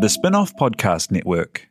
The 0.00 0.06
Spinoff 0.06 0.54
Podcast 0.54 1.10
Network. 1.10 1.68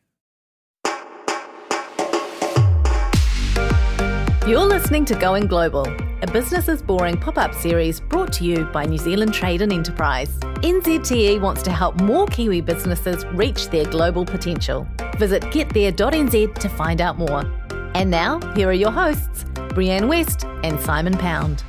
You're 4.47 4.66
listening 4.66 5.05
to 5.05 5.16
Going 5.16 5.47
Global, 5.47 5.88
a 6.22 6.28
business 6.32 6.68
is 6.68 6.82
boring 6.83 7.18
pop 7.18 7.38
up 7.38 7.56
series 7.56 8.00
brought 8.00 8.32
to 8.34 8.44
you 8.44 8.66
by 8.66 8.86
New 8.86 9.00
Zealand 9.00 9.34
Trade 9.34 9.62
and 9.62 9.73
Enterprise. 9.73 10.30
NZTE 10.39 11.41
wants 11.41 11.64
to 11.64 11.71
help 11.71 12.00
more 12.02 12.28
Kiwi 12.28 12.62
businesses 12.62 13.25
reach 13.28 13.70
their 13.70 13.86
global 13.86 14.25
potential. 14.25 14.88
Visit 15.18 15.41
getthere.nz 15.43 16.55
to 16.55 16.70
find 16.70 17.02
out 17.02 17.18
more. 17.18 17.52
And 17.95 18.11
now, 18.11 18.39
here 18.54 18.70
are 18.70 18.73
your 18.73 18.91
hosts, 18.91 19.43
Brianne 19.73 20.07
West 20.07 20.43
and 20.64 20.79
Simon 20.82 21.18
Pound. 21.18 21.64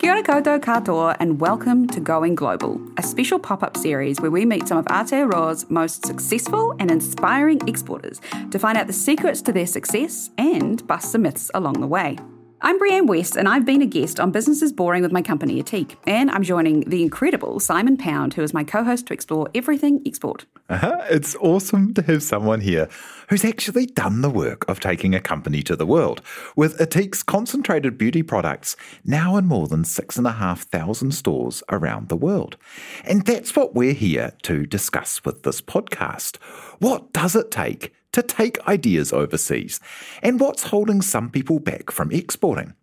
Kia 0.00 0.12
ora 0.12 0.22
koutou 0.22 0.58
katoa 0.58 1.14
and 1.20 1.42
welcome 1.42 1.86
to 1.86 2.00
Going 2.00 2.34
Global, 2.34 2.80
a 2.96 3.02
special 3.02 3.38
pop-up 3.38 3.76
series 3.76 4.18
where 4.18 4.30
we 4.30 4.46
meet 4.46 4.66
some 4.66 4.78
of 4.78 4.86
Aotearoa's 4.86 5.68
most 5.68 6.06
successful 6.06 6.74
and 6.78 6.90
inspiring 6.90 7.60
exporters 7.68 8.18
to 8.50 8.58
find 8.58 8.78
out 8.78 8.86
the 8.86 8.94
secrets 8.94 9.42
to 9.42 9.52
their 9.52 9.66
success 9.66 10.30
and 10.38 10.86
bust 10.86 11.12
some 11.12 11.20
myths 11.20 11.50
along 11.52 11.82
the 11.82 11.86
way. 11.86 12.16
I'm 12.62 12.78
Brianne 12.78 13.08
West, 13.08 13.36
and 13.36 13.46
I've 13.48 13.66
been 13.66 13.80
a 13.82 13.86
guest 13.86 14.20
on 14.20 14.32
Business 14.32 14.62
is 14.62 14.72
Boring 14.72 15.02
with 15.02 15.12
my 15.12 15.22
company 15.22 15.62
Ethique, 15.62 15.96
and 16.06 16.30
I'm 16.30 16.42
joining 16.42 16.80
the 16.88 17.02
incredible 17.02 17.58
Simon 17.58 17.96
Pound, 17.98 18.34
who 18.34 18.42
is 18.42 18.54
my 18.54 18.64
co-host 18.64 19.06
to 19.06 19.14
explore 19.14 19.48
everything 19.54 20.02
export. 20.06 20.46
Uh-huh. 20.70 20.98
It's 21.10 21.36
awesome 21.36 21.94
to 21.94 22.02
have 22.02 22.22
someone 22.22 22.60
here 22.60 22.88
who's 23.30 23.44
actually 23.44 23.86
done 23.86 24.20
the 24.20 24.28
work 24.28 24.68
of 24.68 24.80
taking 24.80 25.14
a 25.14 25.20
company 25.20 25.62
to 25.62 25.76
the 25.76 25.86
world, 25.86 26.20
with 26.56 26.80
Ethique's 26.80 27.22
concentrated 27.22 27.96
beauty 27.96 28.22
products 28.22 28.76
now 29.04 29.36
in 29.36 29.46
more 29.46 29.68
than 29.68 29.84
six 29.84 30.18
and 30.18 30.26
a 30.26 30.32
half 30.32 30.62
thousand 30.62 31.12
stores 31.12 31.62
around 31.70 32.08
the 32.08 32.16
world. 32.16 32.56
And 33.04 33.24
that's 33.24 33.54
what 33.54 33.74
we're 33.74 33.94
here 33.94 34.32
to 34.42 34.66
discuss 34.66 35.24
with 35.24 35.44
this 35.44 35.60
podcast. 35.60 36.36
What 36.80 37.12
does 37.12 37.36
it 37.36 37.50
take 37.52 37.94
to 38.12 38.22
take 38.22 38.66
ideas 38.66 39.12
overseas, 39.12 39.78
and 40.20 40.40
what's 40.40 40.64
holding 40.64 41.00
some 41.00 41.30
people 41.30 41.60
back 41.60 41.92
from 41.92 42.10
exporting. 42.10 42.74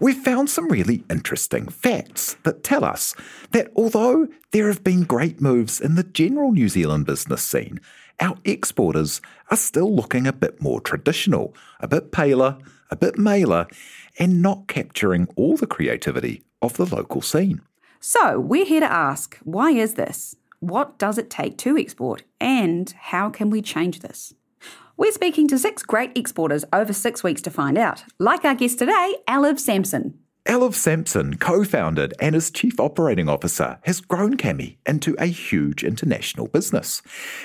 We've 0.00 0.16
found 0.16 0.48
some 0.48 0.68
really 0.68 1.04
interesting 1.10 1.68
facts 1.68 2.38
that 2.44 2.64
tell 2.64 2.82
us 2.82 3.14
that 3.50 3.70
although 3.76 4.28
there 4.52 4.68
have 4.68 4.82
been 4.82 5.02
great 5.02 5.38
moves 5.38 5.82
in 5.82 5.96
the 5.96 6.02
general 6.02 6.52
New 6.52 6.70
Zealand 6.70 7.04
business 7.04 7.42
scene, 7.42 7.78
our 8.20 8.36
exporters 8.44 9.20
are 9.50 9.56
still 9.56 9.94
looking 9.94 10.26
a 10.26 10.32
bit 10.32 10.60
more 10.60 10.80
traditional, 10.80 11.54
a 11.80 11.88
bit 11.88 12.12
paler, 12.12 12.58
a 12.90 12.96
bit 12.96 13.18
maler, 13.18 13.66
and 14.18 14.42
not 14.42 14.68
capturing 14.68 15.28
all 15.36 15.56
the 15.56 15.66
creativity 15.66 16.42
of 16.62 16.76
the 16.76 16.86
local 16.86 17.22
scene. 17.22 17.60
So, 18.00 18.38
we're 18.38 18.64
here 18.64 18.80
to 18.80 18.90
ask 18.90 19.38
why 19.42 19.72
is 19.72 19.94
this? 19.94 20.36
What 20.60 20.98
does 20.98 21.18
it 21.18 21.30
take 21.30 21.56
to 21.58 21.76
export? 21.76 22.22
And 22.40 22.90
how 22.90 23.30
can 23.30 23.50
we 23.50 23.62
change 23.62 24.00
this? 24.00 24.34
We're 24.96 25.12
speaking 25.12 25.48
to 25.48 25.58
six 25.58 25.82
great 25.82 26.16
exporters 26.16 26.64
over 26.72 26.92
six 26.92 27.22
weeks 27.22 27.40
to 27.42 27.50
find 27.50 27.78
out, 27.78 28.04
like 28.18 28.44
our 28.44 28.54
guest 28.54 28.78
today, 28.78 29.16
Aliv 29.26 29.58
Sampson. 29.58 30.18
Aliv 30.50 30.74
Sampson, 30.74 31.36
co 31.36 31.62
founded 31.62 32.12
and 32.18 32.34
as 32.34 32.50
Chief 32.50 32.80
Operating 32.80 33.28
Officer, 33.28 33.78
has 33.84 34.00
grown 34.00 34.36
Kami 34.36 34.80
into 34.84 35.14
a 35.16 35.26
huge 35.26 35.84
international 35.84 36.48
business. 36.48 37.02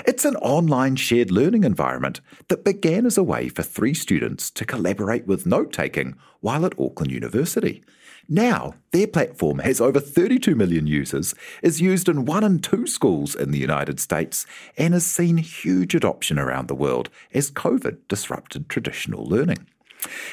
It's 0.07 0.25
an 0.25 0.35
online 0.37 0.95
shared 0.95 1.29
learning 1.29 1.65
environment 1.65 2.19
that 2.47 2.63
began 2.63 3.05
as 3.05 3.15
a 3.15 3.21
way 3.21 3.47
for 3.47 3.61
three 3.61 3.93
students 3.93 4.49
to 4.49 4.65
collaborate 4.65 5.27
with 5.27 5.45
note 5.45 5.71
taking 5.71 6.15
while 6.39 6.65
at 6.65 6.73
Auckland 6.79 7.11
University. 7.11 7.83
Now, 8.27 8.73
their 8.89 9.05
platform 9.05 9.59
has 9.59 9.79
over 9.79 9.99
32 9.99 10.55
million 10.55 10.87
users, 10.87 11.35
is 11.61 11.79
used 11.79 12.09
in 12.09 12.25
one 12.25 12.43
and 12.43 12.63
two 12.63 12.87
schools 12.87 13.35
in 13.35 13.51
the 13.51 13.59
United 13.59 13.99
States, 13.99 14.47
and 14.79 14.95
has 14.95 15.05
seen 15.05 15.37
huge 15.37 15.93
adoption 15.93 16.39
around 16.39 16.69
the 16.69 16.73
world 16.73 17.11
as 17.35 17.51
COVID 17.51 17.99
disrupted 18.07 18.67
traditional 18.67 19.23
learning. 19.23 19.67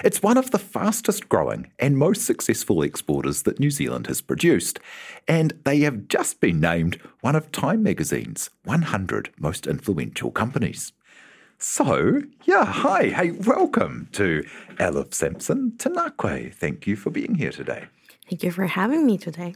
It's 0.05 0.23
one 0.23 0.37
of 0.37 0.51
the 0.51 0.59
fastest 0.59 1.28
growing 1.28 1.70
and 1.78 1.97
most 1.97 2.23
successful 2.23 2.83
exporters 2.83 3.42
that 3.42 3.61
New 3.61 3.70
Zealand 3.70 4.07
has 4.07 4.20
produced, 4.20 4.80
and 5.27 5.52
they 5.64 5.80
have 5.80 6.08
just 6.08 6.41
been 6.41 6.61
named 6.61 7.01
one 7.20 7.36
of 7.36 7.52
Time 7.52 7.83
magazine's 7.83 8.51
100 8.64 9.30
most 9.39 9.67
influential 9.67 10.30
companies. 10.30 10.92
So, 11.58 12.23
yeah, 12.45 12.64
hi, 12.64 13.11
hey, 13.11 13.30
welcome 13.30 14.08
to 14.13 14.45
Aliv 14.80 15.14
Sampson 15.14 15.73
Tanakwe. 15.77 16.52
Thank 16.52 16.86
you 16.89 16.97
for 16.97 17.11
being 17.11 17.36
here 17.36 17.52
today. 17.52 17.85
Thank 18.29 18.42
you 18.42 18.51
for 18.51 18.67
having 18.67 19.07
me 19.07 19.17
today. 19.17 19.55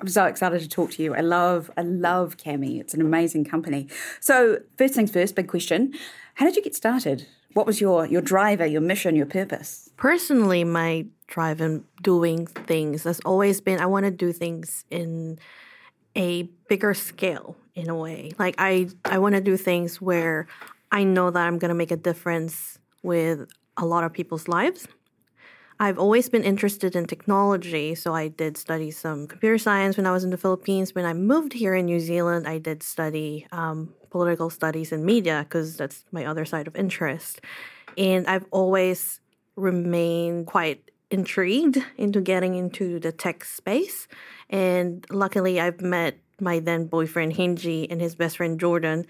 I'm 0.00 0.06
so 0.06 0.26
excited 0.26 0.60
to 0.60 0.68
talk 0.68 0.92
to 0.92 1.02
you. 1.02 1.14
I 1.14 1.20
love, 1.20 1.70
I 1.76 1.82
love 1.82 2.36
Kami. 2.36 2.78
It's 2.78 2.94
an 2.94 3.00
amazing 3.00 3.44
company. 3.44 3.88
So, 4.20 4.60
first 4.76 4.94
things 4.94 5.10
first, 5.10 5.34
big 5.34 5.48
question: 5.48 5.94
How 6.34 6.46
did 6.46 6.54
you 6.54 6.62
get 6.62 6.76
started? 6.76 7.26
What 7.54 7.66
was 7.66 7.80
your 7.80 8.06
your 8.06 8.20
driver, 8.20 8.66
your 8.66 8.80
mission, 8.80 9.16
your 9.16 9.26
purpose? 9.26 9.90
Personally, 9.96 10.64
my 10.64 11.06
drive 11.26 11.60
in 11.60 11.84
doing 12.02 12.46
things 12.46 13.04
has 13.04 13.20
always 13.20 13.60
been 13.60 13.80
I 13.80 13.86
want 13.86 14.04
to 14.04 14.10
do 14.10 14.32
things 14.32 14.84
in 14.90 15.38
a 16.16 16.42
bigger 16.68 16.94
scale 16.94 17.56
in 17.74 17.88
a 17.88 17.94
way. 17.94 18.32
Like 18.38 18.54
I 18.58 18.88
I 19.04 19.18
want 19.18 19.34
to 19.34 19.40
do 19.40 19.56
things 19.56 20.00
where 20.00 20.46
I 20.90 21.04
know 21.04 21.30
that 21.30 21.46
I'm 21.46 21.58
going 21.58 21.68
to 21.70 21.74
make 21.74 21.90
a 21.90 21.96
difference 21.96 22.78
with 23.02 23.48
a 23.76 23.86
lot 23.86 24.04
of 24.04 24.12
people's 24.12 24.48
lives. 24.48 24.88
I've 25.80 25.98
always 25.98 26.28
been 26.28 26.42
interested 26.42 26.96
in 26.96 27.06
technology, 27.06 27.94
so 27.94 28.12
I 28.12 28.28
did 28.28 28.56
study 28.56 28.90
some 28.90 29.28
computer 29.28 29.58
science 29.58 29.96
when 29.96 30.06
I 30.06 30.12
was 30.12 30.24
in 30.24 30.30
the 30.30 30.36
Philippines. 30.36 30.92
When 30.92 31.04
I 31.04 31.12
moved 31.12 31.52
here 31.52 31.74
in 31.74 31.86
New 31.86 32.00
Zealand, 32.00 32.48
I 32.48 32.58
did 32.58 32.82
study 32.82 33.46
um, 33.52 33.94
political 34.10 34.50
studies 34.50 34.92
and 34.92 35.04
media 35.04 35.44
because 35.48 35.76
that's 35.76 36.04
my 36.12 36.24
other 36.24 36.44
side 36.44 36.66
of 36.66 36.76
interest. 36.76 37.40
And 37.96 38.26
I've 38.26 38.46
always 38.50 39.20
remained 39.56 40.46
quite 40.46 40.90
intrigued 41.10 41.78
into 41.96 42.20
getting 42.20 42.54
into 42.54 43.00
the 43.00 43.12
tech 43.12 43.44
space. 43.44 44.08
And 44.50 45.04
luckily, 45.10 45.60
I've 45.60 45.80
met 45.80 46.18
my 46.40 46.60
then 46.60 46.86
boyfriend 46.86 47.34
Hengjie 47.34 47.86
and 47.90 48.00
his 48.00 48.14
best 48.14 48.36
friend 48.36 48.60
Jordan 48.60 49.06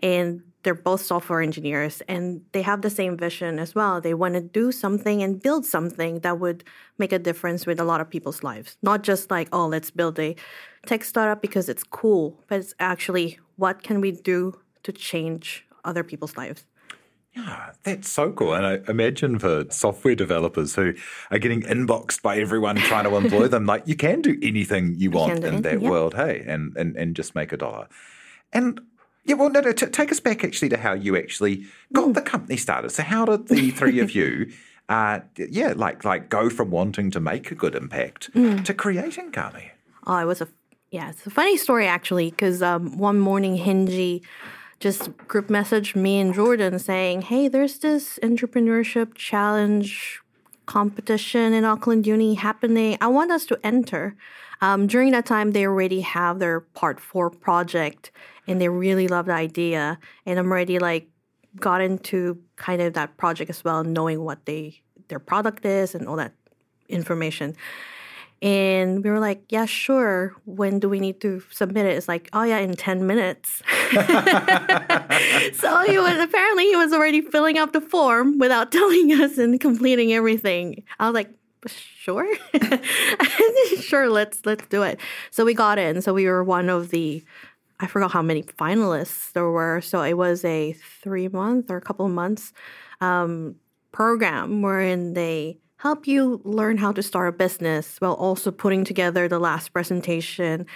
and 0.00 0.42
they're 0.62 0.74
both 0.74 1.00
software 1.00 1.40
engineers 1.40 2.02
and 2.08 2.42
they 2.52 2.62
have 2.62 2.82
the 2.82 2.90
same 2.90 3.16
vision 3.16 3.58
as 3.58 3.74
well. 3.74 4.00
They 4.00 4.14
want 4.14 4.34
to 4.34 4.40
do 4.40 4.72
something 4.72 5.22
and 5.22 5.40
build 5.40 5.64
something 5.64 6.20
that 6.20 6.38
would 6.38 6.64
make 6.98 7.12
a 7.12 7.18
difference 7.18 7.66
with 7.66 7.80
a 7.80 7.84
lot 7.84 8.00
of 8.00 8.10
people's 8.10 8.42
lives. 8.42 8.76
Not 8.82 9.02
just 9.02 9.30
like, 9.30 9.48
oh, 9.52 9.66
let's 9.66 9.90
build 9.90 10.18
a 10.18 10.36
tech 10.86 11.04
startup 11.04 11.42
because 11.42 11.68
it's 11.68 11.84
cool, 11.84 12.42
but 12.48 12.60
it's 12.60 12.74
actually 12.78 13.38
what 13.56 13.82
can 13.82 14.00
we 14.00 14.12
do 14.12 14.58
to 14.82 14.92
change 14.92 15.66
other 15.84 16.02
people's 16.02 16.36
lives. 16.36 16.64
Yeah, 17.34 17.70
that's 17.84 18.08
so 18.08 18.32
cool. 18.32 18.54
And 18.54 18.66
I 18.66 18.80
imagine 18.90 19.38
for 19.38 19.64
software 19.70 20.16
developers 20.16 20.74
who 20.74 20.94
are 21.30 21.38
getting 21.38 21.62
inboxed 21.62 22.22
by 22.22 22.38
everyone 22.38 22.76
trying 22.76 23.04
to 23.04 23.14
employ 23.16 23.46
them, 23.54 23.66
like 23.66 23.86
you 23.86 23.94
can 23.94 24.20
do 24.20 24.36
anything 24.42 24.96
you 24.98 25.12
want 25.12 25.38
in 25.38 25.44
anything, 25.44 25.62
that 25.62 25.80
yeah. 25.80 25.90
world, 25.90 26.14
hey, 26.14 26.44
and, 26.46 26.76
and, 26.76 26.96
and 26.96 27.14
just 27.14 27.36
make 27.36 27.52
a 27.52 27.56
dollar. 27.56 27.88
And 28.52 28.80
yeah, 29.24 29.34
well, 29.36 29.50
no, 29.50 29.60
no. 29.60 29.72
T- 29.72 29.86
take 29.86 30.10
us 30.10 30.18
back 30.18 30.42
actually 30.42 30.70
to 30.70 30.76
how 30.76 30.92
you 30.92 31.16
actually 31.16 31.66
got 31.92 32.08
mm. 32.08 32.14
the 32.14 32.22
company 32.22 32.56
started. 32.56 32.90
So, 32.90 33.04
how 33.04 33.26
did 33.26 33.46
the 33.46 33.70
three 33.70 34.00
of 34.00 34.12
you, 34.12 34.50
uh, 34.88 35.20
yeah, 35.36 35.74
like 35.76 36.04
like 36.04 36.30
go 36.30 36.50
from 36.50 36.70
wanting 36.70 37.12
to 37.12 37.20
make 37.20 37.52
a 37.52 37.54
good 37.54 37.76
impact 37.76 38.32
mm. 38.34 38.64
to 38.64 38.74
creating 38.74 39.30
Kami? 39.30 39.70
Oh, 40.06 40.16
it 40.16 40.24
was 40.24 40.40
a 40.40 40.48
yeah, 40.90 41.10
it's 41.10 41.26
a 41.26 41.30
funny 41.30 41.56
story 41.56 41.86
actually 41.86 42.30
because 42.30 42.62
um, 42.62 42.98
one 42.98 43.18
morning 43.18 43.58
Hengjie 43.58 44.22
just 44.80 45.16
group 45.28 45.48
messaged 45.48 45.94
me 45.94 46.18
and 46.18 46.34
Jordan 46.34 46.78
saying, 46.78 47.22
"Hey, 47.22 47.48
there's 47.48 47.78
this 47.78 48.18
entrepreneurship 48.22 49.14
challenge 49.14 50.20
competition 50.66 51.52
in 51.52 51.64
Auckland 51.64 52.06
Uni 52.06 52.34
happening. 52.34 52.98
I 53.00 53.06
want 53.06 53.30
us 53.30 53.46
to 53.46 53.60
enter." 53.62 54.16
Um, 54.62 54.86
during 54.86 55.12
that 55.12 55.26
time, 55.26 55.52
they 55.52 55.64
already 55.66 56.00
have 56.02 56.38
their 56.38 56.60
part 56.60 57.00
four 57.00 57.30
project 57.30 58.10
and 58.46 58.60
they 58.60 58.68
really 58.68 59.08
love 59.08 59.26
the 59.26 59.32
idea. 59.32 59.98
And 60.26 60.38
I'm 60.38 60.50
already 60.50 60.78
like 60.78 61.08
got 61.58 61.80
into 61.80 62.38
kind 62.56 62.82
of 62.82 62.92
that 62.94 63.16
project 63.16 63.48
as 63.48 63.64
well, 63.64 63.84
knowing 63.84 64.22
what 64.22 64.44
they 64.44 64.80
their 65.08 65.18
product 65.18 65.64
is 65.64 65.94
and 65.94 66.06
all 66.06 66.16
that 66.16 66.32
information. 66.88 67.56
And 68.42 69.04
we 69.04 69.10
were 69.10 69.20
like, 69.20 69.42
yeah, 69.50 69.66
sure. 69.66 70.34
When 70.46 70.78
do 70.78 70.88
we 70.88 70.98
need 70.98 71.20
to 71.20 71.42
submit 71.50 71.84
it? 71.84 71.96
It's 71.96 72.08
like, 72.08 72.30
oh 72.32 72.42
yeah, 72.42 72.58
in 72.58 72.74
10 72.74 73.06
minutes. 73.06 73.62
so 75.58 75.82
he 75.82 75.98
was 75.98 76.18
apparently 76.18 76.64
he 76.64 76.76
was 76.76 76.92
already 76.92 77.20
filling 77.20 77.58
out 77.58 77.74
the 77.74 77.82
form 77.82 78.38
without 78.38 78.72
telling 78.78 79.12
us 79.12 79.36
and 79.36 79.60
completing 79.60 80.12
everything. 80.12 80.82
I 80.98 81.06
was 81.06 81.14
like, 81.14 81.30
sure. 81.66 82.26
sure, 83.80 84.08
let's 84.08 84.44
let's 84.46 84.66
do 84.68 84.82
it. 84.84 84.98
So 85.30 85.44
we 85.44 85.52
got 85.52 85.78
in. 85.78 86.00
So 86.00 86.14
we 86.14 86.26
were 86.26 86.42
one 86.42 86.70
of 86.70 86.90
the 86.90 87.22
I 87.78 87.86
forgot 87.86 88.10
how 88.10 88.22
many 88.22 88.42
finalists 88.42 89.32
there 89.32 89.48
were. 89.48 89.80
So 89.80 90.02
it 90.02 90.14
was 90.14 90.44
a 90.44 90.72
three 90.72 91.28
month 91.28 91.70
or 91.70 91.76
a 91.76 91.82
couple 91.82 92.06
of 92.06 92.12
months 92.12 92.52
um, 93.00 93.56
program 93.92 94.62
wherein 94.62 95.14
they 95.14 95.58
help 95.80 96.06
you 96.06 96.40
learn 96.44 96.76
how 96.78 96.92
to 96.92 97.02
start 97.02 97.28
a 97.28 97.32
business 97.32 97.96
while 98.00 98.14
also 98.14 98.50
putting 98.50 98.84
together 98.84 99.28
the 99.28 99.38
last 99.38 99.72
presentation. 99.72 100.66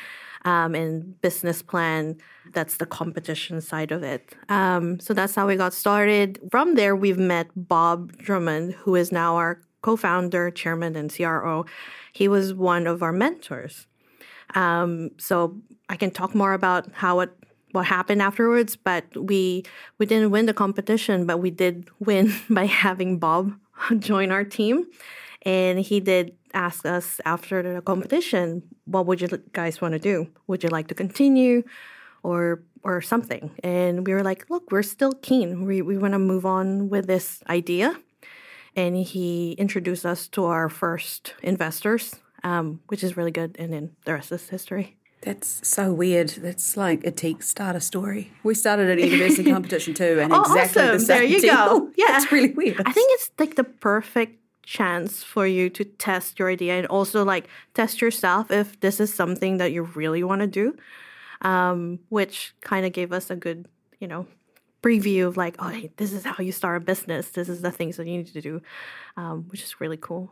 um, 0.44 0.74
and 0.74 1.20
business 1.22 1.62
plan. 1.62 2.16
That's 2.52 2.76
the 2.76 2.86
competition 2.86 3.60
side 3.60 3.90
of 3.92 4.02
it. 4.02 4.34
Um, 4.48 5.00
so 5.00 5.14
that's 5.14 5.34
how 5.34 5.46
we 5.46 5.56
got 5.56 5.72
started. 5.72 6.38
From 6.50 6.74
there, 6.74 6.94
we've 6.94 7.18
met 7.18 7.48
Bob 7.56 8.16
Drummond, 8.18 8.74
who 8.74 8.94
is 8.94 9.10
now 9.10 9.36
our 9.36 9.60
co 9.82 9.96
founder, 9.96 10.50
chairman, 10.50 10.96
and 10.96 11.14
CRO. 11.14 11.64
He 12.12 12.28
was 12.28 12.52
one 12.52 12.86
of 12.86 13.02
our 13.02 13.12
mentors. 13.12 13.86
Um, 14.54 15.10
so 15.18 15.56
I 15.88 15.96
can 15.96 16.10
talk 16.10 16.34
more 16.34 16.52
about 16.52 16.92
how 16.92 17.20
it 17.20 17.30
what 17.72 17.86
happened 17.86 18.22
afterwards, 18.22 18.76
but 18.76 19.04
we 19.16 19.64
we 19.98 20.06
didn't 20.06 20.30
win 20.30 20.46
the 20.46 20.54
competition, 20.54 21.26
but 21.26 21.38
we 21.38 21.50
did 21.50 21.88
win 21.98 22.32
by 22.50 22.66
having 22.66 23.18
Bob 23.18 23.52
join 23.98 24.30
our 24.30 24.44
team. 24.44 24.86
And 25.42 25.78
he 25.78 26.00
did 26.00 26.36
ask 26.54 26.86
us 26.86 27.20
after 27.24 27.62
the 27.62 27.82
competition, 27.82 28.62
what 28.86 29.06
would 29.06 29.20
you 29.20 29.28
guys 29.52 29.80
want 29.80 29.92
to 29.92 29.98
do? 29.98 30.28
Would 30.46 30.62
you 30.62 30.70
like 30.70 30.88
to 30.88 30.94
continue 30.94 31.62
or 32.22 32.62
or 32.82 33.00
something? 33.02 33.50
And 33.62 34.06
we 34.06 34.14
were 34.14 34.22
like, 34.22 34.48
look, 34.48 34.70
we're 34.70 34.82
still 34.82 35.12
keen. 35.12 35.66
We 35.66 35.82
we 35.82 35.98
want 35.98 36.12
to 36.12 36.18
move 36.18 36.46
on 36.46 36.88
with 36.88 37.06
this 37.06 37.42
idea. 37.48 37.98
And 38.76 38.96
he 38.96 39.52
introduced 39.52 40.04
us 40.04 40.26
to 40.28 40.46
our 40.46 40.68
first 40.68 41.34
investors, 41.42 42.16
um, 42.42 42.80
which 42.88 43.04
is 43.04 43.16
really 43.16 43.30
good. 43.30 43.56
And 43.58 43.72
then 43.72 43.90
the 44.04 44.14
rest 44.14 44.32
is 44.32 44.48
history. 44.48 44.96
That's 45.24 45.66
so 45.66 45.92
weird. 45.92 46.28
That's 46.30 46.76
like 46.76 47.00
Ethique 47.02 47.42
starter 47.42 47.80
story. 47.80 48.30
We 48.42 48.54
started 48.54 48.90
at 48.90 48.98
a 48.98 49.06
university 49.06 49.50
competition 49.50 49.94
too, 49.94 50.18
and 50.20 50.32
Oh, 50.32 50.40
exactly 50.42 50.82
awesome. 50.82 50.98
the 50.98 51.00
same 51.00 51.16
There 51.18 51.24
you 51.24 51.40
deal. 51.40 51.54
go. 51.54 51.90
Yeah. 51.96 52.16
it's 52.16 52.30
really 52.30 52.50
weird. 52.52 52.82
I 52.84 52.92
think 52.92 53.08
it's 53.14 53.30
like 53.38 53.54
the 53.56 53.64
perfect 53.64 54.38
chance 54.62 55.22
for 55.22 55.46
you 55.46 55.70
to 55.70 55.84
test 55.84 56.38
your 56.38 56.48
idea 56.50 56.74
and 56.78 56.86
also 56.88 57.24
like 57.24 57.48
test 57.74 58.00
yourself 58.02 58.50
if 58.50 58.78
this 58.80 59.00
is 59.00 59.12
something 59.12 59.58
that 59.58 59.72
you 59.72 59.82
really 59.94 60.22
want 60.22 60.40
to 60.42 60.46
do, 60.46 60.76
um, 61.42 61.98
which 62.10 62.54
kind 62.60 62.84
of 62.86 62.92
gave 62.92 63.10
us 63.12 63.30
a 63.30 63.36
good, 63.36 63.66
you 64.00 64.08
know, 64.08 64.26
preview 64.82 65.26
of 65.26 65.36
like, 65.38 65.56
oh, 65.58 65.68
hey, 65.68 65.90
this 65.96 66.12
is 66.12 66.24
how 66.24 66.36
you 66.44 66.52
start 66.52 66.82
a 66.82 66.84
business. 66.84 67.30
This 67.30 67.48
is 67.48 67.62
the 67.62 67.70
things 67.70 67.96
that 67.96 68.06
you 68.06 68.18
need 68.18 68.26
to 68.34 68.40
do, 68.42 68.60
um, 69.16 69.44
which 69.48 69.62
is 69.62 69.80
really 69.80 69.96
cool. 69.96 70.30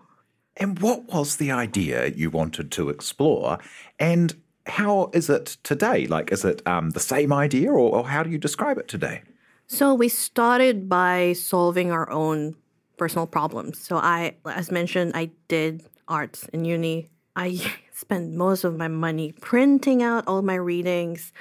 And 0.58 0.78
what 0.80 1.04
was 1.12 1.36
the 1.36 1.50
idea 1.50 2.08
you 2.08 2.28
wanted 2.28 2.70
to 2.72 2.90
explore? 2.90 3.58
And 3.98 4.34
how 4.66 5.10
is 5.12 5.28
it 5.28 5.56
today? 5.62 6.06
Like, 6.06 6.32
is 6.32 6.44
it 6.44 6.66
um, 6.66 6.90
the 6.90 7.00
same 7.00 7.32
idea, 7.32 7.70
or, 7.70 7.96
or 7.96 8.08
how 8.08 8.22
do 8.22 8.30
you 8.30 8.38
describe 8.38 8.78
it 8.78 8.88
today? 8.88 9.22
So 9.66 9.94
we 9.94 10.08
started 10.08 10.88
by 10.88 11.32
solving 11.32 11.90
our 11.90 12.08
own 12.10 12.54
personal 12.96 13.26
problems. 13.26 13.78
So 13.78 13.96
I, 13.96 14.36
as 14.46 14.70
mentioned, 14.70 15.12
I 15.14 15.30
did 15.48 15.82
arts 16.08 16.48
in 16.52 16.64
uni. 16.64 17.10
I 17.36 17.60
spent 17.92 18.32
most 18.32 18.64
of 18.64 18.76
my 18.76 18.88
money 18.88 19.32
printing 19.32 20.02
out 20.02 20.24
all 20.26 20.42
my 20.42 20.54
readings, 20.54 21.32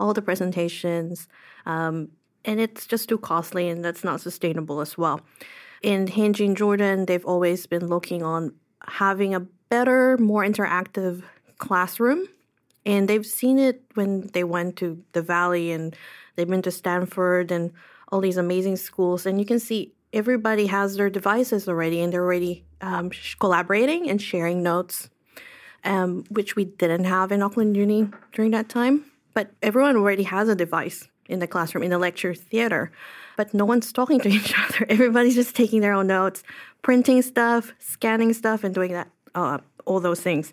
all 0.00 0.14
the 0.14 0.22
presentations, 0.22 1.28
um, 1.66 2.08
and 2.44 2.60
it's 2.60 2.86
just 2.86 3.08
too 3.08 3.18
costly, 3.18 3.68
and 3.68 3.84
that's 3.84 4.04
not 4.04 4.20
sustainable 4.20 4.80
as 4.80 4.98
well. 4.98 5.20
In 5.82 6.06
Hengjie 6.06 6.54
Jordan, 6.54 7.06
they've 7.06 7.24
always 7.24 7.66
been 7.66 7.86
looking 7.86 8.22
on 8.22 8.54
having 8.86 9.34
a 9.34 9.40
better, 9.40 10.18
more 10.18 10.44
interactive 10.44 11.22
classroom 11.58 12.28
and 12.86 13.08
they've 13.08 13.26
seen 13.26 13.58
it 13.58 13.82
when 13.94 14.28
they 14.32 14.44
went 14.44 14.76
to 14.76 15.02
the 15.12 15.22
Valley 15.22 15.72
and 15.72 15.96
they've 16.36 16.48
been 16.48 16.62
to 16.62 16.70
Stanford 16.70 17.50
and 17.50 17.72
all 18.08 18.20
these 18.20 18.36
amazing 18.36 18.76
schools. 18.76 19.26
And 19.26 19.38
you 19.38 19.46
can 19.46 19.58
see 19.58 19.94
everybody 20.12 20.66
has 20.66 20.96
their 20.96 21.10
devices 21.10 21.68
already 21.68 22.00
and 22.00 22.12
they're 22.12 22.22
already 22.22 22.64
um, 22.80 23.10
collaborating 23.40 24.08
and 24.08 24.20
sharing 24.20 24.62
notes, 24.62 25.08
um, 25.84 26.24
which 26.28 26.56
we 26.56 26.64
didn't 26.64 27.04
have 27.04 27.32
in 27.32 27.42
Auckland 27.42 27.76
Uni 27.76 28.08
during 28.32 28.50
that 28.52 28.68
time. 28.68 29.04
But 29.32 29.50
everyone 29.62 29.96
already 29.96 30.22
has 30.24 30.48
a 30.48 30.54
device 30.54 31.08
in 31.28 31.38
the 31.38 31.46
classroom, 31.46 31.82
in 31.82 31.90
the 31.90 31.98
lecture 31.98 32.34
theater. 32.34 32.92
But 33.36 33.54
no 33.54 33.64
one's 33.64 33.92
talking 33.92 34.20
to 34.20 34.28
each 34.38 34.54
other. 34.56 34.86
Everybody's 34.88 35.34
just 35.34 35.56
taking 35.56 35.80
their 35.80 35.94
own 35.94 36.06
notes, 36.06 36.42
printing 36.82 37.22
stuff, 37.22 37.72
scanning 37.78 38.32
stuff, 38.32 38.62
and 38.62 38.74
doing 38.74 38.92
that, 38.92 39.08
uh, 39.34 39.58
all 39.86 40.00
those 40.00 40.20
things. 40.20 40.52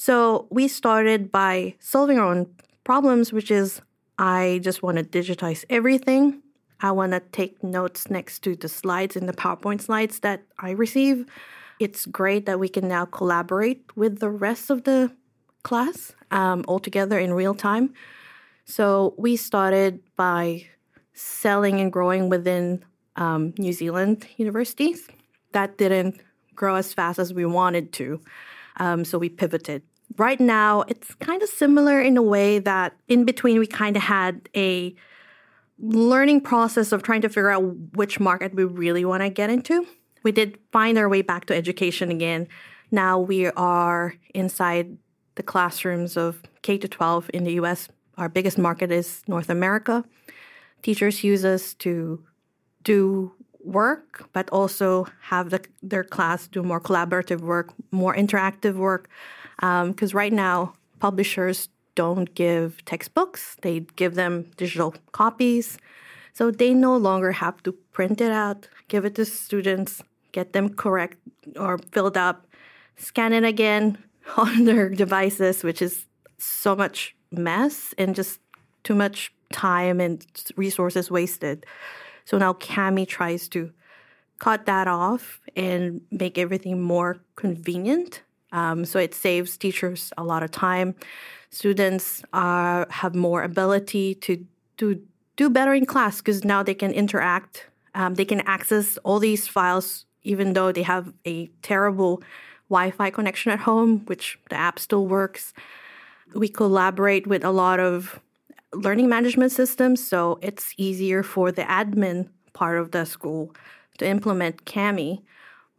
So 0.00 0.46
we 0.48 0.66
started 0.66 1.30
by 1.30 1.74
solving 1.78 2.18
our 2.18 2.32
own 2.32 2.46
problems, 2.84 3.34
which 3.34 3.50
is 3.50 3.82
I 4.18 4.60
just 4.62 4.82
want 4.82 4.96
to 4.96 5.04
digitize 5.04 5.66
everything. 5.68 6.40
I 6.80 6.90
want 6.92 7.12
to 7.12 7.20
take 7.20 7.62
notes 7.62 8.08
next 8.08 8.38
to 8.44 8.56
the 8.56 8.66
slides 8.66 9.14
in 9.14 9.26
the 9.26 9.34
PowerPoint 9.34 9.82
slides 9.82 10.20
that 10.20 10.44
I 10.58 10.70
receive. 10.70 11.26
It's 11.80 12.06
great 12.06 12.46
that 12.46 12.58
we 12.58 12.66
can 12.66 12.88
now 12.88 13.04
collaborate 13.04 13.94
with 13.94 14.20
the 14.20 14.30
rest 14.30 14.70
of 14.70 14.84
the 14.84 15.14
class 15.64 16.14
um, 16.30 16.64
all 16.66 16.78
together 16.78 17.18
in 17.18 17.34
real 17.34 17.54
time. 17.54 17.92
So 18.64 19.12
we 19.18 19.36
started 19.36 20.00
by 20.16 20.64
selling 21.12 21.78
and 21.78 21.92
growing 21.92 22.30
within 22.30 22.82
um, 23.16 23.52
New 23.58 23.74
Zealand 23.74 24.26
universities. 24.38 25.08
That 25.52 25.76
didn't 25.76 26.22
grow 26.54 26.76
as 26.76 26.94
fast 26.94 27.18
as 27.18 27.34
we 27.34 27.44
wanted 27.44 27.92
to. 28.00 28.22
Um, 28.78 29.04
so 29.04 29.18
we 29.18 29.28
pivoted. 29.28 29.82
Right 30.16 30.40
now, 30.40 30.82
it's 30.82 31.14
kind 31.14 31.42
of 31.42 31.48
similar 31.48 32.00
in 32.00 32.16
a 32.16 32.22
way 32.22 32.58
that 32.58 32.94
in 33.08 33.24
between 33.24 33.58
we 33.58 33.66
kind 33.66 33.96
of 33.96 34.02
had 34.02 34.48
a 34.56 34.94
learning 35.78 36.42
process 36.42 36.92
of 36.92 37.02
trying 37.02 37.22
to 37.22 37.28
figure 37.28 37.50
out 37.50 37.62
which 37.94 38.20
market 38.20 38.54
we 38.54 38.64
really 38.64 39.04
want 39.04 39.22
to 39.22 39.30
get 39.30 39.50
into. 39.50 39.86
We 40.22 40.32
did 40.32 40.58
find 40.72 40.98
our 40.98 41.08
way 41.08 41.22
back 41.22 41.46
to 41.46 41.54
education 41.54 42.10
again. 42.10 42.48
Now 42.90 43.18
we 43.18 43.46
are 43.46 44.14
inside 44.34 44.98
the 45.36 45.42
classrooms 45.42 46.16
of 46.16 46.42
K 46.62 46.76
to 46.78 46.88
12 46.88 47.30
in 47.32 47.44
the 47.44 47.52
US. 47.52 47.88
Our 48.18 48.28
biggest 48.28 48.58
market 48.58 48.90
is 48.90 49.22
North 49.26 49.48
America. 49.48 50.04
Teachers 50.82 51.24
use 51.24 51.44
us 51.44 51.74
to 51.74 52.22
do 52.82 53.32
work, 53.64 54.28
but 54.32 54.48
also 54.50 55.06
have 55.22 55.50
the, 55.50 55.60
their 55.82 56.04
class 56.04 56.46
do 56.48 56.62
more 56.62 56.80
collaborative 56.80 57.40
work, 57.40 57.72
more 57.90 58.14
interactive 58.14 58.74
work. 58.74 59.08
Um, 59.60 59.92
because 59.92 60.14
right 60.14 60.32
now, 60.32 60.74
publishers 60.98 61.68
don't 61.94 62.34
give 62.34 62.84
textbooks, 62.84 63.56
they 63.62 63.80
give 63.96 64.14
them 64.14 64.50
digital 64.56 64.94
copies. 65.12 65.78
So 66.32 66.50
they 66.50 66.72
no 66.74 66.96
longer 66.96 67.32
have 67.32 67.62
to 67.64 67.72
print 67.72 68.20
it 68.20 68.30
out, 68.30 68.68
give 68.88 69.04
it 69.04 69.14
to 69.16 69.24
students, 69.24 70.00
get 70.32 70.52
them 70.52 70.70
correct 70.70 71.18
or 71.56 71.78
filled 71.92 72.16
up, 72.16 72.46
scan 72.96 73.32
it 73.32 73.44
again 73.44 73.98
on 74.36 74.64
their 74.64 74.88
devices, 74.88 75.62
which 75.62 75.82
is 75.82 76.06
so 76.38 76.74
much 76.74 77.14
mess 77.30 77.94
and 77.98 78.14
just 78.14 78.40
too 78.84 78.94
much 78.94 79.32
time 79.52 80.00
and 80.00 80.24
resources 80.56 81.10
wasted. 81.10 81.66
So 82.24 82.38
now 82.38 82.54
Kami 82.54 83.06
tries 83.06 83.48
to 83.48 83.72
cut 84.38 84.66
that 84.66 84.88
off 84.88 85.40
and 85.56 86.00
make 86.10 86.38
everything 86.38 86.80
more 86.80 87.20
convenient. 87.36 88.22
Um, 88.52 88.84
so 88.84 88.98
it 88.98 89.14
saves 89.14 89.56
teachers 89.56 90.12
a 90.18 90.24
lot 90.24 90.42
of 90.42 90.50
time. 90.50 90.94
Students 91.50 92.22
uh, 92.32 92.84
have 92.90 93.14
more 93.14 93.42
ability 93.42 94.14
to 94.16 94.44
to 94.78 95.00
do 95.36 95.50
better 95.50 95.74
in 95.74 95.84
class 95.84 96.18
because 96.18 96.44
now 96.44 96.62
they 96.62 96.74
can 96.74 96.92
interact. 96.92 97.66
Um, 97.94 98.14
they 98.14 98.24
can 98.24 98.40
access 98.42 98.98
all 98.98 99.18
these 99.18 99.46
files 99.48 100.06
even 100.22 100.52
though 100.52 100.72
they 100.72 100.82
have 100.82 101.12
a 101.26 101.46
terrible 101.62 102.22
Wi-Fi 102.68 103.10
connection 103.10 103.52
at 103.52 103.60
home, 103.60 104.00
which 104.06 104.38
the 104.48 104.56
app 104.56 104.78
still 104.78 105.06
works. 105.06 105.52
We 106.34 106.48
collaborate 106.48 107.26
with 107.26 107.44
a 107.44 107.50
lot 107.50 107.80
of 107.80 108.20
learning 108.72 109.08
management 109.08 109.52
systems, 109.52 110.06
so 110.06 110.38
it's 110.42 110.74
easier 110.76 111.22
for 111.22 111.50
the 111.50 111.62
admin 111.62 112.28
part 112.52 112.78
of 112.78 112.92
the 112.92 113.04
school 113.04 113.54
to 113.98 114.06
implement 114.06 114.64
Kami. 114.64 115.24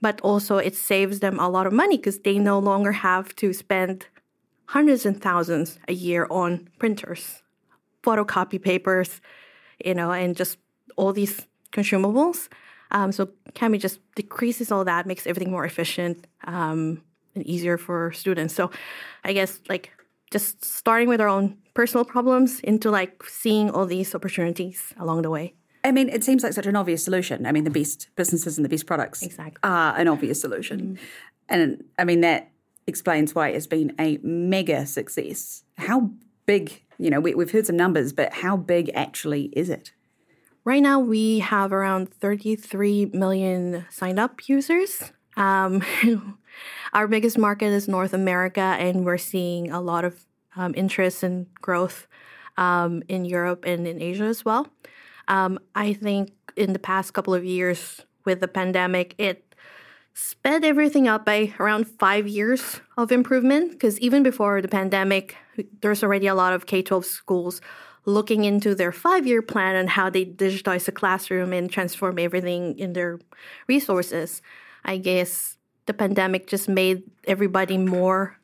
But 0.02 0.20
also, 0.22 0.58
it 0.58 0.76
saves 0.76 1.20
them 1.20 1.40
a 1.40 1.48
lot 1.48 1.68
of 1.68 1.74
money 1.74 1.98
because 1.98 2.20
they 2.20 2.40
no 2.40 2.58
longer 2.58 2.92
have 2.92 3.36
to 3.36 3.54
spend 3.54 4.08
hundreds 4.66 5.06
and 5.06 5.22
thousands 5.22 5.78
a 5.88 5.94
year 5.94 6.28
on 6.32 6.70
printers, 6.80 7.44
photocopy 8.04 8.60
papers, 8.62 9.22
you 9.84 9.94
know, 9.94 10.12
and 10.12 10.36
just 10.36 10.58
all 10.96 11.14
these 11.14 11.46
consumables. 11.72 12.48
Um, 12.92 13.12
so 13.12 13.30
Kami 13.56 13.78
just 13.78 14.00
decreases 14.16 14.72
all 14.72 14.84
that, 14.86 15.06
makes 15.06 15.28
everything 15.28 15.52
more 15.52 15.66
efficient 15.66 16.28
um, 16.46 17.02
and 17.36 17.46
easier 17.46 17.78
for 17.78 18.12
students. 18.12 18.54
So 18.54 18.72
I 19.24 19.34
guess 19.34 19.62
like 19.70 19.92
just 20.32 20.64
starting 20.64 21.08
with 21.10 21.22
our 21.22 21.28
own 21.28 21.58
personal 21.74 22.06
problems 22.06 22.60
into 22.62 22.90
like 22.90 23.24
seeing 23.28 23.70
all 23.70 23.86
these 23.86 24.16
opportunities 24.16 24.94
along 24.98 25.22
the 25.22 25.30
way. 25.30 25.54
I 25.84 25.92
mean, 25.92 26.10
it 26.10 26.24
seems 26.24 26.44
like 26.44 26.54
such 26.54 26.68
an 26.68 26.76
obvious 26.76 27.04
solution. 27.04 27.46
I 27.46 27.52
mean, 27.52 27.64
the 27.64 27.72
best 27.72 28.10
businesses 28.16 28.58
and 28.58 28.66
the 28.66 28.70
best 28.70 28.86
products 28.86 29.24
Exactly. 29.24 29.60
are 29.64 29.98
an 29.98 30.08
obvious 30.08 30.40
solution. 30.40 31.00
And 31.50 31.84
I 31.98 32.04
mean, 32.04 32.22
that 32.22 32.52
explains 32.88 33.34
why 33.34 33.50
it's 33.50 33.68
been 33.68 33.96
a 34.00 34.18
mega 34.24 34.86
success. 34.86 35.64
How 35.78 36.12
big, 36.46 36.84
you 36.98 37.10
know, 37.10 37.20
we, 37.20 37.34
we've 37.34 37.52
heard 37.52 37.66
some 37.66 37.78
numbers, 37.78 38.14
but 38.14 38.34
how 38.34 38.58
big 38.58 38.92
actually 38.94 39.46
is 39.54 39.70
it? 39.70 39.92
Right 40.64 40.84
now, 40.84 41.00
we 41.00 41.40
have 41.40 41.74
around 41.74 42.14
33 42.14 43.06
million 43.14 43.86
signed 43.90 44.20
up 44.20 44.48
users. 44.48 45.12
Um, 45.36 45.84
our 46.94 47.08
biggest 47.08 47.38
market 47.38 47.68
is 47.68 47.88
North 47.88 48.14
America, 48.14 48.62
and 48.62 49.04
we're 49.04 49.18
seeing 49.18 49.72
a 49.72 49.82
lot 49.82 50.06
of 50.06 50.24
um, 50.56 50.74
interest 50.76 51.24
and 51.24 51.52
growth 51.56 52.08
um, 52.58 53.02
in 53.08 53.26
Europe 53.26 53.66
and 53.66 53.88
in 53.88 54.00
Asia 54.00 54.26
as 54.26 54.46
well. 54.46 54.68
Um, 55.32 55.60
I 55.76 55.94
think 55.94 56.34
in 56.58 56.74
the 56.74 56.80
past 56.80 57.14
couple 57.14 57.34
of 57.34 57.46
years 57.46 58.02
with 58.26 58.42
the 58.42 58.50
pandemic, 58.50 59.16
it 59.18 59.56
sped 60.14 60.66
everything 60.66 61.08
up 61.08 61.26
by 61.26 61.54
around 61.58 61.88
five 61.88 62.28
years 62.28 62.82
of 62.98 63.14
improvement. 63.14 63.72
Because 63.72 63.98
even 64.02 64.24
before 64.24 64.62
the 64.62 64.68
pandemic, 64.68 65.38
there's 65.82 66.04
already 66.04 66.28
a 66.28 66.36
lot 66.36 66.52
of 66.52 66.66
K 66.66 66.82
12 66.82 67.06
schools 67.06 67.62
looking 68.06 68.44
into 68.44 68.76
their 68.76 68.92
five 68.92 69.26
year 69.26 69.42
plan 69.42 69.78
and 69.78 69.90
how 69.90 70.10
they 70.10 70.26
digitize 70.26 70.84
the 70.84 70.92
classroom 70.92 71.54
and 71.54 71.72
transform 71.72 72.20
everything 72.20 72.78
in 72.78 72.92
their 72.92 73.18
resources. 73.68 74.42
I 74.84 74.98
guess 74.98 75.58
the 75.86 75.94
pandemic 75.94 76.48
just 76.48 76.68
made 76.68 77.04
everybody 77.26 77.78
more 77.78 78.38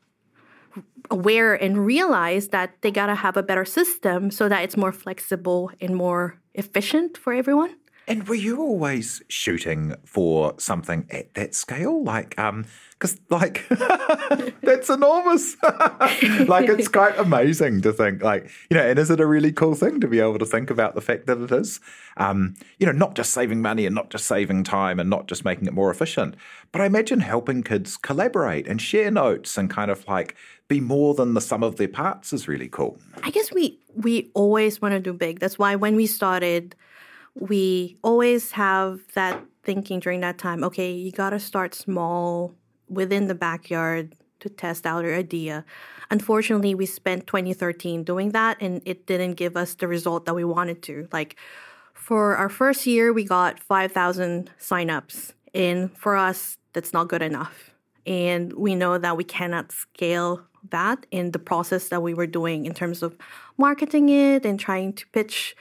aware 1.10 1.53
and 1.53 1.86
realize 1.86 2.50
that 2.50 2.82
they 2.82 2.91
got 2.91 3.08
to 3.08 3.15
have 3.15 3.36
a 3.36 3.44
better 3.44 3.65
system 3.65 4.32
so 4.32 4.48
that 4.48 4.63
it's 4.63 4.77
more 4.77 4.94
flexible 4.94 5.72
and 5.82 5.96
more 5.96 6.39
efficient 6.58 7.18
for 7.18 7.34
everyone. 7.34 7.76
And 8.08 8.26
were 8.28 8.36
you 8.36 8.62
always 8.62 9.22
shooting 9.28 9.94
for 10.06 10.54
something 10.58 11.06
at 11.10 11.34
that 11.34 11.54
scale? 11.54 12.02
Like, 12.02 12.40
um, 12.40 12.66
because 12.92 13.20
like 13.30 13.68
that's 14.62 14.90
enormous. 14.90 15.58
like, 15.62 16.70
it's 16.70 16.88
quite 16.88 17.20
amazing 17.20 17.82
to 17.82 17.92
think, 17.92 18.24
like, 18.24 18.50
you 18.70 18.78
know, 18.78 18.84
and 18.84 18.98
is 18.98 19.12
it 19.12 19.20
a 19.20 19.26
really 19.26 19.52
cool 19.52 19.76
thing 19.76 20.00
to 20.00 20.08
be 20.08 20.20
able 20.20 20.40
to 20.40 20.46
think 20.46 20.70
about 20.70 20.96
the 20.96 21.02
fact 21.02 21.28
that 21.28 21.40
it 21.40 21.52
is, 21.52 21.82
um, 22.16 22.56
you 22.80 22.86
know, 22.86 22.94
not 22.94 23.14
just 23.14 23.34
saving 23.34 23.62
money 23.62 23.86
and 23.86 23.94
not 23.94 24.10
just 24.10 24.26
saving 24.26 24.64
time 24.64 25.00
and 25.00 25.10
not 25.10 25.28
just 25.28 25.44
making 25.44 25.68
it 25.68 25.74
more 25.74 25.92
efficient, 25.92 26.36
but 26.72 26.82
I 26.82 26.86
imagine 26.86 27.20
helping 27.20 27.62
kids 27.62 27.98
collaborate 27.98 28.68
and 28.68 28.82
share 28.82 29.12
notes 29.12 29.58
and 29.58 29.70
kind 29.70 29.92
of 29.92 30.08
like 30.08 30.36
be 30.70 30.80
more 30.80 31.14
than 31.14 31.34
the 31.34 31.42
sum 31.42 31.62
of 31.62 31.76
their 31.76 31.88
parts 31.88 32.32
is 32.32 32.48
really 32.48 32.70
cool. 32.70 32.98
I 33.22 33.32
guess 33.32 33.52
we 33.52 33.80
we 33.96 34.32
always 34.34 34.82
want 34.82 34.94
to 34.94 35.00
do 35.00 35.14
big. 35.14 35.40
That's 35.40 35.60
why 35.60 35.76
when 35.76 35.96
we 35.96 36.08
started 36.08 36.76
we 37.39 37.98
always 38.03 38.51
have 38.51 39.01
that 39.13 39.44
thinking 39.63 40.00
during 40.00 40.22
that 40.22 40.38
time 40.38 40.63
okay, 40.63 40.91
you 40.91 41.12
got 41.12 41.32
to 41.32 41.39
start 41.39 41.75
small 41.75 42.56
within 42.89 43.27
the 43.27 43.36
backyard 43.36 44.15
to 44.39 44.50
test 44.50 44.86
out 44.86 45.03
your 45.03 45.15
idea. 45.15 45.65
Unfortunately, 46.10 46.74
we 46.74 46.86
spent 46.86 47.27
2013 47.27 48.03
doing 48.03 48.32
that 48.32 48.58
and 48.62 48.82
it 48.86 49.06
didn't 49.06 49.34
give 49.34 49.58
us 49.58 49.75
the 49.75 49.88
result 49.88 50.25
that 50.25 50.36
we 50.36 50.44
wanted 50.44 50.82
to. 50.84 51.08
Like 51.12 51.36
for 51.94 52.38
our 52.38 52.50
first 52.50 52.86
year, 52.86 53.12
we 53.12 53.24
got 53.24 53.60
5,000 53.60 54.50
signups. 54.60 55.34
And 55.53 55.96
for 55.98 56.15
us, 56.15 56.58
that's 56.74 56.94
not 56.94 57.08
good 57.10 57.22
enough. 57.22 57.72
And 58.06 58.53
we 58.53 58.75
know 58.75 58.98
that 58.98 59.17
we 59.17 59.24
cannot 59.24 59.72
scale 59.72 60.46
that 60.70 61.06
in 61.12 61.32
the 61.32 61.39
process 61.39 61.89
that 61.89 62.01
we 62.01 62.13
were 62.13 62.27
doing 62.27 62.65
in 62.65 62.74
terms 62.74 63.03
of 63.03 63.17
marketing 63.58 64.10
it 64.10 64.46
and 64.46 64.60
trying 64.60 64.94
to 64.94 65.08
pitch 65.08 65.56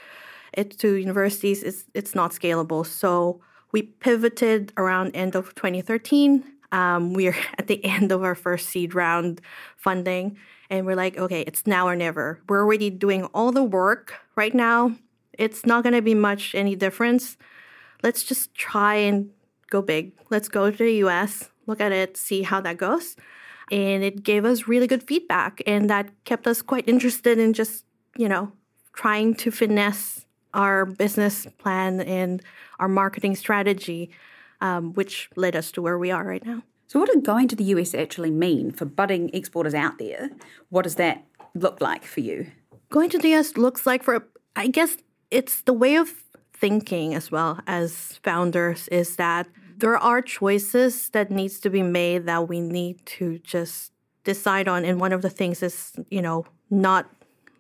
it 0.53 0.79
to 0.79 0.95
universities 0.95 1.63
is 1.63 1.85
it's 1.95 2.15
not 2.15 2.33
scalable. 2.33 2.85
So 2.85 3.41
we 3.73 3.83
pivoted 3.83 4.73
around 4.77 5.15
end 5.15 5.35
of 5.35 5.55
2013. 5.55 6.45
Um, 6.73 7.13
we're 7.15 7.37
at 7.59 7.67
the 7.67 7.85
end 7.85 8.13
of 8.13 8.23
our 8.23 8.35
first 8.35 8.69
seed 8.69 8.95
round 8.95 9.41
funding, 9.77 10.37
and 10.71 10.87
we're 10.87 10.97
like, 10.97 11.17
okay, 11.17 11.43
it's 11.43 11.67
now 11.67 11.87
or 11.87 11.97
never. 11.97 12.41
We're 12.49 12.61
already 12.61 12.91
doing 12.91 13.25
all 13.27 13.53
the 13.53 13.63
work 13.63 14.15
right 14.37 14.55
now. 14.55 14.97
It's 15.39 15.67
not 15.67 15.83
going 15.83 15.95
to 15.95 16.03
be 16.03 16.15
much 16.15 16.55
any 16.55 16.75
difference. 16.75 17.37
Let's 18.03 18.23
just 18.23 18.55
try 18.55 18.95
and 18.95 19.31
go 19.71 19.83
big. 19.83 20.13
Let's 20.31 20.49
go 20.49 20.71
to 20.71 20.77
the 20.77 20.95
US, 21.05 21.51
look 21.67 21.81
at 21.81 21.93
it, 21.93 22.17
see 22.17 22.43
how 22.43 22.61
that 22.61 22.79
goes. 22.79 23.17
And 23.71 24.05
it 24.05 24.23
gave 24.23 24.45
us 24.45 24.69
really 24.69 24.87
good 24.87 25.03
feedback, 25.03 25.61
and 25.67 25.91
that 25.91 26.11
kept 26.25 26.47
us 26.47 26.63
quite 26.63 26.89
interested 26.89 27.39
in 27.39 27.53
just, 27.53 27.85
you 28.17 28.29
know, 28.29 28.53
trying 28.93 29.35
to 29.35 29.51
finesse 29.51 30.26
our 30.57 30.87
business 30.87 31.47
plan 31.59 32.01
and 32.01 32.43
our 32.81 32.89
marketing 32.89 33.37
strategy, 33.37 34.11
um, 34.61 34.95
which 34.95 35.31
led 35.37 35.55
us 35.55 35.71
to 35.73 35.83
where 35.83 35.99
we 35.99 36.11
are 36.11 36.25
right 36.25 36.45
now. 36.45 36.63
So, 36.89 36.99
what 36.99 37.13
did 37.13 37.25
going 37.25 37.49
to 37.49 37.57
the 37.57 37.65
US 37.65 37.95
actually 37.95 38.31
mean 38.31 38.73
for 38.73 38.85
budding 38.85 39.31
exporters 39.33 39.75
out 39.75 39.99
there? 39.99 40.31
What 40.71 40.83
does 40.83 40.97
that 40.97 41.25
look 41.55 41.81
like 41.81 42.05
for 42.05 42.21
you? 42.21 42.47
Going 42.91 43.11
to 43.11 43.19
the 43.19 43.35
US 43.35 43.57
looks 43.57 43.87
like 43.87 44.03
for, 44.03 44.27
I 44.55 44.69
guess, 44.69 44.97
it's 45.31 45.63
the 45.63 45.73
way 45.73 45.97
of 45.97 46.13
thinking 46.53 47.15
as 47.15 47.31
well 47.31 47.61
as 47.67 48.19
founders 48.23 48.89
is 48.89 49.17
that 49.17 49.47
there 49.77 49.99
are 49.99 50.23
choices 50.23 51.11
that 51.11 51.31
needs 51.31 51.61
to 51.61 51.69
be 51.69 51.83
made 51.83 52.25
that 52.27 52.49
we 52.49 52.61
need 52.61 53.05
to 53.05 53.39
just 53.41 53.93
decide 54.25 54.67
on 54.67 54.85
and 54.85 54.99
one 54.99 55.13
of 55.13 55.23
the 55.23 55.31
things 55.31 55.63
is 55.63 55.93
you 56.11 56.23
know 56.23 56.45
not 56.71 57.09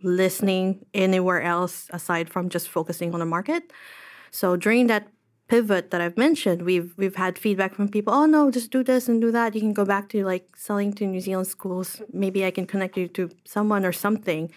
listening 0.07 0.87
anywhere 0.95 1.43
else 1.43 1.89
aside 1.91 2.31
from 2.31 2.49
just 2.49 2.69
focusing 2.69 3.13
on 3.13 3.21
the 3.21 3.27
market. 3.27 3.73
So 4.31 4.57
during 4.57 4.87
that 4.87 5.09
pivot 5.49 5.91
that 5.91 6.01
I've 6.01 6.17
mentioned, 6.17 6.63
we've 6.63 6.95
we've 6.97 7.17
had 7.17 7.39
feedback 7.39 7.75
from 7.75 7.89
people. 7.89 8.13
Oh 8.13 8.27
no, 8.27 8.51
just 8.51 8.71
do 8.71 8.83
this 8.83 9.09
and 9.09 9.21
do 9.21 9.31
that. 9.33 9.55
You 9.55 9.61
can 9.61 9.73
go 9.73 9.85
back 9.85 10.09
to 10.11 10.25
like 10.25 10.57
selling 10.57 10.93
to 10.95 11.07
New 11.07 11.21
Zealand 11.21 11.49
schools. 11.49 12.01
Maybe 12.13 12.45
I 12.45 12.51
can 12.51 12.67
connect 12.67 12.97
you 12.97 13.09
to 13.09 13.31
someone 13.45 13.85
or 13.85 13.93
something. 13.93 14.51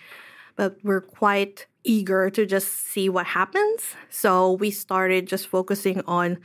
But 0.55 0.77
we're 0.83 1.01
quite 1.01 1.67
eager 1.83 2.29
to 2.29 2.45
just 2.45 2.69
see 2.73 3.09
what 3.09 3.25
happens. 3.25 3.95
So 4.09 4.53
we 4.53 4.71
started 4.71 5.27
just 5.27 5.47
focusing 5.47 6.01
on 6.05 6.37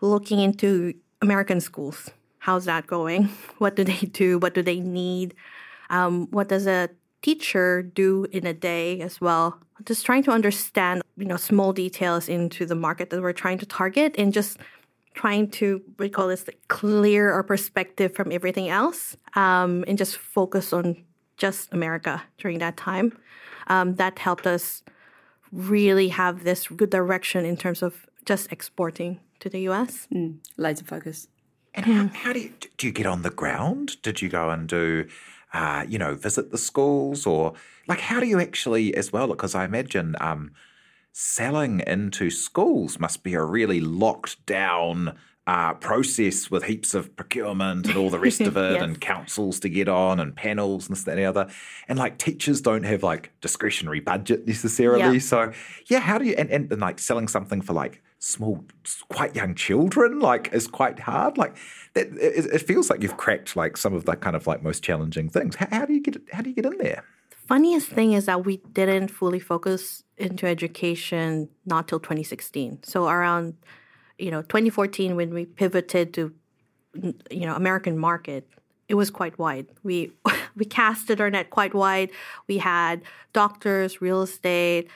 looking 0.00 0.40
into 0.40 0.94
American 1.22 1.60
schools. 1.60 2.10
How's 2.38 2.64
that 2.64 2.86
going? 2.86 3.28
What 3.58 3.76
do 3.76 3.84
they 3.84 4.06
do? 4.06 4.38
What 4.38 4.54
do 4.54 4.62
they 4.62 4.80
need? 4.80 5.34
Um, 5.90 6.28
what 6.30 6.48
does 6.48 6.66
a 6.66 6.88
teacher 7.22 7.82
do 7.82 8.26
in 8.32 8.46
a 8.46 8.54
day 8.54 9.00
as 9.00 9.20
well. 9.20 9.58
Just 9.84 10.04
trying 10.04 10.22
to 10.24 10.30
understand 10.30 11.02
you 11.16 11.26
know 11.26 11.36
small 11.36 11.72
details 11.72 12.28
into 12.28 12.66
the 12.66 12.74
market 12.74 13.10
that 13.10 13.20
we're 13.20 13.32
trying 13.32 13.58
to 13.58 13.66
target 13.66 14.14
and 14.18 14.32
just 14.32 14.58
trying 15.14 15.50
to 15.50 15.82
we 15.98 16.08
call 16.08 16.28
this 16.28 16.44
clear 16.68 17.32
our 17.32 17.42
perspective 17.42 18.14
from 18.14 18.30
everything 18.32 18.68
else 18.68 19.16
um, 19.34 19.84
and 19.88 19.98
just 19.98 20.16
focus 20.16 20.72
on 20.72 20.96
just 21.36 21.72
america 21.72 22.22
during 22.38 22.58
that 22.58 22.76
time. 22.76 23.16
Um, 23.66 23.94
that 23.96 24.18
helped 24.18 24.46
us 24.46 24.82
really 25.52 26.08
have 26.08 26.44
this 26.44 26.68
good 26.68 26.90
direction 26.90 27.44
in 27.44 27.56
terms 27.56 27.82
of 27.82 28.06
just 28.24 28.50
exporting 28.52 29.20
to 29.40 29.48
the 29.48 29.68
us 29.68 30.06
mm, 30.12 30.36
laser 30.56 30.84
focus. 30.84 31.28
And 31.74 31.86
how, 31.86 32.08
how 32.08 32.32
do 32.32 32.40
you 32.40 32.52
do 32.76 32.86
you 32.86 32.92
get 32.92 33.06
on 33.06 33.22
the 33.22 33.30
ground? 33.30 34.02
Did 34.02 34.20
you 34.22 34.28
go 34.28 34.50
and 34.50 34.68
do 34.68 35.08
uh, 35.52 35.84
you 35.88 35.98
know, 35.98 36.14
visit 36.14 36.50
the 36.50 36.58
schools 36.58 37.26
or 37.26 37.54
like 37.88 38.00
how 38.00 38.20
do 38.20 38.26
you 38.26 38.40
actually 38.40 38.94
as 38.94 39.12
well? 39.12 39.26
Because 39.26 39.54
I 39.54 39.64
imagine 39.64 40.16
um, 40.20 40.52
selling 41.12 41.82
into 41.86 42.30
schools 42.30 42.98
must 42.98 43.22
be 43.22 43.34
a 43.34 43.42
really 43.42 43.80
locked 43.80 44.44
down 44.46 45.16
uh, 45.46 45.74
process 45.74 46.50
with 46.50 46.62
heaps 46.62 46.94
of 46.94 47.16
procurement 47.16 47.88
and 47.88 47.96
all 47.96 48.10
the 48.10 48.18
rest 48.18 48.40
of 48.40 48.56
it 48.56 48.74
yes. 48.74 48.82
and 48.82 49.00
councils 49.00 49.58
to 49.58 49.68
get 49.68 49.88
on 49.88 50.20
and 50.20 50.36
panels 50.36 50.86
and 50.86 50.96
this, 50.96 51.04
that, 51.04 51.12
and 51.12 51.20
the 51.20 51.24
other. 51.24 51.48
And 51.88 51.98
like 51.98 52.18
teachers 52.18 52.60
don't 52.60 52.84
have 52.84 53.02
like 53.02 53.32
discretionary 53.40 53.98
budget 54.00 54.46
necessarily. 54.46 55.14
Yeah. 55.14 55.18
So 55.18 55.52
yeah, 55.88 55.98
how 55.98 56.18
do 56.18 56.26
you, 56.26 56.34
and, 56.38 56.50
and, 56.50 56.70
and 56.70 56.80
like 56.80 57.00
selling 57.00 57.26
something 57.26 57.62
for 57.62 57.72
like 57.72 58.00
small, 58.20 58.62
quite 59.08 59.34
young 59.34 59.54
children, 59.54 60.20
like 60.20 60.52
is 60.52 60.68
quite 60.68 61.00
hard. 61.00 61.36
Like 61.36 61.56
that, 61.94 62.06
it, 62.08 62.46
it, 62.46 62.62
feels 62.62 62.88
like 62.90 63.02
you've 63.02 63.16
cracked 63.16 63.56
like 63.56 63.76
some 63.76 63.94
of 63.94 64.04
the 64.04 64.14
kind 64.14 64.36
of 64.36 64.46
like 64.46 64.62
most 64.62 64.84
challenging 64.84 65.28
things. 65.28 65.56
How, 65.56 65.66
how 65.70 65.86
do 65.86 65.94
you 65.94 66.00
get 66.00 66.22
how 66.32 66.42
do 66.42 66.50
you 66.50 66.54
get 66.54 66.66
in 66.66 66.78
there? 66.78 67.04
Funniest 67.48 67.88
thing 67.88 68.12
is 68.12 68.26
that 68.26 68.44
we 68.44 68.58
didn't 68.72 69.08
fully 69.08 69.40
focus 69.40 70.04
into 70.16 70.46
education 70.46 71.48
not 71.66 71.88
till 71.88 71.98
2016. 71.98 72.84
So 72.84 73.08
around 73.08 73.54
you 74.18 74.30
know 74.30 74.42
2014 74.42 75.16
when 75.16 75.34
we 75.34 75.46
pivoted 75.46 76.14
to 76.14 76.32
you 76.94 77.46
know 77.46 77.56
American 77.56 77.98
market, 77.98 78.46
it 78.88 78.94
was 78.94 79.10
quite 79.10 79.38
wide. 79.38 79.66
We 79.82 80.12
we 80.56 80.66
casted 80.66 81.22
our 81.22 81.30
net 81.30 81.48
quite 81.48 81.74
wide. 81.74 82.10
We 82.48 82.58
had 82.58 83.00
doctors, 83.32 84.02
real 84.02 84.20
estate 84.20 84.90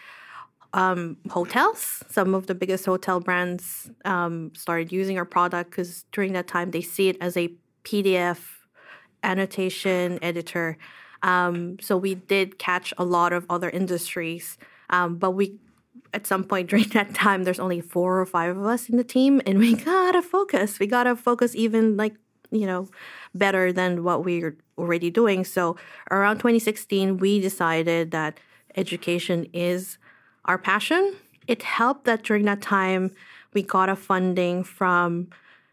um, 0.74 1.16
hotels. 1.30 2.02
Some 2.10 2.34
of 2.34 2.48
the 2.48 2.54
biggest 2.54 2.84
hotel 2.84 3.20
brands 3.20 3.90
um, 4.04 4.52
started 4.54 4.92
using 4.92 5.16
our 5.16 5.24
product 5.24 5.70
because 5.70 6.04
during 6.12 6.32
that 6.34 6.48
time 6.48 6.72
they 6.72 6.82
see 6.82 7.08
it 7.08 7.16
as 7.20 7.36
a 7.36 7.54
PDF 7.84 8.40
annotation 9.22 10.18
editor. 10.20 10.76
Um, 11.22 11.78
so 11.80 11.96
we 11.96 12.16
did 12.16 12.58
catch 12.58 12.92
a 12.98 13.04
lot 13.04 13.32
of 13.32 13.46
other 13.48 13.70
industries, 13.70 14.58
um, 14.90 15.16
but 15.16 15.30
we 15.30 15.56
at 16.12 16.26
some 16.26 16.44
point 16.44 16.68
during 16.70 16.88
that 16.88 17.14
time 17.14 17.44
there's 17.44 17.60
only 17.60 17.80
four 17.80 18.20
or 18.20 18.26
five 18.26 18.56
of 18.56 18.66
us 18.66 18.88
in 18.88 18.96
the 18.96 19.04
team, 19.04 19.40
and 19.46 19.58
we 19.58 19.74
gotta 19.92 20.22
focus. 20.22 20.80
We 20.80 20.88
gotta 20.88 21.14
focus 21.14 21.54
even 21.54 21.96
like 21.96 22.14
you 22.50 22.66
know 22.66 22.88
better 23.32 23.72
than 23.72 24.02
what 24.02 24.24
we're 24.24 24.56
already 24.76 25.10
doing. 25.10 25.44
So 25.44 25.76
around 26.10 26.38
2016, 26.38 27.18
we 27.18 27.40
decided 27.40 28.10
that 28.10 28.40
education 28.76 29.46
is 29.52 29.98
our 30.44 30.58
passion. 30.58 31.14
It 31.46 31.62
helped 31.62 32.04
that 32.04 32.22
during 32.22 32.44
that 32.44 32.62
time 32.62 33.10
we 33.52 33.62
got 33.62 33.88
a 33.88 33.96
funding 33.96 34.64
from 34.64 35.28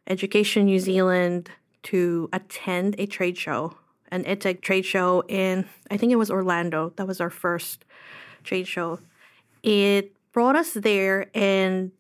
Education 0.07 0.65
New 0.65 0.79
Zealand 0.79 1.49
to 1.83 2.29
attend 2.33 2.95
a 2.97 3.05
trade 3.05 3.37
show. 3.37 3.77
an 4.11 4.25
edtech 4.25 4.61
trade 4.61 4.85
show 4.85 5.23
in, 5.29 5.65
I 5.89 5.95
think 5.95 6.11
it 6.11 6.17
was 6.17 6.29
Orlando. 6.29 6.91
That 6.97 7.07
was 7.07 7.21
our 7.21 7.29
first 7.29 7.85
trade 8.43 8.67
show. 8.67 8.99
It 9.63 10.13
brought 10.33 10.55
us 10.55 10.73
there 10.73 11.29
and 11.33 11.91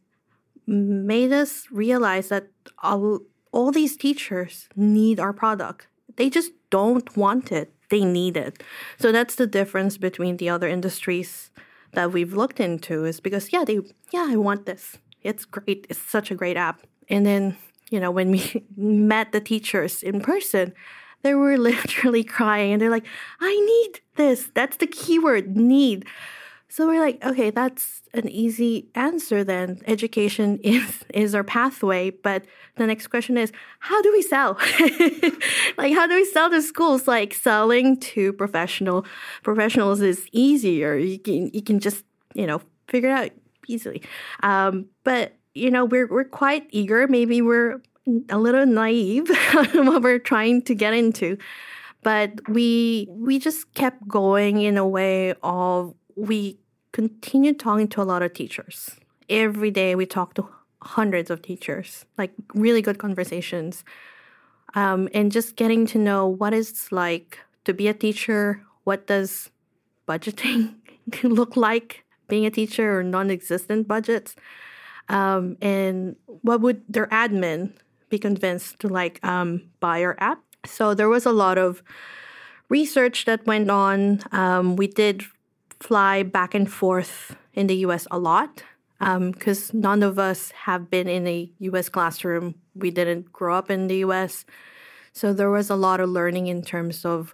made 0.67 1.31
us 1.31 1.67
realize 1.71 2.27
that 2.27 2.47
all, 2.83 3.19
all 3.51 3.71
these 3.71 3.95
teachers 3.95 4.67
need 4.75 5.19
our 5.19 5.33
product. 5.33 5.87
They 6.17 6.29
just 6.29 6.51
don't 6.69 7.15
want 7.15 7.51
it, 7.51 7.73
they 7.89 8.03
need 8.03 8.35
it. 8.35 8.61
So 8.99 9.11
that's 9.11 9.35
the 9.35 9.47
difference 9.47 9.97
between 9.97 10.37
the 10.37 10.49
other 10.49 10.67
industries 10.67 11.49
that 11.93 12.11
we've 12.11 12.33
looked 12.33 12.59
into 12.59 13.05
is 13.05 13.19
because 13.19 13.51
yeah, 13.51 13.63
they 13.63 13.79
yeah, 14.11 14.27
I 14.29 14.35
want 14.37 14.65
this. 14.65 14.97
It's 15.23 15.45
great. 15.45 15.85
It's 15.89 15.99
such 15.99 16.31
a 16.31 16.35
great 16.35 16.57
app. 16.57 16.81
And 17.09 17.25
then, 17.25 17.57
you 17.89 17.99
know, 17.99 18.11
when 18.11 18.31
we 18.31 18.65
met 18.75 19.31
the 19.31 19.41
teachers 19.41 20.01
in 20.01 20.21
person, 20.21 20.73
they 21.21 21.33
were 21.33 21.57
literally 21.71 22.23
crying 22.23 22.73
and 22.73 22.81
they're 22.81 22.89
like, 22.89 23.05
I 23.39 23.59
need 23.59 24.01
this. 24.15 24.49
That's 24.53 24.77
the 24.77 24.87
keyword, 24.87 25.55
need. 25.55 26.05
So 26.71 26.87
we're 26.87 27.01
like, 27.01 27.21
okay, 27.25 27.49
that's 27.49 28.01
an 28.13 28.29
easy 28.29 28.87
answer 28.95 29.43
then. 29.43 29.81
Education 29.87 30.57
is 30.63 31.03
is 31.13 31.35
our 31.35 31.43
pathway, 31.43 32.11
but 32.11 32.45
the 32.77 32.87
next 32.87 33.07
question 33.07 33.37
is, 33.37 33.51
how 33.79 34.01
do 34.01 34.09
we 34.13 34.21
sell? 34.21 34.53
like 35.77 35.93
how 35.93 36.07
do 36.07 36.15
we 36.15 36.23
sell 36.23 36.49
to 36.49 36.61
schools? 36.61 37.09
Like 37.09 37.33
selling 37.33 37.99
to 38.11 38.31
professional 38.31 39.05
professionals 39.43 39.99
is 39.99 40.25
easier. 40.31 40.95
You 40.95 41.19
can 41.19 41.51
you 41.53 41.61
can 41.61 41.81
just, 41.81 42.05
you 42.33 42.47
know, 42.47 42.61
figure 42.87 43.09
it 43.09 43.13
out 43.13 43.31
easily. 43.67 44.01
Um, 44.41 44.85
but 45.03 45.33
you 45.53 45.71
know, 45.71 45.83
we're 45.83 46.07
we're 46.07 46.23
quite 46.23 46.67
eager. 46.69 47.05
Maybe 47.05 47.41
we're 47.41 47.81
a 48.29 48.39
little 48.39 48.65
naive 48.65 49.29
on 49.57 49.87
what 49.87 50.03
we're 50.03 50.19
trying 50.19 50.61
to 50.61 50.73
get 50.73 50.93
into. 50.93 51.37
But 52.01 52.47
we 52.47 53.09
we 53.09 53.39
just 53.39 53.73
kept 53.73 54.07
going 54.07 54.61
in 54.61 54.77
a 54.77 54.87
way 54.87 55.33
of 55.43 55.93
we 56.15 56.60
continued 56.91 57.59
talking 57.59 57.87
to 57.89 58.01
a 58.01 58.03
lot 58.03 58.21
of 58.21 58.33
teachers. 58.33 58.91
Every 59.29 59.71
day 59.71 59.95
we 59.95 60.05
talked 60.05 60.35
to 60.35 60.49
hundreds 60.81 61.29
of 61.29 61.41
teachers, 61.41 62.05
like 62.17 62.33
really 62.53 62.81
good 62.81 62.97
conversations. 62.97 63.83
Um, 64.73 65.09
and 65.13 65.31
just 65.31 65.55
getting 65.55 65.85
to 65.87 65.97
know 65.97 66.27
what 66.27 66.53
it's 66.53 66.91
like 66.91 67.39
to 67.65 67.73
be 67.73 67.87
a 67.87 67.93
teacher. 67.93 68.63
What 68.83 69.07
does 69.07 69.49
budgeting 70.07 70.75
look 71.23 71.55
like 71.55 72.05
being 72.27 72.45
a 72.45 72.51
teacher 72.51 72.99
or 72.99 73.03
non 73.03 73.29
existent 73.29 73.87
budgets? 73.87 74.35
Um, 75.09 75.57
and 75.61 76.15
what 76.25 76.61
would 76.61 76.83
their 76.87 77.07
admin 77.07 77.73
be 78.09 78.17
convinced 78.17 78.79
to 78.79 78.87
like 78.87 79.23
um, 79.25 79.69
buy 79.79 80.03
our 80.03 80.15
app? 80.19 80.41
So 80.65 80.93
there 80.93 81.09
was 81.09 81.25
a 81.25 81.31
lot 81.31 81.57
of 81.57 81.83
research 82.69 83.25
that 83.25 83.45
went 83.45 83.69
on. 83.69 84.21
Um, 84.31 84.77
we 84.77 84.87
did 84.87 85.25
fly 85.81 86.23
back 86.23 86.53
and 86.53 86.71
forth 86.71 87.35
in 87.53 87.67
the 87.67 87.75
US 87.77 88.07
a 88.11 88.19
lot 88.19 88.63
because 88.99 89.73
um, 89.73 89.81
none 89.81 90.03
of 90.03 90.19
us 90.19 90.51
have 90.51 90.89
been 90.89 91.07
in 91.07 91.27
a 91.27 91.51
US 91.59 91.89
classroom. 91.89 92.55
We 92.75 92.91
didn't 92.91 93.31
grow 93.33 93.55
up 93.55 93.71
in 93.71 93.87
the 93.87 93.97
US. 93.97 94.45
So 95.11 95.33
there 95.33 95.49
was 95.49 95.69
a 95.69 95.75
lot 95.75 95.99
of 95.99 96.09
learning 96.09 96.47
in 96.47 96.61
terms 96.61 97.03
of 97.03 97.33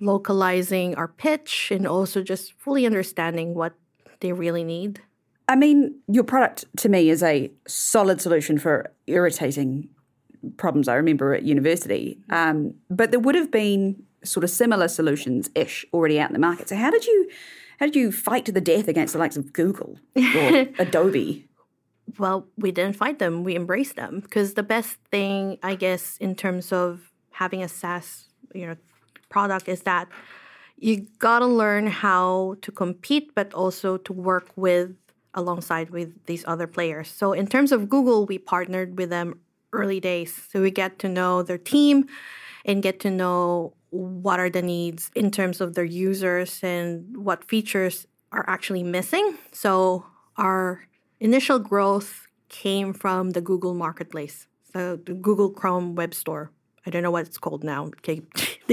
localizing 0.00 0.94
our 0.94 1.08
pitch 1.08 1.70
and 1.70 1.86
also 1.86 2.22
just 2.22 2.54
fully 2.54 2.86
understanding 2.86 3.54
what 3.54 3.74
they 4.20 4.32
really 4.32 4.64
need. 4.64 5.02
I 5.48 5.56
mean, 5.56 6.00
your 6.08 6.24
product 6.24 6.64
to 6.78 6.88
me 6.88 7.10
is 7.10 7.22
a 7.22 7.50
solid 7.68 8.20
solution 8.20 8.58
for 8.58 8.90
irritating 9.06 9.88
problems 10.56 10.88
I 10.88 10.94
remember 10.94 11.34
at 11.34 11.42
university. 11.42 12.18
Um, 12.30 12.74
but 12.90 13.10
there 13.10 13.20
would 13.20 13.34
have 13.34 13.50
been 13.50 14.02
sort 14.24 14.44
of 14.44 14.50
similar 14.50 14.88
solutions 14.88 15.50
ish 15.54 15.84
already 15.92 16.18
out 16.18 16.30
in 16.30 16.32
the 16.32 16.40
market. 16.40 16.68
So, 16.68 16.76
how 16.76 16.90
did 16.90 17.06
you 17.06 17.28
how 17.82 17.86
did 17.86 17.96
you 17.96 18.12
fight 18.12 18.44
to 18.44 18.52
the 18.52 18.60
death 18.60 18.86
against 18.86 19.12
the 19.12 19.18
likes 19.18 19.36
of 19.36 19.52
Google 19.52 19.98
or 20.14 20.68
Adobe? 20.78 21.48
Well, 22.16 22.46
we 22.56 22.70
didn't 22.70 22.94
fight 22.94 23.18
them. 23.18 23.42
We 23.42 23.56
embraced 23.56 23.96
them 23.96 24.20
because 24.20 24.54
the 24.54 24.62
best 24.62 24.98
thing, 25.10 25.58
I 25.64 25.74
guess, 25.74 26.16
in 26.18 26.36
terms 26.36 26.72
of 26.72 27.10
having 27.32 27.60
a 27.60 27.66
SaaS, 27.66 28.28
you 28.54 28.68
know, 28.68 28.76
product 29.30 29.68
is 29.68 29.80
that 29.80 30.06
you 30.76 31.08
gotta 31.18 31.46
learn 31.46 31.88
how 31.88 32.54
to 32.62 32.70
compete, 32.70 33.34
but 33.34 33.52
also 33.52 33.96
to 33.96 34.12
work 34.12 34.46
with 34.54 34.94
alongside 35.34 35.90
with 35.90 36.26
these 36.26 36.44
other 36.46 36.68
players. 36.68 37.08
So 37.08 37.32
in 37.32 37.48
terms 37.48 37.72
of 37.72 37.88
Google, 37.88 38.26
we 38.26 38.38
partnered 38.38 38.96
with 38.96 39.10
them 39.10 39.40
early 39.72 39.98
days. 39.98 40.40
So 40.52 40.62
we 40.62 40.70
get 40.70 41.00
to 41.00 41.08
know 41.08 41.42
their 41.42 41.58
team 41.58 42.06
and 42.64 42.80
get 42.80 43.00
to 43.00 43.10
know 43.10 43.74
what 43.92 44.40
are 44.40 44.48
the 44.50 44.62
needs 44.62 45.10
in 45.14 45.30
terms 45.30 45.60
of 45.60 45.74
their 45.74 45.84
users 45.84 46.60
and 46.62 47.14
what 47.16 47.44
features 47.44 48.06
are 48.32 48.44
actually 48.48 48.82
missing. 48.82 49.36
So 49.52 50.06
our 50.36 50.84
initial 51.20 51.58
growth 51.58 52.26
came 52.48 52.94
from 52.94 53.30
the 53.30 53.42
Google 53.42 53.74
Marketplace, 53.74 54.46
so 54.72 54.96
the 54.96 55.12
Google 55.12 55.50
Chrome 55.50 55.94
Web 55.94 56.14
Store. 56.14 56.50
I 56.86 56.90
don't 56.90 57.02
know 57.02 57.10
what 57.10 57.26
it's 57.26 57.38
called 57.38 57.62
now. 57.62 57.90
they 58.04 58.22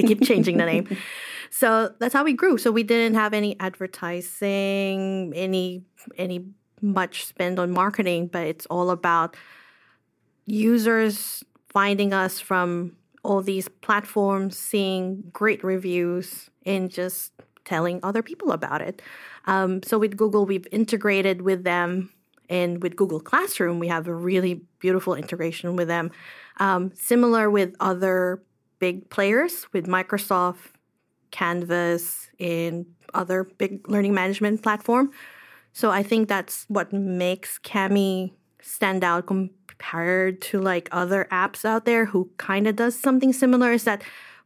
keep 0.01 0.23
changing 0.23 0.58
the 0.58 0.65
name. 0.65 0.97
So 1.51 1.91
that's 1.97 2.13
how 2.13 2.23
we 2.23 2.34
grew. 2.34 2.60
So 2.60 2.71
we 2.71 2.84
didn't 2.84 3.15
have 3.15 3.34
any 3.34 3.60
advertising, 3.60 5.34
any 5.36 5.84
any 6.15 6.45
much 6.79 7.25
spend 7.25 7.58
on 7.58 7.71
marketing, 7.71 8.27
but 8.27 8.45
it's 8.45 8.67
all 8.67 8.91
about 8.91 9.36
users 10.45 11.43
finding 11.69 12.13
us 12.13 12.39
from 12.39 12.95
all 13.23 13.41
these 13.41 13.67
platforms, 13.67 14.58
seeing 14.58 15.23
great 15.32 15.63
reviews, 15.63 16.49
and 16.65 16.89
just 16.89 17.34
telling 17.65 17.99
other 18.03 18.23
people 18.23 18.51
about 18.51 18.82
it. 18.82 19.01
Um, 19.45 19.84
so 19.84 19.97
with 19.97 20.17
Google, 20.17 20.45
we've 20.45 20.67
integrated 20.71 21.41
with 21.41 21.63
them, 21.63 22.12
and 22.49 22.82
with 22.82 22.95
Google 22.95 23.19
Classroom, 23.19 23.79
we 23.79 23.88
have 23.88 24.08
a 24.08 24.13
really 24.13 24.62
beautiful 24.79 25.13
integration 25.13 25.75
with 25.75 25.88
them. 25.88 26.12
Um, 26.58 26.91
similar 26.95 27.49
with 27.49 27.75
other 27.79 28.41
big 28.79 29.10
players, 29.10 29.67
with 29.71 29.86
Microsoft, 29.86 30.73
Canvas, 31.32 32.29
and 32.39 32.86
other 33.13 33.43
big 33.43 33.88
learning 33.88 34.13
management 34.13 34.63
platform. 34.63 35.12
So 35.73 35.91
I 35.91 36.03
think 36.03 36.27
that's 36.27 36.65
what 36.67 36.91
makes 36.91 37.60
Kami 37.60 38.34
stand 38.62 39.03
out 39.03 39.27
compared 39.80 40.42
to 40.42 40.60
like 40.60 40.89
other 40.92 41.28
apps 41.32 41.63
out 41.63 41.86
there 41.86 42.06
who 42.06 42.30
kind 42.38 42.68
of 42.68 42.76
does 42.76 43.00
something 43.00 43.32
similar 43.32 43.72
is 43.72 43.86
that 43.86 44.02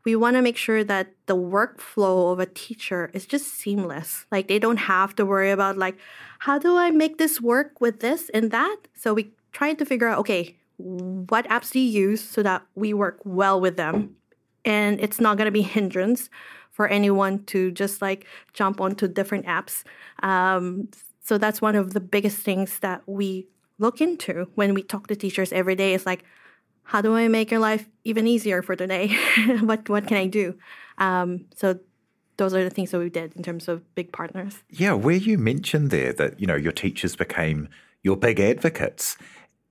we 0.05 0.15
want 0.15 0.35
to 0.35 0.41
make 0.41 0.57
sure 0.57 0.83
that 0.83 1.13
the 1.25 1.35
workflow 1.35 2.31
of 2.31 2.39
a 2.39 2.45
teacher 2.45 3.09
is 3.13 3.25
just 3.25 3.47
seamless. 3.47 4.25
Like 4.31 4.47
they 4.47 4.59
don't 4.59 4.77
have 4.77 5.15
to 5.15 5.25
worry 5.25 5.49
about 5.49 5.77
like 5.77 5.97
how 6.39 6.59
do 6.59 6.77
I 6.77 6.91
make 6.91 7.17
this 7.17 7.41
work 7.41 7.81
with 7.81 7.99
this 7.99 8.29
and 8.29 8.51
that? 8.51 8.77
So 8.95 9.13
we 9.13 9.31
try 9.51 9.73
to 9.73 9.85
figure 9.85 10.07
out 10.07 10.19
okay, 10.19 10.55
what 10.77 11.47
apps 11.47 11.71
do 11.71 11.79
you 11.79 12.09
use 12.09 12.21
so 12.21 12.43
that 12.43 12.63
we 12.75 12.93
work 12.93 13.19
well 13.23 13.59
with 13.59 13.75
them 13.75 14.15
and 14.63 14.99
it's 14.99 15.19
not 15.19 15.37
going 15.37 15.47
to 15.47 15.51
be 15.51 15.61
hindrance 15.77 16.29
for 16.69 16.87
anyone 16.87 17.43
to 17.45 17.71
just 17.71 18.01
like 18.01 18.27
jump 18.53 18.81
onto 18.81 19.07
different 19.07 19.45
apps. 19.45 19.83
Um, 20.21 20.89
so 21.21 21.37
that's 21.37 21.61
one 21.61 21.75
of 21.75 21.93
the 21.93 22.01
biggest 22.01 22.39
things 22.39 22.79
that 22.79 23.01
we 23.05 23.47
look 23.79 24.01
into 24.01 24.47
when 24.55 24.73
we 24.73 24.83
talk 24.83 25.07
to 25.07 25.15
teachers 25.15 25.51
every 25.51 25.75
day 25.75 25.93
is 25.93 26.05
like, 26.05 26.23
how 26.83 27.01
do 27.01 27.15
I 27.15 27.27
make 27.27 27.51
your 27.51 27.59
life 27.59 27.87
even 28.03 28.27
easier 28.27 28.61
for 28.61 28.75
today? 28.75 29.15
what 29.61 29.87
what 29.89 30.07
can 30.07 30.17
I 30.17 30.27
do? 30.27 30.55
Um, 30.97 31.45
so 31.55 31.79
those 32.37 32.53
are 32.53 32.63
the 32.63 32.69
things 32.69 32.91
that 32.91 32.99
we 32.99 33.09
did 33.09 33.35
in 33.35 33.43
terms 33.43 33.67
of 33.67 33.81
big 33.95 34.11
partners. 34.11 34.63
Yeah, 34.69 34.93
where 34.93 35.15
you 35.15 35.37
mentioned 35.37 35.91
there 35.91 36.13
that 36.13 36.39
you 36.39 36.47
know 36.47 36.55
your 36.55 36.71
teachers 36.71 37.15
became 37.15 37.69
your 38.01 38.17
big 38.17 38.39
advocates, 38.39 39.17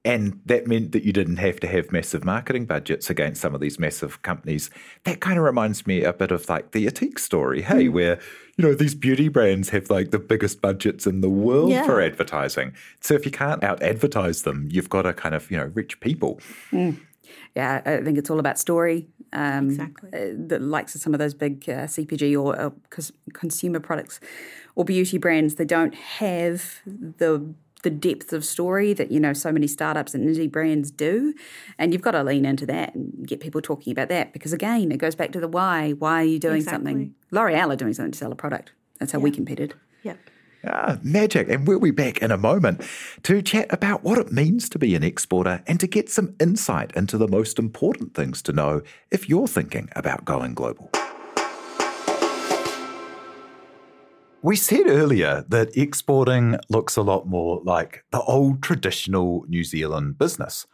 and 0.04 0.40
that 0.46 0.66
meant 0.66 0.92
that 0.92 1.04
you 1.04 1.12
didn't 1.12 1.36
have 1.36 1.60
to 1.60 1.68
have 1.68 1.92
massive 1.92 2.24
marketing 2.24 2.66
budgets 2.66 3.08
against 3.08 3.40
some 3.40 3.54
of 3.54 3.60
these 3.60 3.78
massive 3.78 4.20
companies. 4.22 4.68
That 5.04 5.20
kind 5.20 5.38
of 5.38 5.44
reminds 5.44 5.86
me 5.86 6.02
a 6.02 6.12
bit 6.12 6.32
of 6.32 6.48
like 6.48 6.72
the 6.72 6.86
Ethique 6.86 7.20
story, 7.20 7.62
hey, 7.62 7.86
mm. 7.86 7.92
where, 7.92 8.18
you 8.56 8.64
know, 8.64 8.74
these 8.74 8.96
beauty 8.96 9.28
brands 9.28 9.68
have 9.68 9.90
like 9.90 10.10
the 10.10 10.18
biggest 10.18 10.60
budgets 10.60 11.06
in 11.06 11.20
the 11.20 11.30
world 11.30 11.70
yeah. 11.70 11.84
for 11.84 12.00
advertising. 12.00 12.74
So 13.00 13.14
if 13.14 13.24
you 13.24 13.30
can't 13.30 13.62
out 13.62 13.80
advertise 13.80 14.42
them, 14.42 14.68
you've 14.72 14.90
got 14.90 15.02
to 15.02 15.12
kind 15.12 15.36
of, 15.36 15.48
you 15.50 15.56
know, 15.56 15.70
reach 15.74 16.00
people. 16.00 16.40
Mm. 16.72 16.98
Yeah, 17.54 17.82
I 17.84 17.98
think 17.98 18.18
it's 18.18 18.28
all 18.30 18.40
about 18.40 18.58
story. 18.58 19.08
Um, 19.32 19.68
exactly. 19.68 20.10
Uh, 20.12 20.34
the 20.34 20.58
likes 20.58 20.94
of 20.94 21.00
some 21.00 21.14
of 21.14 21.20
those 21.20 21.32
big 21.32 21.64
uh, 21.68 21.84
CPG 21.84 22.40
or 22.40 22.58
uh, 22.60 22.70
consumer 23.32 23.78
products 23.78 24.20
or 24.74 24.84
beauty 24.84 25.18
brands, 25.18 25.54
they 25.54 25.64
don't 25.64 25.94
have 25.94 26.80
the 26.84 27.54
the 27.82 27.90
depth 27.90 28.32
of 28.32 28.44
story 28.44 28.92
that 28.92 29.10
you 29.10 29.20
know 29.20 29.32
so 29.32 29.52
many 29.52 29.66
startups 29.66 30.14
and 30.14 30.28
indie 30.28 30.50
brands 30.50 30.90
do 30.90 31.34
and 31.78 31.92
you've 31.92 32.02
got 32.02 32.12
to 32.12 32.22
lean 32.22 32.44
into 32.44 32.66
that 32.66 32.94
and 32.94 33.26
get 33.26 33.40
people 33.40 33.60
talking 33.60 33.92
about 33.92 34.08
that 34.08 34.32
because 34.32 34.52
again 34.52 34.90
it 34.90 34.98
goes 34.98 35.14
back 35.14 35.32
to 35.32 35.40
the 35.40 35.48
why 35.48 35.90
why 35.92 36.22
are 36.22 36.24
you 36.24 36.38
doing 36.38 36.56
exactly. 36.56 36.92
something 36.92 37.14
l'oreal 37.30 37.72
are 37.72 37.76
doing 37.76 37.92
something 37.92 38.12
to 38.12 38.18
sell 38.18 38.32
a 38.32 38.36
product 38.36 38.72
that's 38.98 39.12
how 39.12 39.18
yeah. 39.18 39.24
we 39.24 39.30
competed 39.30 39.74
yeah 40.02 40.14
Ah, 40.64 40.98
magic. 41.02 41.48
And 41.48 41.66
we'll 41.66 41.80
be 41.80 41.90
back 41.90 42.18
in 42.18 42.30
a 42.30 42.36
moment 42.36 42.82
to 43.24 43.42
chat 43.42 43.66
about 43.70 44.04
what 44.04 44.16
it 44.18 44.30
means 44.30 44.68
to 44.68 44.78
be 44.78 44.94
an 44.94 45.02
exporter 45.02 45.60
and 45.66 45.80
to 45.80 45.88
get 45.88 46.08
some 46.08 46.36
insight 46.38 46.92
into 46.94 47.18
the 47.18 47.26
most 47.26 47.58
important 47.58 48.14
things 48.14 48.42
to 48.42 48.52
know 48.52 48.82
if 49.10 49.28
you're 49.28 49.48
thinking 49.48 49.88
about 49.96 50.24
going 50.24 50.54
global. 50.54 50.88
We 54.44 54.56
said 54.56 54.88
earlier 54.88 55.44
that 55.50 55.76
exporting 55.76 56.58
looks 56.68 56.96
a 56.96 57.02
lot 57.02 57.28
more 57.28 57.60
like 57.62 58.04
the 58.10 58.20
old 58.22 58.60
traditional 58.60 59.44
New 59.46 59.62
Zealand 59.62 60.18
business. 60.18 60.66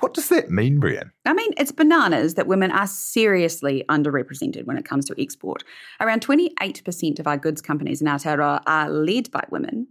What 0.00 0.14
does 0.14 0.28
that 0.30 0.50
mean, 0.50 0.80
Brianne? 0.80 1.12
I 1.24 1.32
mean, 1.32 1.52
it's 1.56 1.70
bananas 1.70 2.34
that 2.34 2.48
women 2.48 2.72
are 2.72 2.88
seriously 2.88 3.84
underrepresented 3.88 4.64
when 4.64 4.76
it 4.76 4.84
comes 4.84 5.04
to 5.04 5.22
export. 5.22 5.62
Around 6.00 6.26
28% 6.26 7.20
of 7.20 7.28
our 7.28 7.36
goods 7.36 7.62
companies 7.62 8.02
in 8.02 8.08
Aotearoa 8.08 8.62
are 8.66 8.90
led 8.90 9.30
by 9.30 9.44
women. 9.48 9.86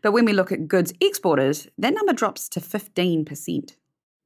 But 0.00 0.12
when 0.12 0.24
we 0.24 0.32
look 0.32 0.52
at 0.52 0.68
goods 0.68 0.92
exporters, 1.00 1.66
that 1.78 1.94
number 1.94 2.12
drops 2.12 2.48
to 2.50 2.60
15%. 2.60 3.74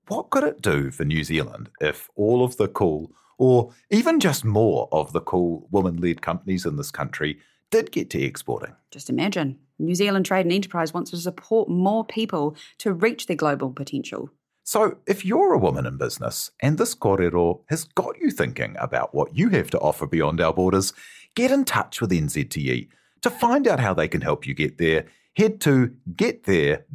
What 0.08 0.28
could 0.28 0.44
it 0.44 0.60
do 0.60 0.90
for 0.90 1.06
New 1.06 1.24
Zealand 1.24 1.70
if 1.80 2.10
all 2.16 2.44
of 2.44 2.58
the 2.58 2.68
cool, 2.68 3.12
or 3.38 3.72
even 3.88 4.20
just 4.20 4.44
more 4.44 4.90
of 4.92 5.14
the 5.14 5.22
cool 5.22 5.68
woman 5.70 5.96
led 5.96 6.20
companies 6.20 6.66
in 6.66 6.76
this 6.76 6.90
country 6.90 7.38
did 7.72 7.90
get 7.90 8.08
to 8.10 8.22
exporting? 8.22 8.76
Just 8.92 9.10
imagine. 9.10 9.58
New 9.80 9.96
Zealand 9.96 10.26
Trade 10.26 10.46
and 10.46 10.52
Enterprise 10.52 10.94
wants 10.94 11.10
to 11.10 11.16
support 11.16 11.68
more 11.68 12.04
people 12.04 12.54
to 12.78 12.92
reach 12.92 13.26
their 13.26 13.34
global 13.34 13.72
potential. 13.72 14.30
So, 14.62 14.98
if 15.08 15.24
you're 15.24 15.54
a 15.54 15.58
woman 15.58 15.86
in 15.86 15.96
business 15.98 16.52
and 16.60 16.78
this 16.78 16.94
kōrero 16.94 17.62
has 17.68 17.82
got 17.82 18.16
you 18.20 18.30
thinking 18.30 18.76
about 18.78 19.12
what 19.12 19.36
you 19.36 19.48
have 19.48 19.70
to 19.70 19.80
offer 19.80 20.06
beyond 20.06 20.40
our 20.40 20.52
borders, 20.52 20.92
get 21.34 21.50
in 21.50 21.64
touch 21.64 22.00
with 22.00 22.12
NZTE. 22.12 22.86
To 23.22 23.30
find 23.30 23.66
out 23.66 23.80
how 23.80 23.92
they 23.92 24.06
can 24.06 24.20
help 24.20 24.46
you 24.46 24.54
get 24.54 24.78
there, 24.78 25.06
head 25.36 25.60
to 25.62 25.96
getthere.nz 26.14 26.86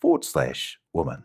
forward 0.00 0.24
slash 0.24 0.78
woman. 0.92 1.24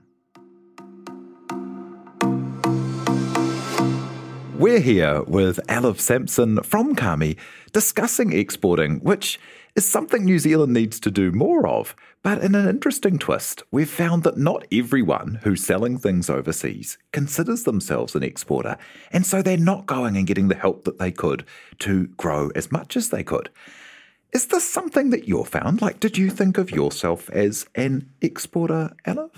We're 4.57 4.79
here 4.79 5.21
with 5.21 5.59
Aliv 5.67 5.99
Sampson 5.99 6.63
from 6.63 6.95
Kami 6.95 7.37
discussing 7.73 8.33
exporting, 8.33 8.97
which 9.01 9.39
is 9.75 9.87
something 9.87 10.25
New 10.25 10.39
Zealand 10.39 10.73
needs 10.73 10.99
to 11.01 11.11
do 11.11 11.31
more 11.31 11.67
of. 11.67 11.95
But 12.23 12.43
in 12.43 12.55
an 12.55 12.67
interesting 12.67 13.19
twist, 13.19 13.61
we've 13.69 13.87
found 13.87 14.23
that 14.23 14.39
not 14.39 14.65
everyone 14.71 15.41
who's 15.43 15.63
selling 15.63 15.99
things 15.99 16.27
overseas 16.27 16.97
considers 17.11 17.65
themselves 17.65 18.15
an 18.15 18.23
exporter, 18.23 18.79
and 19.11 19.27
so 19.27 19.43
they're 19.43 19.57
not 19.57 19.85
going 19.85 20.17
and 20.17 20.25
getting 20.25 20.47
the 20.47 20.55
help 20.55 20.85
that 20.85 20.97
they 20.97 21.11
could 21.11 21.45
to 21.79 22.07
grow 22.17 22.49
as 22.55 22.71
much 22.71 22.97
as 22.97 23.09
they 23.09 23.23
could. 23.23 23.51
Is 24.33 24.47
this 24.47 24.67
something 24.67 25.11
that 25.11 25.27
you're 25.27 25.45
found? 25.45 25.83
Like, 25.83 25.99
did 25.99 26.17
you 26.17 26.31
think 26.31 26.57
of 26.57 26.71
yourself 26.71 27.29
as 27.29 27.67
an 27.75 28.09
exporter, 28.21 28.95
Aliv? 29.05 29.29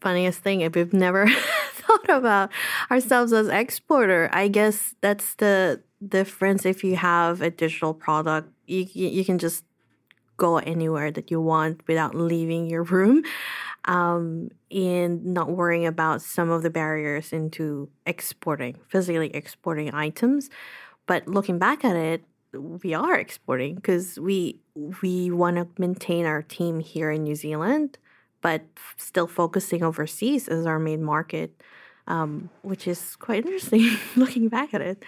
Funniest 0.00 0.40
thing, 0.40 0.60
if 0.60 0.74
we've 0.74 0.92
never 0.92 1.26
thought 1.72 2.08
about 2.08 2.50
ourselves 2.90 3.32
as 3.32 3.48
exporter. 3.48 4.28
I 4.32 4.48
guess 4.48 4.94
that's 5.00 5.34
the 5.36 5.82
difference. 6.06 6.64
If 6.64 6.84
you 6.84 6.96
have 6.96 7.42
a 7.42 7.50
digital 7.50 7.94
product, 7.94 8.52
you 8.66 8.86
you 8.92 9.24
can 9.24 9.38
just 9.38 9.64
go 10.36 10.58
anywhere 10.58 11.10
that 11.10 11.30
you 11.30 11.40
want 11.40 11.82
without 11.86 12.14
leaving 12.14 12.70
your 12.70 12.84
room, 12.84 13.24
um, 13.84 14.50
and 14.70 15.24
not 15.24 15.50
worrying 15.50 15.86
about 15.86 16.22
some 16.22 16.50
of 16.50 16.62
the 16.62 16.70
barriers 16.70 17.32
into 17.32 17.88
exporting, 18.06 18.78
physically 18.88 19.34
exporting 19.34 19.92
items. 19.92 20.48
But 21.06 21.26
looking 21.26 21.58
back 21.58 21.84
at 21.84 21.96
it, 21.96 22.24
we 22.52 22.94
are 22.94 23.16
exporting 23.16 23.74
because 23.74 24.18
we 24.18 24.60
we 25.02 25.30
want 25.30 25.56
to 25.56 25.66
maintain 25.78 26.24
our 26.24 26.42
team 26.42 26.80
here 26.80 27.10
in 27.10 27.24
New 27.24 27.34
Zealand, 27.34 27.98
but 28.40 28.62
still 28.96 29.26
focusing 29.26 29.82
overseas 29.82 30.48
as 30.48 30.66
our 30.66 30.78
main 30.78 31.02
market 31.02 31.60
um, 32.08 32.48
which 32.62 32.88
is 32.88 33.14
quite 33.16 33.44
interesting 33.44 33.96
looking 34.16 34.48
back 34.48 34.74
at 34.74 34.80
it. 34.80 35.04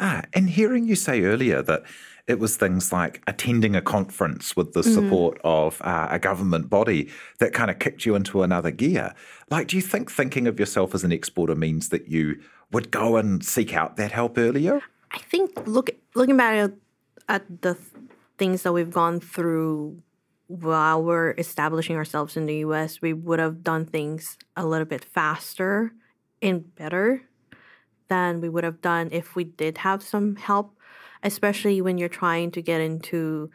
Ah, 0.00 0.22
and 0.32 0.48
hearing 0.48 0.86
you 0.86 0.94
say 0.94 1.22
earlier 1.22 1.60
that 1.62 1.82
it 2.28 2.38
was 2.38 2.56
things 2.56 2.92
like 2.92 3.20
attending 3.26 3.74
a 3.74 3.82
conference 3.82 4.54
with 4.54 4.72
the 4.72 4.82
mm. 4.82 4.94
support 4.94 5.38
mm. 5.38 5.40
of 5.44 5.82
uh, 5.82 6.06
a 6.10 6.18
government 6.18 6.70
body 6.70 7.10
that 7.40 7.52
kind 7.52 7.70
of 7.70 7.78
kicked 7.80 8.06
you 8.06 8.14
into 8.14 8.42
another 8.42 8.70
gear. 8.70 9.12
Like, 9.50 9.66
do 9.68 9.76
you 9.76 9.82
think 9.82 10.10
thinking 10.10 10.46
of 10.46 10.60
yourself 10.60 10.94
as 10.94 11.02
an 11.04 11.10
exporter 11.10 11.56
means 11.56 11.88
that 11.88 12.08
you 12.08 12.40
would 12.70 12.90
go 12.90 13.16
and 13.16 13.44
seek 13.44 13.74
out 13.74 13.96
that 13.96 14.12
help 14.12 14.38
earlier? 14.38 14.82
I 15.10 15.18
think 15.18 15.66
look 15.66 15.90
looking 16.14 16.36
back 16.36 16.54
at, 16.54 16.72
at 17.28 17.62
the 17.62 17.76
things 18.36 18.62
that 18.62 18.72
we've 18.72 18.90
gone 18.90 19.18
through 19.18 20.00
while 20.48 21.02
we're 21.02 21.34
establishing 21.38 21.94
ourselves 21.94 22.36
in 22.36 22.46
the 22.46 22.56
US, 22.56 23.00
we 23.00 23.12
would 23.12 23.38
have 23.38 23.62
done 23.62 23.84
things 23.84 24.36
a 24.56 24.66
little 24.66 24.86
bit 24.86 25.04
faster 25.04 25.92
and 26.42 26.74
better 26.74 27.22
than 28.08 28.40
we 28.40 28.48
would 28.48 28.64
have 28.64 28.80
done 28.80 29.10
if 29.12 29.36
we 29.36 29.44
did 29.44 29.78
have 29.78 30.02
some 30.02 30.36
help, 30.36 30.76
especially 31.22 31.80
when 31.82 31.98
you're 31.98 32.08
trying 32.08 32.50
to 32.52 32.62
get 32.62 32.80
into 32.80 33.50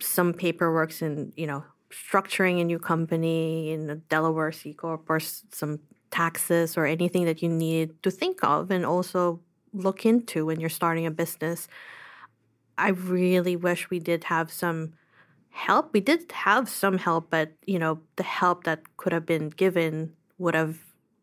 some 0.00 0.32
paperwork 0.32 1.00
and, 1.02 1.32
you 1.36 1.46
know, 1.46 1.64
structuring 1.90 2.60
a 2.60 2.64
new 2.64 2.78
company 2.78 3.72
in 3.72 3.90
a 3.90 3.96
Delaware 3.96 4.52
C 4.52 4.72
Corp 4.72 5.08
or 5.08 5.18
some 5.18 5.80
taxes 6.12 6.76
or 6.76 6.86
anything 6.86 7.24
that 7.24 7.42
you 7.42 7.48
need 7.48 8.00
to 8.04 8.10
think 8.12 8.44
of 8.44 8.70
and 8.70 8.86
also 8.86 9.40
look 9.72 10.06
into 10.06 10.46
when 10.46 10.60
you're 10.60 10.68
starting 10.68 11.06
a 11.06 11.10
business. 11.10 11.66
I 12.78 12.90
really 12.90 13.56
wish 13.56 13.90
we 13.90 13.98
did 13.98 14.24
have 14.24 14.52
some 14.52 14.92
help. 15.56 15.92
We 15.92 16.00
did 16.00 16.30
have 16.32 16.68
some 16.68 16.98
help, 16.98 17.30
but 17.30 17.52
you 17.66 17.78
know, 17.78 18.00
the 18.16 18.22
help 18.22 18.64
that 18.64 18.96
could 18.96 19.12
have 19.12 19.26
been 19.26 19.48
given 19.48 20.12
would 20.38 20.54
have 20.54 20.78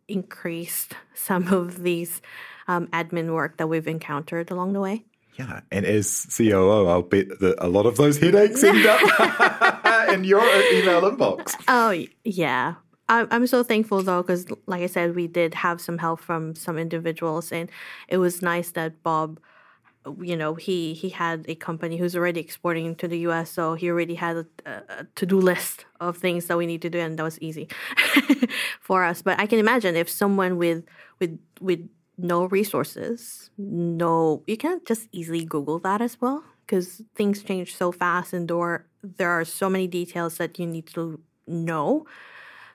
increased 0.08 0.96
some 1.13 1.48
of 1.54 1.84
these 1.84 2.22
um, 2.67 2.88
admin 2.88 3.34
work 3.34 3.58
that 3.58 3.67
we've 3.67 3.88
encountered 3.88 4.52
along 4.52 4.74
the 4.74 4.80
way. 4.80 5.06
Yeah, 5.38 5.62
and 5.72 5.86
as 5.86 6.28
COO, 6.36 6.88
I'll 6.88 7.02
bet 7.02 7.39
that 7.39 7.56
a 7.58 7.67
lot 7.67 7.88
of 7.88 7.98
those 7.98 8.19
headaches 8.19 8.63
end 8.69 8.86
up 8.86 10.10
in 10.10 10.24
your 10.24 10.43
email 10.72 11.02
inbox. 11.02 11.56
Oh, 11.67 12.06
yeah. 12.24 12.76
I'm 13.10 13.46
so 13.48 13.63
thankful 13.63 14.02
though, 14.02 14.24
because 14.24 14.48
like 14.65 14.82
I 14.82 14.88
said, 14.88 15.15
we 15.15 15.28
did 15.28 15.54
have 15.54 15.82
some 15.82 15.98
help 16.00 16.19
from 16.19 16.56
some 16.56 16.80
individuals, 16.80 17.52
and 17.52 17.69
it 18.08 18.17
was 18.17 18.41
nice 18.41 18.72
that 18.72 19.04
Bob 19.04 19.39
you 20.22 20.36
know 20.36 20.56
he 20.56 20.94
he 20.94 21.10
had 21.10 21.46
a 21.48 21.56
company 21.56 21.98
who's 21.98 22.16
already 22.16 22.39
exporting 22.39 22.96
to 22.96 23.08
the 23.08 23.20
US 23.20 23.50
so 23.50 23.76
he 23.76 23.89
already 23.89 24.16
had 24.16 24.38
a, 24.38 24.46
a 24.66 25.08
to-do 25.16 25.39
list 25.39 25.86
of 26.00 26.18
things 26.18 26.48
that 26.48 26.58
we 26.58 26.66
need 26.66 26.82
to 26.82 26.89
do 26.89 27.00
and 27.00 27.18
that 27.18 27.24
was 27.24 27.39
easy 27.39 27.68
for 28.82 29.04
us. 29.04 29.22
But 29.22 29.39
I 29.39 29.46
can 29.46 29.60
imagine 29.60 29.96
if 29.96 30.10
someone 30.10 30.58
with 30.58 30.84
with 31.20 31.39
with 31.62 31.88
no 32.18 32.46
resources 32.46 33.50
no 33.58 34.44
you 34.46 34.58
can't 34.58 34.86
just 34.86 35.08
easily 35.12 35.44
google 35.44 35.80
that 35.80 36.02
as 36.02 36.20
well 36.22 36.44
because 36.66 37.02
things 37.16 37.42
change 37.42 37.76
so 37.76 37.92
fast 37.92 38.34
and 38.34 38.48
there 38.48 38.86
there 39.02 39.30
are 39.30 39.46
so 39.46 39.70
many 39.70 39.88
details 39.88 40.38
that 40.38 40.60
you 40.60 40.66
need 40.68 40.86
to 40.88 41.20
know 41.48 42.06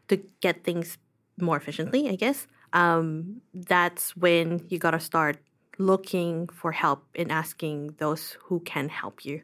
to 0.08 0.16
get 0.40 0.64
things 0.64 0.98
more 1.40 1.56
efficiently 1.56 2.08
I 2.08 2.16
guess. 2.16 2.46
Um, 2.74 3.40
that's 3.54 4.14
when 4.14 4.66
you 4.68 4.78
got 4.78 4.90
to 4.90 5.00
start 5.00 5.38
looking 5.78 6.48
for 6.48 6.72
help 6.72 7.04
and 7.14 7.30
asking 7.30 7.94
those 7.98 8.36
who 8.44 8.60
can 8.60 8.88
help 8.88 9.24
you 9.24 9.42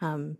um, 0.00 0.38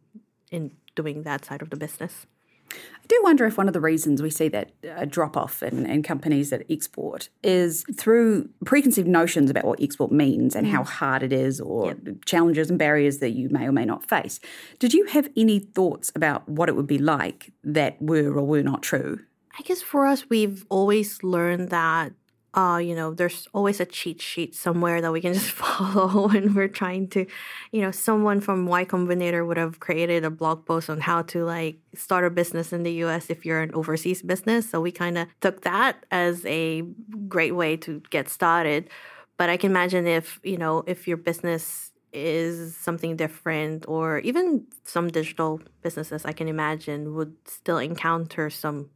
in 0.51 0.71
doing 0.95 1.23
that 1.23 1.45
side 1.45 1.63
of 1.63 1.71
the 1.71 1.77
business. 1.77 2.27
I 2.73 3.07
do 3.07 3.21
wonder 3.23 3.45
if 3.45 3.59
one 3.59 3.69
of 3.69 3.75
the 3.75 3.81
reasons 3.81 4.23
we 4.23 4.31
see 4.31 4.49
that 4.49 4.73
uh, 4.97 5.05
drop 5.05 5.37
off 5.37 5.63
in, 5.63 5.87
in, 5.87 6.03
companies 6.03 6.51
that 6.51 6.65
export 6.71 7.29
is 7.43 7.85
through 7.97 8.49
preconceived 8.65 9.07
notions 9.07 9.51
about 9.51 9.65
what 9.65 9.81
export 9.81 10.11
means 10.11 10.57
and 10.57 10.67
mm. 10.67 10.71
how 10.71 10.83
hard 10.83 11.23
it 11.23 11.33
is, 11.33 11.61
or 11.61 11.89
yep. 11.89 11.99
challenges 12.25 12.71
and 12.71 12.79
barriers 12.79 13.19
that 13.19 13.31
you 13.31 13.49
may 13.51 13.67
or 13.67 13.73
may 13.73 13.85
not 13.85 14.09
face. 14.09 14.41
Did 14.79 14.95
you 14.95 15.05
have 15.07 15.29
any 15.37 15.59
thoughts 15.59 16.11
about 16.15 16.49
what 16.49 16.69
it 16.69 16.77
would 16.77 16.87
be 16.87 16.99
like 16.99 17.53
that 17.63 18.01
were 18.01 18.33
or 18.33 18.47
were 18.47 18.63
not 18.63 18.83
true? 18.83 19.21
I 19.57 19.63
guess 19.63 19.83
for 19.83 20.07
us, 20.07 20.29
we've 20.29 20.65
always 20.69 21.23
learned 21.23 21.69
that 21.69 22.13
uh, 22.55 22.79
you 22.79 22.95
know, 22.95 23.13
there's 23.13 23.49
always 23.53 23.81
a 23.81 23.85
cheat 23.85 24.23
sheet 24.23 24.55
somewhere 24.55 25.01
that 25.01 25.13
we 25.13 25.21
can 25.21 25.35
just 25.39 25.51
follow 25.51 26.29
when 26.29 26.55
we're 26.55 26.69
trying 26.69 27.09
to, 27.09 27.27
you 27.73 27.83
know, 27.83 27.91
someone 27.91 28.41
from 28.41 28.67
Y 28.67 28.85
Combinator 28.85 29.47
would 29.47 29.57
have 29.57 29.81
created 29.81 30.25
a 30.25 30.31
blog 30.31 30.65
post 30.65 30.89
on 30.89 31.01
how 31.01 31.23
to 31.23 31.45
like 31.45 31.77
start 31.95 32.25
a 32.25 32.31
business 32.31 32.73
in 32.73 32.85
the 32.85 32.93
US 33.05 33.29
if 33.29 33.45
you're 33.45 33.61
an 33.61 33.75
overseas 33.75 34.23
business. 34.23 34.71
So 34.71 34.81
we 34.81 34.93
kind 34.93 35.19
of 35.19 35.29
took 35.41 35.63
that 35.63 36.07
as 36.11 36.47
a 36.47 36.83
great 37.29 37.57
way 37.57 37.77
to 37.79 38.01
get 38.11 38.29
started. 38.29 38.89
But 39.37 39.51
I 39.51 39.57
can 39.57 39.73
imagine 39.73 40.07
if, 40.07 40.39
you 40.45 40.57
know, 40.57 40.85
if 40.87 41.09
your 41.09 41.17
business 41.17 41.91
is 42.13 42.77
something 42.77 43.17
different 43.17 43.85
or 43.89 44.21
even 44.21 44.65
some 44.85 45.09
digital 45.09 45.61
businesses 45.83 46.25
I 46.25 46.31
can 46.31 46.47
imagine 46.47 47.17
would 47.17 47.35
still 47.45 47.79
encounter 47.79 48.49
some 48.51 48.91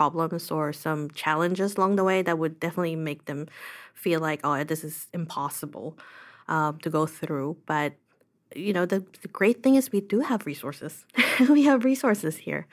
problems 0.00 0.50
or 0.50 0.72
some 0.72 1.10
challenges 1.12 1.76
along 1.76 1.96
the 1.96 2.04
way 2.04 2.20
that 2.22 2.38
would 2.38 2.60
definitely 2.60 2.96
make 2.96 3.24
them 3.24 3.46
feel 3.94 4.20
like, 4.20 4.40
oh, 4.44 4.64
this 4.64 4.84
is 4.84 5.06
impossible 5.12 5.96
um, 6.48 6.78
to 6.78 6.90
go 6.90 7.06
through. 7.06 7.56
But 7.66 7.94
you 8.54 8.72
know, 8.72 8.86
the, 8.86 9.04
the 9.22 9.28
great 9.28 9.62
thing 9.62 9.74
is 9.74 9.90
we 9.90 10.00
do 10.00 10.20
have 10.20 10.46
resources. 10.46 11.04
we 11.48 11.64
have 11.64 11.84
resources 11.84 12.36
here. 12.36 12.66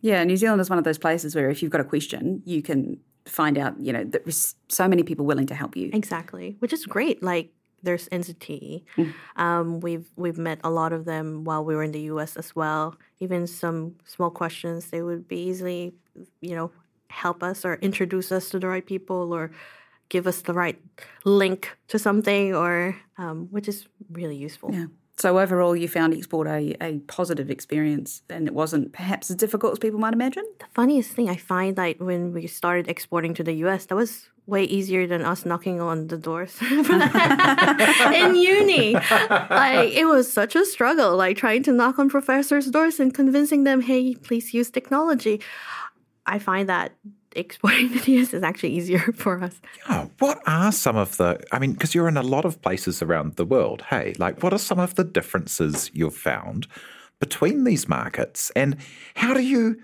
Yeah, 0.00 0.22
New 0.24 0.36
Zealand 0.36 0.60
is 0.60 0.68
one 0.68 0.78
of 0.78 0.84
those 0.84 0.98
places 0.98 1.34
where 1.34 1.48
if 1.48 1.62
you've 1.62 1.70
got 1.70 1.80
a 1.80 1.84
question, 1.84 2.42
you 2.44 2.60
can 2.60 2.98
find 3.24 3.56
out. 3.56 3.78
You 3.80 3.92
know, 3.92 4.04
there's 4.04 4.54
so 4.68 4.86
many 4.86 5.02
people 5.02 5.24
willing 5.24 5.46
to 5.46 5.54
help 5.54 5.76
you. 5.76 5.90
Exactly, 5.92 6.56
which 6.58 6.72
is 6.72 6.84
great. 6.84 7.22
Like 7.22 7.50
there's 7.84 8.08
NZTE. 8.08 8.82
Um, 9.36 9.80
we've 9.80 10.08
we've 10.16 10.38
met 10.38 10.60
a 10.64 10.70
lot 10.70 10.92
of 10.92 11.04
them 11.04 11.44
while 11.44 11.64
we 11.64 11.74
were 11.74 11.82
in 11.82 11.92
the 11.92 12.00
U.S. 12.12 12.36
as 12.36 12.56
well. 12.56 12.96
Even 13.20 13.46
some 13.46 13.96
small 14.04 14.30
questions, 14.30 14.90
they 14.90 15.02
would 15.02 15.28
be 15.28 15.38
easily, 15.38 15.94
you 16.40 16.54
know, 16.56 16.70
help 17.08 17.42
us 17.42 17.64
or 17.64 17.74
introduce 17.76 18.32
us 18.32 18.48
to 18.50 18.58
the 18.58 18.66
right 18.66 18.84
people 18.84 19.32
or 19.32 19.50
give 20.08 20.26
us 20.26 20.42
the 20.42 20.52
right 20.52 20.78
link 21.24 21.76
to 21.88 21.98
something, 21.98 22.54
or 22.54 22.96
um, 23.18 23.48
which 23.50 23.68
is 23.68 23.86
really 24.10 24.36
useful. 24.36 24.70
Yeah. 24.72 24.86
So 25.16 25.38
overall, 25.38 25.76
you 25.76 25.86
found 25.86 26.12
export 26.12 26.48
a, 26.48 26.74
a 26.80 26.98
positive 27.06 27.50
experience, 27.50 28.22
and 28.28 28.48
it 28.48 28.54
wasn't 28.54 28.92
perhaps 28.92 29.30
as 29.30 29.36
difficult 29.36 29.72
as 29.74 29.78
people 29.78 30.00
might 30.00 30.12
imagine. 30.12 30.44
The 30.58 30.66
funniest 30.74 31.10
thing 31.12 31.28
I 31.28 31.36
find 31.36 31.76
like 31.76 32.00
when 32.00 32.32
we 32.32 32.46
started 32.48 32.88
exporting 32.88 33.32
to 33.34 33.44
the 33.44 33.52
U.S., 33.64 33.86
that 33.86 33.94
was 33.94 34.28
way 34.46 34.64
easier 34.64 35.06
than 35.06 35.22
us 35.22 35.46
knocking 35.46 35.80
on 35.80 36.08
the 36.08 36.18
doors 36.18 36.58
in 36.62 38.34
uni. 38.34 38.92
Like 38.92 39.92
it 39.92 40.06
was 40.06 40.30
such 40.30 40.56
a 40.56 40.64
struggle, 40.64 41.16
like 41.16 41.36
trying 41.36 41.62
to 41.62 41.72
knock 41.72 41.98
on 41.98 42.10
professors' 42.10 42.66
doors 42.66 42.98
and 42.98 43.14
convincing 43.14 43.64
them, 43.64 43.82
"Hey, 43.82 44.14
please 44.14 44.52
use 44.52 44.70
technology." 44.70 45.40
I 46.26 46.38
find 46.38 46.68
that 46.68 46.92
exporting 47.34 47.88
the 48.04 48.12
US 48.20 48.34
is 48.34 48.42
actually 48.42 48.70
easier 48.70 48.98
for 49.14 49.42
us. 49.42 49.60
Oh, 49.88 50.10
what 50.18 50.42
are 50.46 50.72
some 50.72 50.96
of 50.96 51.16
the, 51.16 51.42
I 51.52 51.58
mean, 51.58 51.72
because 51.72 51.94
you're 51.94 52.08
in 52.08 52.16
a 52.16 52.22
lot 52.22 52.44
of 52.44 52.60
places 52.62 53.02
around 53.02 53.36
the 53.36 53.44
world, 53.44 53.82
hey, 53.90 54.14
like 54.18 54.42
what 54.42 54.52
are 54.52 54.58
some 54.58 54.78
of 54.78 54.94
the 54.94 55.04
differences 55.04 55.90
you've 55.94 56.16
found 56.16 56.66
between 57.20 57.64
these 57.64 57.88
markets 57.88 58.50
and 58.56 58.76
how 59.14 59.34
do 59.34 59.42
you 59.42 59.80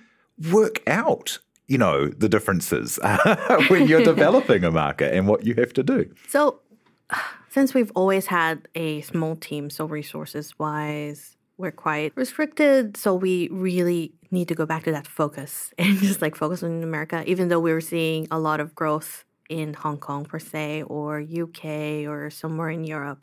work 0.51 0.83
out, 0.87 1.39
you 1.69 1.79
know, 1.79 2.09
the 2.09 2.29
differences 2.29 2.99
when 3.69 3.87
you're 3.87 4.03
developing 4.03 4.65
a 4.65 4.71
market 4.71 5.15
and 5.15 5.29
what 5.29 5.45
you 5.45 5.55
have 5.55 5.73
to 5.75 5.83
do? 5.83 6.13
So, 6.29 6.61
since 7.51 7.75
we've 7.75 7.93
always 7.95 8.27
had 8.27 8.69
a 8.75 9.01
small 9.03 9.37
team, 9.37 9.71
so 9.71 9.85
resources 9.85 10.59
wise, 10.59 11.37
we're 11.61 11.71
quite 11.71 12.13
restricted. 12.17 12.97
So, 12.97 13.15
we 13.15 13.49
really 13.51 14.13
need 14.31 14.49
to 14.49 14.55
go 14.55 14.67
back 14.67 14.85
to 14.85 14.93
that 14.93 15.07
focus 15.07 15.73
and 15.79 15.99
just 15.99 16.23
like 16.23 16.37
focus 16.37 16.63
on 16.63 16.83
America, 16.83 17.23
even 17.27 17.49
though 17.49 17.61
we 17.61 17.73
were 17.73 17.81
seeing 17.81 18.27
a 18.31 18.39
lot 18.39 18.61
of 18.61 18.75
growth 18.75 19.25
in 19.49 19.75
Hong 19.75 19.99
Kong, 19.99 20.25
per 20.25 20.39
se, 20.39 20.85
or 20.85 21.21
UK 21.21 22.07
or 22.07 22.31
somewhere 22.31 22.71
in 22.71 22.85
Europe. 22.85 23.23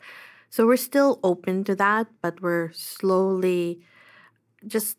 So, 0.50 0.66
we're 0.66 0.76
still 0.76 1.20
open 1.22 1.64
to 1.64 1.74
that, 1.76 2.06
but 2.22 2.40
we're 2.40 2.70
slowly 2.72 3.80
just 4.66 4.96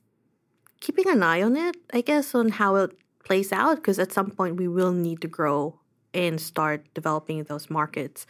keeping 0.80 1.10
an 1.10 1.24
eye 1.24 1.42
on 1.42 1.58
it, 1.58 1.76
I 1.94 2.02
guess, 2.02 2.36
on 2.36 2.50
how 2.50 2.76
it 2.76 2.92
plays 3.24 3.52
out, 3.52 3.76
because 3.76 4.00
at 4.00 4.12
some 4.12 4.32
point 4.32 4.58
we 4.58 4.68
will 4.68 4.94
need 4.94 5.22
to 5.22 5.28
grow 5.28 5.80
and 6.14 6.40
start 6.40 6.86
developing 6.94 7.44
those 7.44 7.70
markets. 7.70 8.26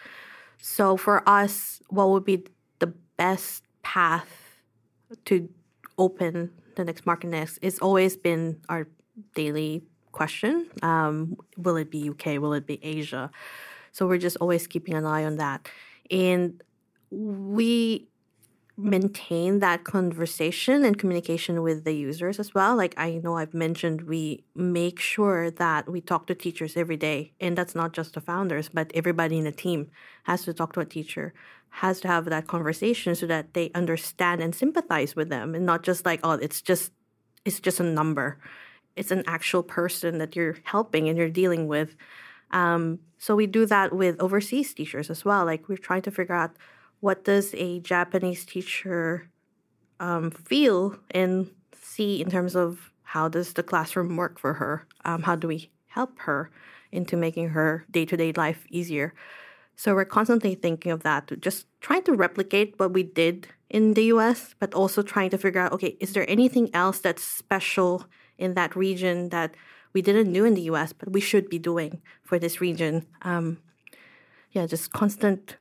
So 0.61 0.97
for 0.97 1.27
us, 1.27 1.81
what 1.89 2.09
would 2.09 2.25
be 2.25 2.43
the 2.79 2.93
best 3.17 3.63
path 3.83 4.48
to 5.25 5.49
open 5.97 6.51
the 6.75 6.85
next 6.85 7.05
market 7.05 7.27
next? 7.27 7.59
It's 7.61 7.79
always 7.79 8.17
been 8.17 8.61
our 8.69 8.87
daily 9.35 9.83
question. 10.11 10.69
Um, 10.81 11.37
will 11.57 11.77
it 11.77 11.91
be 11.91 12.09
UK? 12.09 12.39
Will 12.41 12.53
it 12.53 12.65
be 12.65 12.79
Asia? 12.83 13.31
So 13.91 14.07
we're 14.07 14.17
just 14.17 14.37
always 14.37 14.67
keeping 14.67 14.93
an 14.95 15.05
eye 15.05 15.25
on 15.25 15.37
that. 15.37 15.67
And 16.11 16.61
we 17.11 18.07
maintain 18.77 19.59
that 19.59 19.83
conversation 19.83 20.85
and 20.85 20.97
communication 20.97 21.61
with 21.61 21.83
the 21.83 21.91
users 21.93 22.39
as 22.39 22.53
well. 22.53 22.77
Like 22.77 22.93
I 22.97 23.19
know 23.21 23.35
I've 23.35 23.53
mentioned, 23.53 24.03
we 24.03 24.45
make 24.55 24.99
sure 25.01 25.51
that 25.51 25.89
we 25.89 25.99
talk 25.99 26.27
to 26.27 26.35
teachers 26.35 26.77
every 26.77 26.95
day. 26.95 27.33
And 27.41 27.57
that's 27.57 27.75
not 27.75 27.91
just 27.91 28.13
the 28.13 28.21
founders, 28.21 28.69
but 28.69 28.89
everybody 28.95 29.37
in 29.37 29.43
the 29.43 29.51
team 29.51 29.91
has 30.23 30.43
to 30.43 30.53
talk 30.53 30.73
to 30.73 30.79
a 30.79 30.85
teacher, 30.85 31.33
has 31.69 31.99
to 32.01 32.07
have 32.07 32.25
that 32.25 32.47
conversation 32.47 33.15
so 33.15 33.25
that 33.27 33.53
they 33.53 33.71
understand 33.75 34.41
and 34.41 34.53
sympathize 34.53 35.15
with 35.15 35.29
them 35.29 35.55
and 35.55 35.65
not 35.65 35.83
just 35.83 36.05
like, 36.05 36.19
oh, 36.23 36.31
it's 36.31 36.61
just 36.61 36.91
it's 37.45 37.59
just 37.59 37.79
a 37.79 37.83
number. 37.83 38.37
It's 38.95 39.11
an 39.11 39.23
actual 39.27 39.63
person 39.63 40.17
that 40.17 40.35
you're 40.35 40.57
helping 40.63 41.07
and 41.07 41.17
you're 41.17 41.29
dealing 41.29 41.67
with. 41.67 41.95
Um, 42.51 42.99
so 43.17 43.35
we 43.35 43.47
do 43.47 43.65
that 43.65 43.93
with 43.93 44.19
overseas 44.19 44.73
teachers 44.73 45.09
as 45.09 45.23
well. 45.23 45.45
Like 45.45 45.69
we're 45.69 45.77
trying 45.77 46.01
to 46.03 46.11
figure 46.11 46.35
out 46.35 46.51
what 46.99 47.23
does 47.23 47.53
a 47.55 47.79
Japanese 47.79 48.45
teacher 48.45 49.29
um, 49.99 50.31
feel 50.31 50.97
and 51.11 51.49
see 51.81 52.21
in 52.21 52.29
terms 52.29 52.55
of 52.55 52.91
how 53.03 53.29
does 53.29 53.53
the 53.53 53.63
classroom 53.63 54.15
work 54.17 54.39
for 54.39 54.53
her? 54.53 54.85
Um, 55.05 55.23
how 55.23 55.35
do 55.35 55.47
we 55.47 55.71
help 55.87 56.19
her 56.19 56.51
into 56.91 57.15
making 57.17 57.49
her 57.49 57.85
day 57.89 58.05
to 58.05 58.17
day 58.17 58.33
life 58.33 58.65
easier? 58.69 59.13
So 59.79 59.95
we're 59.95 60.03
constantly 60.03 60.55
thinking 60.55 60.91
of 60.91 61.03
that, 61.03 61.31
just 61.39 61.65
trying 61.79 62.03
to 62.03 62.11
replicate 62.11 62.73
what 62.75 62.91
we 62.91 63.01
did 63.01 63.47
in 63.69 63.93
the 63.93 64.03
US, 64.15 64.53
but 64.59 64.73
also 64.73 65.01
trying 65.01 65.29
to 65.29 65.37
figure 65.37 65.61
out 65.61 65.71
okay, 65.71 65.95
is 66.01 66.11
there 66.11 66.29
anything 66.29 66.69
else 66.73 66.99
that's 66.99 67.23
special 67.23 68.05
in 68.37 68.55
that 68.55 68.75
region 68.75 69.29
that 69.29 69.55
we 69.93 70.01
didn't 70.01 70.33
do 70.33 70.43
in 70.43 70.53
the 70.53 70.63
US, 70.63 70.91
but 70.91 71.13
we 71.13 71.21
should 71.21 71.47
be 71.47 71.57
doing 71.57 72.01
for 72.23 72.37
this 72.37 72.59
region? 72.59 73.05
Um, 73.21 73.59
yeah, 74.51 74.65
just 74.65 74.91
constant 74.91 75.55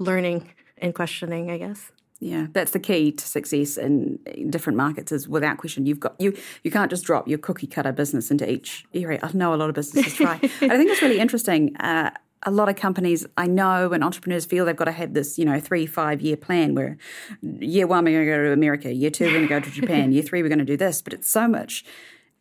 learning 0.00 0.52
and 0.78 0.92
questioning, 0.92 1.48
I 1.48 1.58
guess. 1.58 1.92
Yeah, 2.18 2.48
that's 2.52 2.72
the 2.72 2.80
key 2.80 3.12
to 3.12 3.24
success 3.24 3.76
in 3.76 4.18
different 4.50 4.76
markets. 4.76 5.12
Is 5.12 5.28
without 5.28 5.58
question, 5.58 5.86
you've 5.86 6.00
got 6.00 6.16
you 6.20 6.36
you 6.64 6.72
can't 6.72 6.90
just 6.90 7.04
drop 7.04 7.28
your 7.28 7.38
cookie 7.38 7.68
cutter 7.68 7.92
business 7.92 8.32
into 8.32 8.50
each 8.50 8.84
area. 8.92 9.20
I 9.22 9.30
know 9.34 9.54
a 9.54 9.58
lot 9.62 9.68
of 9.68 9.76
businesses 9.76 10.14
try. 10.14 10.34
I 10.42 10.76
think 10.76 10.90
it's 10.90 11.02
really 11.02 11.20
interesting. 11.20 11.76
Uh, 11.76 12.10
a 12.44 12.50
lot 12.50 12.68
of 12.68 12.76
companies 12.76 13.24
I 13.36 13.46
know 13.46 13.92
and 13.92 14.02
entrepreneurs 14.02 14.44
feel 14.44 14.64
they've 14.64 14.76
got 14.76 14.86
to 14.86 14.92
have 14.92 15.14
this, 15.14 15.38
you 15.38 15.44
know, 15.44 15.60
three, 15.60 15.86
five 15.86 16.20
year 16.20 16.36
plan 16.36 16.74
where 16.74 16.96
year 17.40 17.86
one, 17.86 18.04
we're 18.04 18.12
going 18.12 18.26
to 18.26 18.32
go 18.32 18.42
to 18.44 18.52
America, 18.52 18.92
year 18.92 19.10
two, 19.10 19.26
we're 19.26 19.32
going 19.32 19.42
to 19.42 19.48
go 19.48 19.60
to 19.60 19.70
Japan, 19.80 20.12
year 20.12 20.22
three, 20.22 20.42
we're 20.42 20.48
going 20.48 20.58
to 20.58 20.64
do 20.64 20.76
this. 20.76 21.02
But 21.02 21.12
it's 21.12 21.28
so 21.30 21.46
much, 21.46 21.84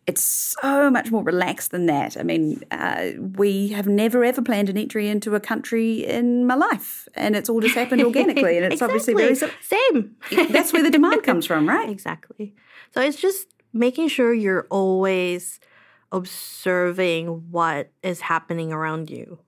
it's 0.07 0.21
so 0.21 0.89
much 0.89 1.11
more 1.11 1.23
relaxed 1.23 1.71
than 1.71 1.85
that. 1.85 2.17
I 2.17 2.23
mean, 2.23 2.63
uh, 2.71 3.11
we 3.37 3.69
have 3.69 3.87
never 3.87 4.23
ever 4.23 4.41
planned 4.41 4.69
an 4.69 4.77
entry 4.77 5.07
into 5.07 5.35
a 5.35 5.39
country 5.39 6.03
in 6.05 6.47
my 6.47 6.55
life, 6.55 7.07
and 7.13 7.35
it's 7.35 7.49
all 7.49 7.61
just 7.61 7.75
happened 7.75 8.01
organically. 8.01 8.57
And 8.57 8.65
it's 8.71 8.81
exactly. 8.81 9.13
obviously 9.13 9.13
very 9.13 9.53
same. 9.61 10.15
That's 10.51 10.73
where 10.73 10.83
the 10.83 10.91
demand 10.91 11.23
comes 11.23 11.45
from, 11.45 11.69
right? 11.69 11.89
Exactly. 11.89 12.55
So 12.93 13.01
it's 13.01 13.21
just 13.21 13.47
making 13.71 14.07
sure 14.07 14.33
you're 14.33 14.67
always 14.69 15.59
observing 16.11 17.51
what 17.51 17.91
is 18.03 18.19
happening 18.21 18.73
around 18.73 19.09
you 19.09 19.39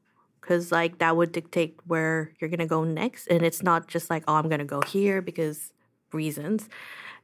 because 0.44 0.72
like 0.72 1.00
that 1.00 1.16
would 1.16 1.32
dictate 1.32 1.76
where 1.88 2.32
you're 2.40 2.50
gonna 2.50 2.68
go 2.68 2.84
next 2.84 3.28
and 3.28 3.44
it's 3.44 3.64
not 3.64 3.88
just 3.88 4.10
like 4.10 4.24
oh 4.28 4.36
i'm 4.36 4.50
gonna 4.50 4.66
go 4.66 4.82
here 4.82 5.22
because 5.22 5.74
reasons 6.12 6.70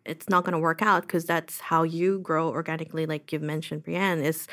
it's 0.06 0.30
not 0.30 0.44
gonna 0.46 0.60
work 0.60 0.82
out 0.82 1.04
because 1.04 1.26
that's 1.26 1.60
how 1.60 1.84
you 1.84 2.20
grow 2.20 2.50
organically 2.50 3.06
like 3.06 3.32
you've 3.32 3.42
mentioned 3.42 3.84
brianne 3.84 4.24
is 4.24 4.48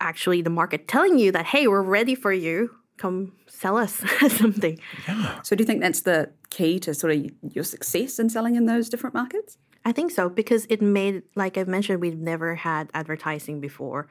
actually 0.00 0.42
the 0.42 0.50
market 0.50 0.88
telling 0.88 1.18
you 1.18 1.32
that 1.32 1.46
hey 1.46 1.66
we're 1.66 1.82
ready 1.82 2.14
for 2.14 2.32
you 2.32 2.70
come 2.98 3.32
sell 3.46 3.76
us 3.76 4.02
something 4.28 4.78
yeah. 5.08 5.40
So, 5.42 5.56
do 5.56 5.62
you 5.62 5.66
think 5.66 5.80
that's 5.80 6.02
the 6.02 6.30
key 6.50 6.78
to 6.80 6.94
sort 6.94 7.14
of 7.14 7.30
your 7.54 7.64
success 7.64 8.18
in 8.18 8.28
selling 8.28 8.56
in 8.56 8.66
those 8.66 8.88
different 8.88 9.14
markets? 9.14 9.58
I 9.84 9.92
think 9.92 10.12
so 10.12 10.28
because 10.28 10.66
it 10.66 10.80
made, 10.80 11.22
like 11.34 11.58
I've 11.58 11.66
mentioned, 11.66 12.00
we've 12.00 12.18
never 12.18 12.54
had 12.54 12.90
advertising 12.94 13.60
before. 13.60 14.08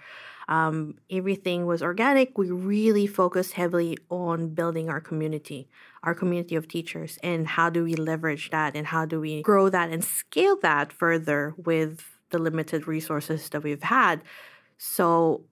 Um, 0.52 0.96
everything 1.10 1.66
was 1.66 1.82
organic. 1.82 2.38
We 2.38 2.52
really 2.52 3.08
focused 3.08 3.54
heavily 3.54 3.98
on 4.10 4.50
building 4.50 4.90
our 4.90 5.00
community, 5.00 5.70
our 6.04 6.14
community 6.14 6.56
of 6.58 6.68
teachers, 6.68 7.18
and 7.24 7.48
how 7.48 7.70
do 7.70 7.86
we 7.86 7.96
leverage 7.96 8.50
that 8.50 8.76
and 8.76 8.86
how 8.88 9.06
do 9.06 9.22
we 9.22 9.44
grow 9.44 9.70
that 9.70 9.90
and 9.92 10.04
scale 10.04 10.58
that 10.62 10.92
further 10.92 11.54
with 11.56 12.04
the 12.32 12.38
limited 12.38 12.86
resources 12.86 13.48
that 13.50 13.64
we've 13.64 13.84
had. 13.84 14.24
So, 14.78 15.46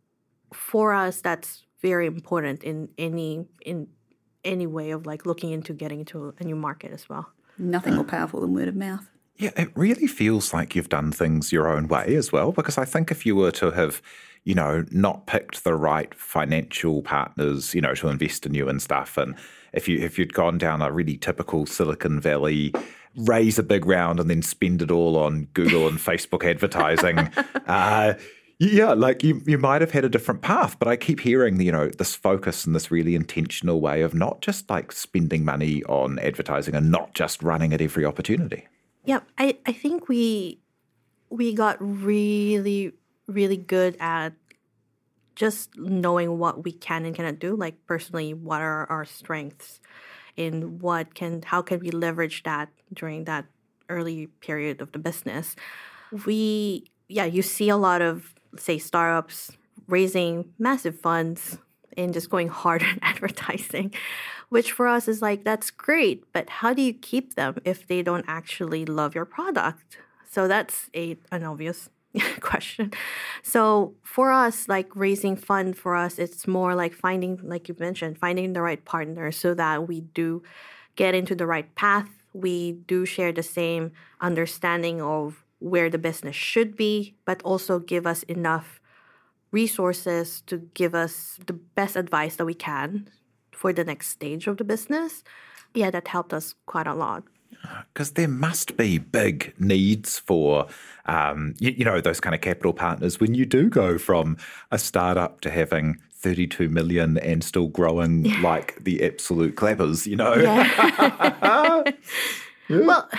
for 0.52 0.94
us, 0.94 1.22
that's 1.22 1.64
very 1.82 2.06
important 2.06 2.66
in 2.66 2.90
any 2.98 3.46
in 3.66 3.88
any 4.44 4.68
way 4.68 4.92
of 4.92 5.06
like 5.06 5.26
looking 5.26 5.52
into 5.52 5.72
getting 5.72 6.00
into 6.00 6.34
a 6.40 6.44
new 6.44 6.58
market 6.58 6.92
as 6.92 7.08
well. 7.08 7.30
Nothing 7.58 7.96
more 7.96 8.04
powerful 8.04 8.42
than 8.42 8.54
word 8.54 8.68
of 8.68 8.76
mouth. 8.76 9.08
Yeah, 9.40 9.52
it 9.56 9.72
really 9.76 10.08
feels 10.08 10.54
like 10.54 10.76
you've 10.76 10.90
done 10.90 11.14
things 11.14 11.54
your 11.54 11.70
own 11.70 11.88
way 11.88 12.16
as 12.16 12.30
well. 12.34 12.52
Because 12.52 12.78
I 12.78 12.84
think 12.84 13.10
if 13.10 13.26
you 13.26 13.38
were 13.38 13.52
to 13.52 13.72
have, 13.72 14.02
you 14.44 14.56
know, 14.56 14.86
not 14.92 15.28
picked 15.28 15.64
the 15.64 15.76
right 15.76 16.14
financial 16.16 17.02
partners, 17.02 17.74
you 17.74 17.82
know, 17.82 17.94
to 17.96 18.08
invest 18.08 18.46
in 18.46 18.54
you 18.54 18.70
and 18.70 18.82
stuff, 18.82 19.18
and 19.18 19.36
if 19.74 19.88
you 19.88 20.00
if 20.00 20.18
you'd 20.18 20.34
gone 20.34 20.58
down 20.58 20.82
a 20.82 20.92
really 20.92 21.18
typical 21.18 21.66
Silicon 21.66 22.20
Valley, 22.20 22.74
raise 23.16 23.60
a 23.60 23.64
big 23.64 23.86
round 23.86 24.20
and 24.20 24.30
then 24.30 24.42
spend 24.42 24.82
it 24.82 24.92
all 24.92 25.18
on 25.18 25.46
Google 25.54 25.88
and 25.88 25.98
Facebook 25.98 26.44
advertising, 26.44 27.18
uh, 27.68 28.14
yeah, 28.60 28.92
like 28.94 29.24
you 29.24 29.42
you 29.46 29.58
might 29.58 29.82
have 29.82 29.92
had 29.92 30.04
a 30.04 30.10
different 30.10 30.42
path. 30.42 30.78
But 30.80 30.88
I 30.88 30.98
keep 30.98 31.22
hearing, 31.22 31.62
you 31.62 31.72
know, 31.72 31.90
this 31.90 32.14
focus 32.14 32.66
and 32.66 32.76
this 32.76 32.92
really 32.92 33.16
intentional 33.16 33.80
way 33.80 34.02
of 34.02 34.14
not 34.14 34.42
just 34.42 34.70
like 34.70 34.92
spending 34.92 35.46
money 35.46 35.84
on 35.86 36.20
advertising 36.20 36.76
and 36.76 36.92
not 36.92 37.14
just 37.14 37.42
running 37.42 37.74
at 37.74 37.82
every 37.82 38.06
opportunity. 38.06 38.68
Yeah, 39.06 39.22
I, 39.38 39.58
I 39.66 39.72
think 39.72 40.10
we 40.10 40.60
we 41.30 41.54
got 41.54 41.78
really 41.80 42.94
really 43.30 43.58
good 43.58 43.96
at 44.00 44.34
just 45.36 45.78
knowing 45.78 46.38
what 46.38 46.66
we 46.66 46.72
can 46.72 47.06
and 47.06 47.16
cannot 47.16 47.40
do. 47.40 47.56
Like 47.56 47.76
personally, 47.86 48.34
what 48.34 48.62
are 48.62 48.86
our 48.90 49.06
strengths, 49.06 49.80
and 50.38 50.82
what 50.82 51.16
can 51.16 51.42
how 51.44 51.62
can 51.62 51.80
we 51.80 51.92
leverage 51.92 52.44
that 52.44 52.70
during 52.94 53.24
that 53.26 53.46
early 53.90 54.28
period 54.42 54.82
of 54.82 54.92
the 54.92 55.00
business. 55.00 55.56
We 56.26 56.92
yeah, 57.08 57.26
you 57.26 57.42
see 57.42 57.70
a 57.70 57.78
lot 57.78 58.02
of 58.02 58.34
say 58.58 58.78
startups 58.78 59.52
raising 59.88 60.54
massive 60.60 61.00
funds 61.00 61.58
and 61.98 62.14
just 62.14 62.30
going 62.30 62.50
hard 62.50 62.84
on 62.90 63.00
advertising, 63.02 63.94
which 64.50 64.72
for 64.72 64.88
us 64.88 65.08
is 65.08 65.22
like 65.22 65.44
that's 65.44 65.72
great, 65.72 66.24
but 66.34 66.50
how 66.50 66.74
do 66.74 66.82
you 66.82 66.94
keep 66.94 67.36
them 67.36 67.58
if 67.66 67.88
they 67.88 68.02
don't 68.02 68.26
actually 68.28 68.86
love 68.86 69.16
your 69.16 69.26
product? 69.26 69.98
So 70.30 70.48
that's 70.48 70.90
a 70.96 71.18
an 71.32 71.44
obvious 71.44 71.90
question. 72.40 72.92
So 73.44 73.94
for 74.04 74.32
us, 74.32 74.68
like 74.68 74.96
raising 74.96 75.36
fund 75.36 75.78
for 75.78 75.96
us, 75.96 76.18
it's 76.18 76.48
more 76.48 76.76
like 76.76 76.94
finding, 76.94 77.40
like 77.44 77.68
you 77.70 77.76
mentioned, 77.80 78.18
finding 78.18 78.54
the 78.54 78.62
right 78.62 78.84
partner 78.84 79.32
so 79.32 79.54
that 79.54 79.88
we 79.88 80.02
do 80.02 80.42
get 80.96 81.14
into 81.14 81.36
the 81.36 81.46
right 81.46 81.74
path. 81.76 82.10
We 82.34 82.74
do 82.74 83.06
share 83.06 83.32
the 83.32 83.44
same 83.44 83.92
understanding 84.22 85.02
of 85.02 85.44
where 85.60 85.90
the 85.90 85.98
business 85.98 86.36
should 86.36 86.76
be, 86.76 87.16
but 87.26 87.42
also 87.44 87.80
give 87.80 88.08
us 88.08 88.24
enough 88.24 88.80
resources 89.52 90.42
to 90.48 90.70
give 90.74 90.96
us 90.96 91.40
the 91.46 91.54
best 91.54 91.96
advice 91.96 92.36
that 92.38 92.46
we 92.46 92.54
can 92.54 93.10
for 93.52 93.74
the 93.74 93.84
next 93.84 94.08
stage 94.08 94.48
of 94.48 94.58
the 94.58 94.64
business. 94.64 95.24
Yeah, 95.74 95.92
that 95.92 96.08
helped 96.08 96.34
us 96.34 96.56
quite 96.66 96.88
a 96.88 96.94
lot 96.96 97.24
because 97.94 98.12
there 98.12 98.28
must 98.28 98.78
be 98.78 98.98
big 98.98 99.54
needs 99.60 100.20
for 100.20 100.68
um, 101.06 101.54
you, 101.60 101.72
you, 101.72 101.86
know 101.86 102.02
those 102.02 102.20
kind 102.20 102.36
of 102.36 102.42
capital 102.42 102.74
partners 102.74 103.20
when 103.20 103.34
you 103.34 103.46
do 103.46 103.70
go 103.70 103.98
from 103.98 104.38
a 104.72 104.78
startup 104.78 105.42
to 105.42 105.50
having 105.50 105.98
32 106.12 106.70
million 106.70 107.18
and 107.18 107.44
still 107.44 107.68
growing 107.68 108.26
yeah. 108.26 108.42
like 108.42 108.84
the 108.84 109.04
absolute 109.04 109.56
clappers 109.56 110.06
you 110.06 110.16
know 110.16 110.36
yeah. 110.36 111.84
yeah. 112.70 112.86
well 112.86 113.10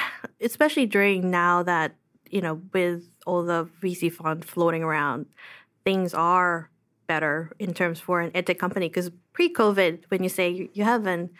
especially 0.40 0.87
during 0.87 1.31
now 1.31 1.62
that 1.62 1.95
you 2.29 2.40
know 2.40 2.61
with 2.73 3.09
all 3.27 3.43
the 3.43 3.69
vc 3.83 4.12
fund 4.12 4.45
floating 4.45 4.83
around 4.83 5.27
things 5.85 6.14
are 6.14 6.71
better 7.07 7.51
in 7.59 7.75
terms 7.75 7.99
for 7.99 8.21
an 8.21 8.31
edtech 8.33 8.59
company 8.59 8.88
because 8.88 9.11
pre-covid 9.33 10.05
when 10.09 10.23
you 10.23 10.29
say 10.29 10.71
you 10.75 10.85
have 10.85 11.07
an 11.07 11.31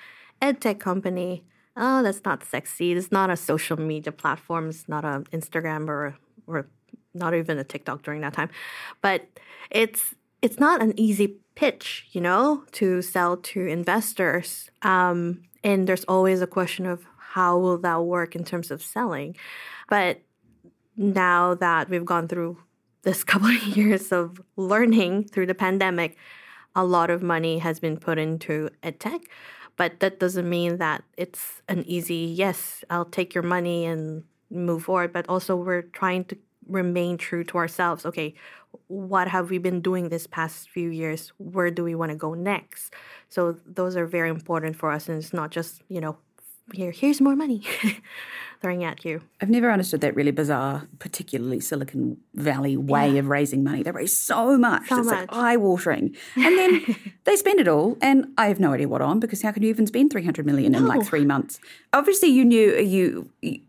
edtech 0.43 0.81
company 0.81 1.45
oh, 1.77 2.03
that's 2.03 2.25
not 2.25 2.45
sexy. 2.45 2.93
It's 2.93 3.13
not 3.13 3.31
a 3.31 3.37
social 3.37 3.79
media 3.79 4.13
platform. 4.13 4.69
It's 4.69 4.89
not 4.89 5.05
an 5.05 5.25
Instagram 5.33 5.89
or 5.89 6.17
or 6.47 6.67
not 7.15 7.35
even 7.35 7.59
a 7.59 7.65
TikTok 7.65 8.03
during 8.03 8.21
that 8.23 8.35
time. 8.35 8.51
But 9.03 9.27
it's 9.71 10.15
it's 10.43 10.59
not 10.59 10.83
an 10.83 10.99
easy 10.99 11.37
pitch, 11.55 12.07
you 12.13 12.21
know, 12.21 12.65
to 12.73 13.03
sell 13.03 13.37
to 13.37 13.67
investors. 13.67 14.71
Um, 14.83 15.43
and 15.63 15.87
there's 15.87 16.05
always 16.05 16.41
a 16.41 16.47
question 16.47 16.87
of 16.87 17.05
how 17.19 17.59
will 17.59 17.79
that 17.79 18.03
work 18.05 18.35
in 18.35 18.45
terms 18.45 18.71
of 18.71 18.83
selling. 18.83 19.37
But 19.89 20.23
now 20.97 21.55
that 21.55 21.89
we've 21.89 22.05
gone 22.05 22.29
through 22.29 22.59
this 23.03 23.25
couple 23.31 23.49
of 23.49 23.63
years 23.77 24.13
of 24.13 24.41
learning 24.57 25.25
through 25.25 25.47
the 25.47 25.55
pandemic, 25.55 26.17
a 26.75 26.85
lot 26.85 27.11
of 27.11 27.23
money 27.23 27.59
has 27.59 27.81
been 27.81 27.97
put 27.97 28.19
into 28.19 28.71
edtech. 28.83 29.25
But 29.77 30.01
that 30.01 30.21
doesn't 30.21 30.49
mean 30.49 30.79
that 30.79 31.05
it's 31.17 31.63
an 31.69 31.85
easy, 31.87 32.33
yes, 32.37 32.85
I'll 32.91 33.05
take 33.05 33.35
your 33.35 33.45
money 33.45 33.85
and 33.87 34.25
move 34.51 34.85
forward. 34.85 35.13
But 35.13 35.29
also, 35.29 35.57
we're 35.57 35.83
trying 35.83 36.25
to 36.27 36.39
remain 36.69 37.17
true 37.17 37.45
to 37.45 37.59
ourselves. 37.59 38.05
Okay, 38.07 38.35
what 38.89 39.29
have 39.29 39.51
we 39.51 39.59
been 39.59 39.81
doing 39.81 40.09
this 40.09 40.27
past 40.27 40.69
few 40.71 40.91
years? 40.91 41.33
Where 41.39 41.71
do 41.71 41.83
we 41.85 41.95
want 41.95 42.11
to 42.11 42.17
go 42.17 42.35
next? 42.35 42.95
So, 43.29 43.57
those 43.65 43.97
are 43.97 44.07
very 44.07 44.29
important 44.31 44.77
for 44.77 44.91
us. 44.91 45.09
And 45.09 45.19
it's 45.19 45.33
not 45.33 45.51
just, 45.51 45.83
you 45.89 46.01
know, 46.01 46.19
here, 46.75 46.91
here's 46.91 47.21
more 47.21 47.37
money 47.37 47.63
throwing 48.61 48.85
at 48.85 49.05
you. 49.05 49.23
I've 49.41 49.49
never 49.49 49.71
understood 49.71 50.03
that 50.03 50.15
really 50.15 50.31
bizarre, 50.31 50.87
particularly 50.99 51.61
Silicon 51.61 52.19
Valley 52.35 52.77
way 52.77 53.13
yeah. 53.13 53.21
of 53.21 53.29
raising 53.29 53.65
money. 53.65 53.83
They 53.83 53.91
raise 53.91 54.17
so 54.17 54.59
much. 54.59 54.89
So 54.89 54.99
it's 54.99 55.07
much. 55.07 55.21
like 55.21 55.33
eye 55.33 55.57
watering. 55.57 56.15
And 56.37 56.59
then 56.59 56.97
they 57.25 57.37
spend 57.37 57.61
it 57.61 57.69
all. 57.69 57.97
And 58.03 58.27
I 58.37 58.49
have 58.49 58.61
no 58.61 58.73
idea 58.73 58.89
what 58.89 59.01
on 59.01 59.19
because 59.19 59.43
how 59.43 59.53
can 59.53 59.63
you 59.63 59.71
even 59.71 59.87
spend 59.87 60.13
300 60.13 60.45
million 60.45 60.73
no. 60.73 60.79
in 60.79 60.87
like 60.87 61.07
three 61.07 61.25
months? 61.25 61.59
Obviously, 61.93 62.29
you 62.29 62.45
knew 62.45 62.77
you, 62.77 63.31
you 63.41 63.61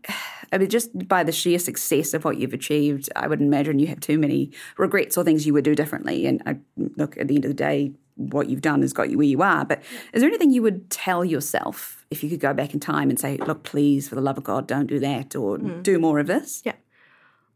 I 0.52 0.58
mean, 0.58 0.68
just 0.68 1.08
by 1.08 1.24
the 1.24 1.32
sheer 1.32 1.58
success 1.58 2.12
of 2.12 2.24
what 2.24 2.36
you've 2.36 2.52
achieved, 2.52 3.08
I 3.16 3.26
wouldn't 3.26 3.46
imagine 3.46 3.78
you 3.78 3.86
have 3.86 4.00
too 4.00 4.18
many 4.18 4.50
regrets 4.76 5.16
or 5.16 5.24
things 5.24 5.46
you 5.46 5.54
would 5.54 5.64
do 5.64 5.74
differently. 5.74 6.26
And 6.26 6.42
I, 6.44 6.58
look, 6.76 7.16
at 7.16 7.28
the 7.28 7.36
end 7.36 7.46
of 7.46 7.50
the 7.50 7.54
day, 7.54 7.92
what 8.16 8.48
you've 8.48 8.62
done 8.62 8.82
has 8.82 8.92
got 8.92 9.10
you 9.10 9.18
where 9.18 9.26
you 9.26 9.42
are. 9.42 9.64
But 9.64 9.82
is 10.12 10.20
there 10.20 10.28
anything 10.28 10.50
you 10.50 10.62
would 10.62 10.90
tell 10.90 11.24
yourself 11.24 12.04
if 12.10 12.22
you 12.22 12.30
could 12.30 12.40
go 12.40 12.52
back 12.52 12.74
in 12.74 12.80
time 12.80 13.10
and 13.10 13.18
say, 13.18 13.36
look, 13.38 13.62
please, 13.62 14.08
for 14.08 14.14
the 14.14 14.20
love 14.20 14.38
of 14.38 14.44
God, 14.44 14.66
don't 14.66 14.86
do 14.86 14.98
that 15.00 15.34
or 15.34 15.58
mm. 15.58 15.82
do 15.82 15.98
more 15.98 16.18
of 16.18 16.26
this? 16.26 16.62
Yeah. 16.64 16.74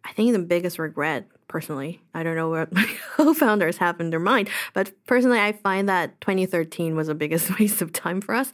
I 0.04 0.12
think 0.12 0.32
the 0.32 0.38
biggest 0.38 0.78
regret, 0.78 1.26
personally, 1.48 2.00
I 2.14 2.22
don't 2.22 2.36
know 2.36 2.48
what 2.48 2.72
my 2.72 2.88
co 3.16 3.34
founders 3.34 3.78
have 3.78 4.00
in 4.00 4.10
their 4.10 4.20
mind, 4.20 4.48
but 4.72 4.92
personally, 5.06 5.40
I 5.40 5.52
find 5.52 5.88
that 5.88 6.20
2013 6.20 6.96
was 6.96 7.08
the 7.08 7.14
biggest 7.14 7.58
waste 7.58 7.82
of 7.82 7.92
time 7.92 8.20
for 8.20 8.34
us. 8.34 8.52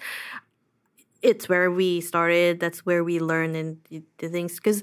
It's 1.20 1.48
where 1.48 1.70
we 1.70 2.00
started, 2.00 2.58
that's 2.58 2.84
where 2.84 3.04
we 3.04 3.20
learned 3.20 3.54
and 3.54 4.08
did 4.18 4.32
things. 4.32 4.56
Because, 4.56 4.82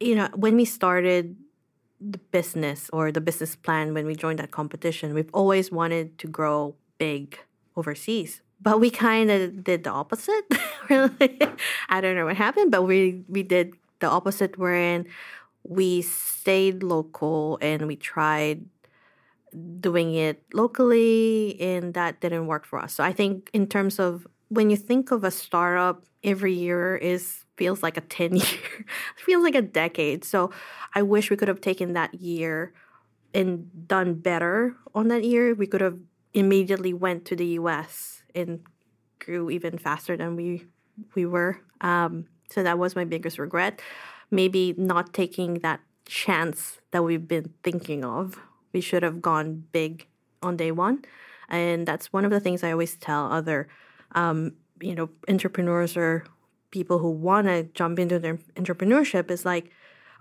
you 0.00 0.14
know, 0.14 0.28
when 0.34 0.56
we 0.56 0.64
started, 0.64 1.36
the 2.00 2.18
business 2.30 2.88
or 2.92 3.10
the 3.10 3.20
business 3.20 3.56
plan 3.56 3.94
when 3.94 4.06
we 4.06 4.14
joined 4.14 4.38
that 4.38 4.50
competition. 4.50 5.14
We've 5.14 5.30
always 5.32 5.72
wanted 5.72 6.18
to 6.18 6.26
grow 6.28 6.74
big 6.98 7.38
overseas, 7.76 8.40
but 8.60 8.80
we 8.80 8.90
kind 8.90 9.30
of 9.30 9.64
did 9.64 9.84
the 9.84 9.90
opposite. 9.90 10.44
really, 10.90 11.40
I 11.88 12.00
don't 12.00 12.16
know 12.16 12.26
what 12.26 12.36
happened, 12.36 12.70
but 12.70 12.82
we 12.82 13.24
we 13.28 13.42
did 13.42 13.74
the 14.00 14.08
opposite. 14.08 14.58
Wherein 14.58 15.06
we 15.64 16.02
stayed 16.02 16.82
local 16.82 17.58
and 17.60 17.86
we 17.86 17.96
tried 17.96 18.64
doing 19.80 20.14
it 20.14 20.42
locally, 20.52 21.60
and 21.60 21.94
that 21.94 22.20
didn't 22.20 22.46
work 22.46 22.64
for 22.64 22.78
us. 22.78 22.94
So 22.94 23.02
I 23.04 23.12
think 23.12 23.50
in 23.52 23.66
terms 23.66 23.98
of 23.98 24.26
when 24.48 24.70
you 24.70 24.76
think 24.76 25.10
of 25.10 25.24
a 25.24 25.30
startup, 25.30 26.04
every 26.22 26.52
year 26.52 26.96
is 26.96 27.44
feels 27.58 27.82
like 27.82 27.96
a 27.96 28.00
10 28.00 28.36
year, 28.36 28.86
feels 29.16 29.42
like 29.44 29.54
a 29.54 29.62
decade. 29.62 30.24
So 30.24 30.50
I 30.94 31.02
wish 31.02 31.30
we 31.30 31.36
could 31.36 31.48
have 31.48 31.60
taken 31.60 31.92
that 31.92 32.14
year 32.14 32.72
and 33.34 33.68
done 33.86 34.14
better 34.14 34.76
on 34.94 35.08
that 35.08 35.24
year. 35.24 35.54
We 35.54 35.66
could 35.66 35.82
have 35.82 35.98
immediately 36.32 36.94
went 36.94 37.24
to 37.26 37.36
the 37.36 37.46
US 37.60 38.22
and 38.34 38.60
grew 39.18 39.50
even 39.50 39.76
faster 39.76 40.16
than 40.16 40.36
we 40.36 40.64
we 41.14 41.26
were. 41.26 41.60
Um, 41.80 42.26
so 42.50 42.62
that 42.62 42.78
was 42.78 42.96
my 42.96 43.04
biggest 43.04 43.38
regret. 43.38 43.82
Maybe 44.30 44.74
not 44.78 45.12
taking 45.12 45.60
that 45.60 45.80
chance 46.06 46.78
that 46.92 47.02
we've 47.04 47.28
been 47.28 47.52
thinking 47.62 48.04
of. 48.04 48.40
We 48.72 48.80
should 48.80 49.02
have 49.02 49.20
gone 49.20 49.64
big 49.72 50.06
on 50.42 50.56
day 50.56 50.70
one. 50.72 51.04
And 51.48 51.86
that's 51.86 52.12
one 52.12 52.24
of 52.24 52.30
the 52.30 52.40
things 52.40 52.62
I 52.62 52.72
always 52.72 52.96
tell 52.96 53.30
other 53.32 53.68
um, 54.12 54.52
you 54.80 54.94
know, 54.94 55.10
entrepreneurs 55.28 55.96
or 55.96 56.24
people 56.70 56.98
who 56.98 57.10
want 57.10 57.46
to 57.46 57.64
jump 57.74 57.98
into 57.98 58.18
their 58.18 58.36
entrepreneurship 58.56 59.30
is 59.30 59.44
like, 59.44 59.70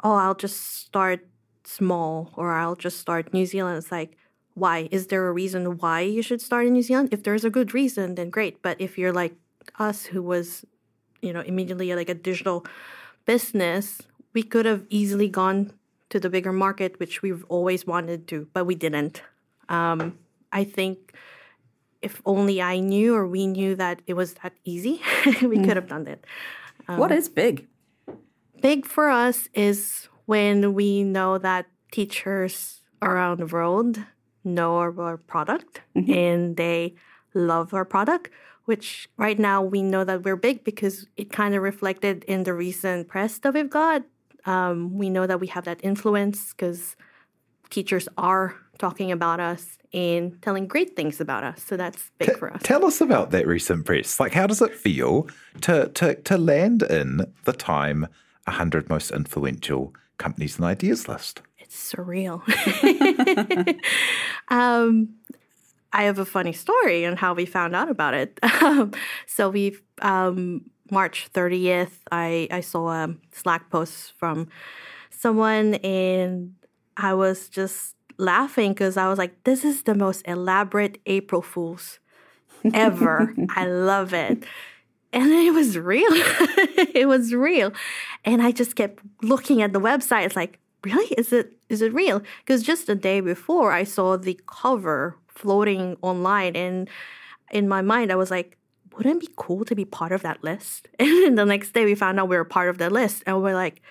oh, 0.03 0.15
I'll 0.15 0.35
just 0.35 0.85
start 0.85 1.27
small 1.63 2.31
or 2.35 2.53
I'll 2.53 2.75
just 2.75 2.99
start 2.99 3.33
New 3.33 3.45
Zealand. 3.45 3.77
It's 3.77 3.91
like, 3.91 4.17
why? 4.53 4.87
Is 4.91 5.07
there 5.07 5.27
a 5.27 5.31
reason 5.31 5.77
why 5.77 6.01
you 6.01 6.21
should 6.21 6.41
start 6.41 6.65
in 6.65 6.73
New 6.73 6.81
Zealand? 6.81 7.09
If 7.11 7.23
there's 7.23 7.45
a 7.45 7.49
good 7.49 7.73
reason, 7.73 8.15
then 8.15 8.29
great. 8.29 8.61
But 8.61 8.79
if 8.81 8.97
you're 8.97 9.13
like 9.13 9.35
us, 9.77 10.05
who 10.05 10.23
was, 10.23 10.65
you 11.21 11.31
know, 11.33 11.41
immediately 11.41 11.93
like 11.93 12.09
a 12.09 12.15
digital 12.15 12.65
business, 13.25 14.01
we 14.33 14.41
could 14.41 14.65
have 14.65 14.85
easily 14.89 15.27
gone 15.27 15.73
to 16.09 16.19
the 16.19 16.29
bigger 16.29 16.53
market, 16.53 16.99
which 16.99 17.21
we've 17.21 17.43
always 17.49 17.85
wanted 17.85 18.27
to, 18.29 18.47
but 18.53 18.65
we 18.65 18.75
didn't. 18.75 19.21
Um, 19.69 20.17
I 20.51 20.63
think 20.63 21.13
if 22.07 22.21
only 22.25 22.61
I 22.61 22.79
knew 22.79 23.09
or 23.17 23.27
we 23.27 23.43
knew 23.47 23.75
that 23.83 24.01
it 24.07 24.15
was 24.21 24.29
that 24.39 24.53
easy, 24.63 24.95
we 25.25 25.57
mm. 25.57 25.63
could 25.65 25.75
have 25.75 25.89
done 25.95 26.07
it. 26.07 26.23
Um, 26.87 26.97
what 27.01 27.11
is 27.11 27.27
big? 27.27 27.67
Big 28.61 28.85
for 28.85 29.09
us 29.09 29.49
is 29.53 30.07
when 30.25 30.73
we 30.73 31.03
know 31.03 31.37
that 31.37 31.65
teachers 31.91 32.79
around 33.01 33.39
the 33.39 33.45
world 33.45 33.99
know 34.43 34.77
our 34.77 35.17
product 35.33 35.81
mm-hmm. 35.95 36.13
and 36.13 36.55
they 36.55 36.95
love 37.33 37.73
our 37.73 37.83
product, 37.83 38.31
which 38.71 39.09
right 39.17 39.37
now 39.37 39.61
we 39.61 39.81
know 39.83 40.03
that 40.05 40.23
we're 40.23 40.41
big 40.49 40.63
because 40.63 40.95
it 41.17 41.29
kind 41.29 41.53
of 41.55 41.61
reflected 41.61 42.23
in 42.23 42.43
the 42.43 42.53
recent 42.53 43.09
press 43.09 43.37
that 43.39 43.53
we've 43.53 43.69
got. 43.83 44.03
Um, 44.45 44.97
we 44.97 45.09
know 45.09 45.27
that 45.27 45.41
we 45.41 45.47
have 45.47 45.65
that 45.65 45.81
influence 45.83 46.53
because 46.53 46.95
teachers 47.69 48.07
are 48.17 48.55
talking 48.77 49.11
about 49.11 49.39
us 49.39 49.77
and 49.93 50.41
telling 50.41 50.67
great 50.67 50.95
things 50.95 51.19
about 51.19 51.43
us. 51.43 51.63
So 51.63 51.77
that's 51.77 52.11
big 52.19 52.29
T- 52.29 52.35
for 52.35 52.53
us. 52.53 52.61
Tell 52.63 52.85
us 52.85 53.01
about 53.01 53.31
that 53.31 53.47
recent 53.47 53.85
press. 53.85 54.19
Like, 54.19 54.33
how 54.33 54.47
does 54.47 54.61
it 54.61 54.73
feel 54.75 55.27
to 55.61 55.89
to 55.89 56.15
to 56.15 56.37
land 56.37 56.83
in 56.83 57.25
the 57.45 57.53
Time 57.53 58.07
100 58.45 58.89
most 58.89 59.11
influential 59.11 59.93
companies 60.17 60.57
and 60.57 60.65
ideas 60.65 61.07
list? 61.07 61.41
It's 61.57 61.93
surreal. 61.93 62.41
um, 64.47 65.09
I 65.91 66.03
have 66.03 66.19
a 66.19 66.25
funny 66.25 66.53
story 66.53 67.05
on 67.05 67.17
how 67.17 67.33
we 67.33 67.45
found 67.45 67.75
out 67.75 67.89
about 67.89 68.13
it. 68.13 68.39
so 69.25 69.49
we 69.49 69.77
um, 70.01 70.69
March 70.91 71.29
30th, 71.33 71.91
I, 72.11 72.47
I 72.51 72.61
saw 72.61 72.89
a 72.91 73.15
Slack 73.31 73.69
post 73.69 74.13
from 74.17 74.47
someone 75.09 75.75
and 75.75 76.53
I 76.95 77.13
was 77.13 77.49
just 77.49 77.95
laughing 78.17 78.73
because 78.73 78.97
I 78.97 79.07
was 79.09 79.17
like, 79.17 79.43
this 79.43 79.63
is 79.63 79.83
the 79.83 79.95
most 79.95 80.27
elaborate 80.27 80.99
April 81.05 81.41
Fool's 81.41 81.99
ever. 82.73 83.33
I 83.55 83.65
love 83.67 84.13
it. 84.13 84.43
And 85.13 85.31
it 85.31 85.53
was 85.53 85.77
real. 85.77 86.09
it 86.11 87.07
was 87.07 87.33
real. 87.33 87.71
And 88.25 88.41
I 88.41 88.51
just 88.51 88.75
kept 88.75 89.03
looking 89.21 89.61
at 89.61 89.73
the 89.73 89.79
website. 89.79 90.25
It's 90.25 90.35
like, 90.35 90.59
really? 90.83 91.13
Is 91.17 91.31
it 91.31 91.53
is 91.69 91.81
it 91.81 91.93
real? 91.93 92.21
Because 92.39 92.63
just 92.63 92.87
the 92.87 92.95
day 92.95 93.21
before 93.21 93.71
I 93.71 93.83
saw 93.83 94.17
the 94.17 94.39
cover 94.47 95.15
floating 95.27 95.97
online 96.01 96.55
and 96.55 96.89
in 97.51 97.67
my 97.67 97.81
mind 97.81 98.11
I 98.11 98.15
was 98.15 98.31
like, 98.31 98.57
wouldn't 98.95 99.23
it 99.23 99.27
be 99.27 99.33
cool 99.35 99.63
to 99.65 99.75
be 99.75 99.85
part 99.85 100.11
of 100.11 100.21
that 100.23 100.43
list? 100.43 100.87
And 100.99 101.37
the 101.37 101.45
next 101.45 101.73
day 101.73 101.85
we 101.85 101.95
found 101.95 102.19
out 102.19 102.29
we 102.29 102.37
were 102.37 102.45
part 102.45 102.69
of 102.69 102.77
that 102.79 102.91
list 102.91 103.23
and 103.25 103.41
we're 103.41 103.53
like, 103.53 103.81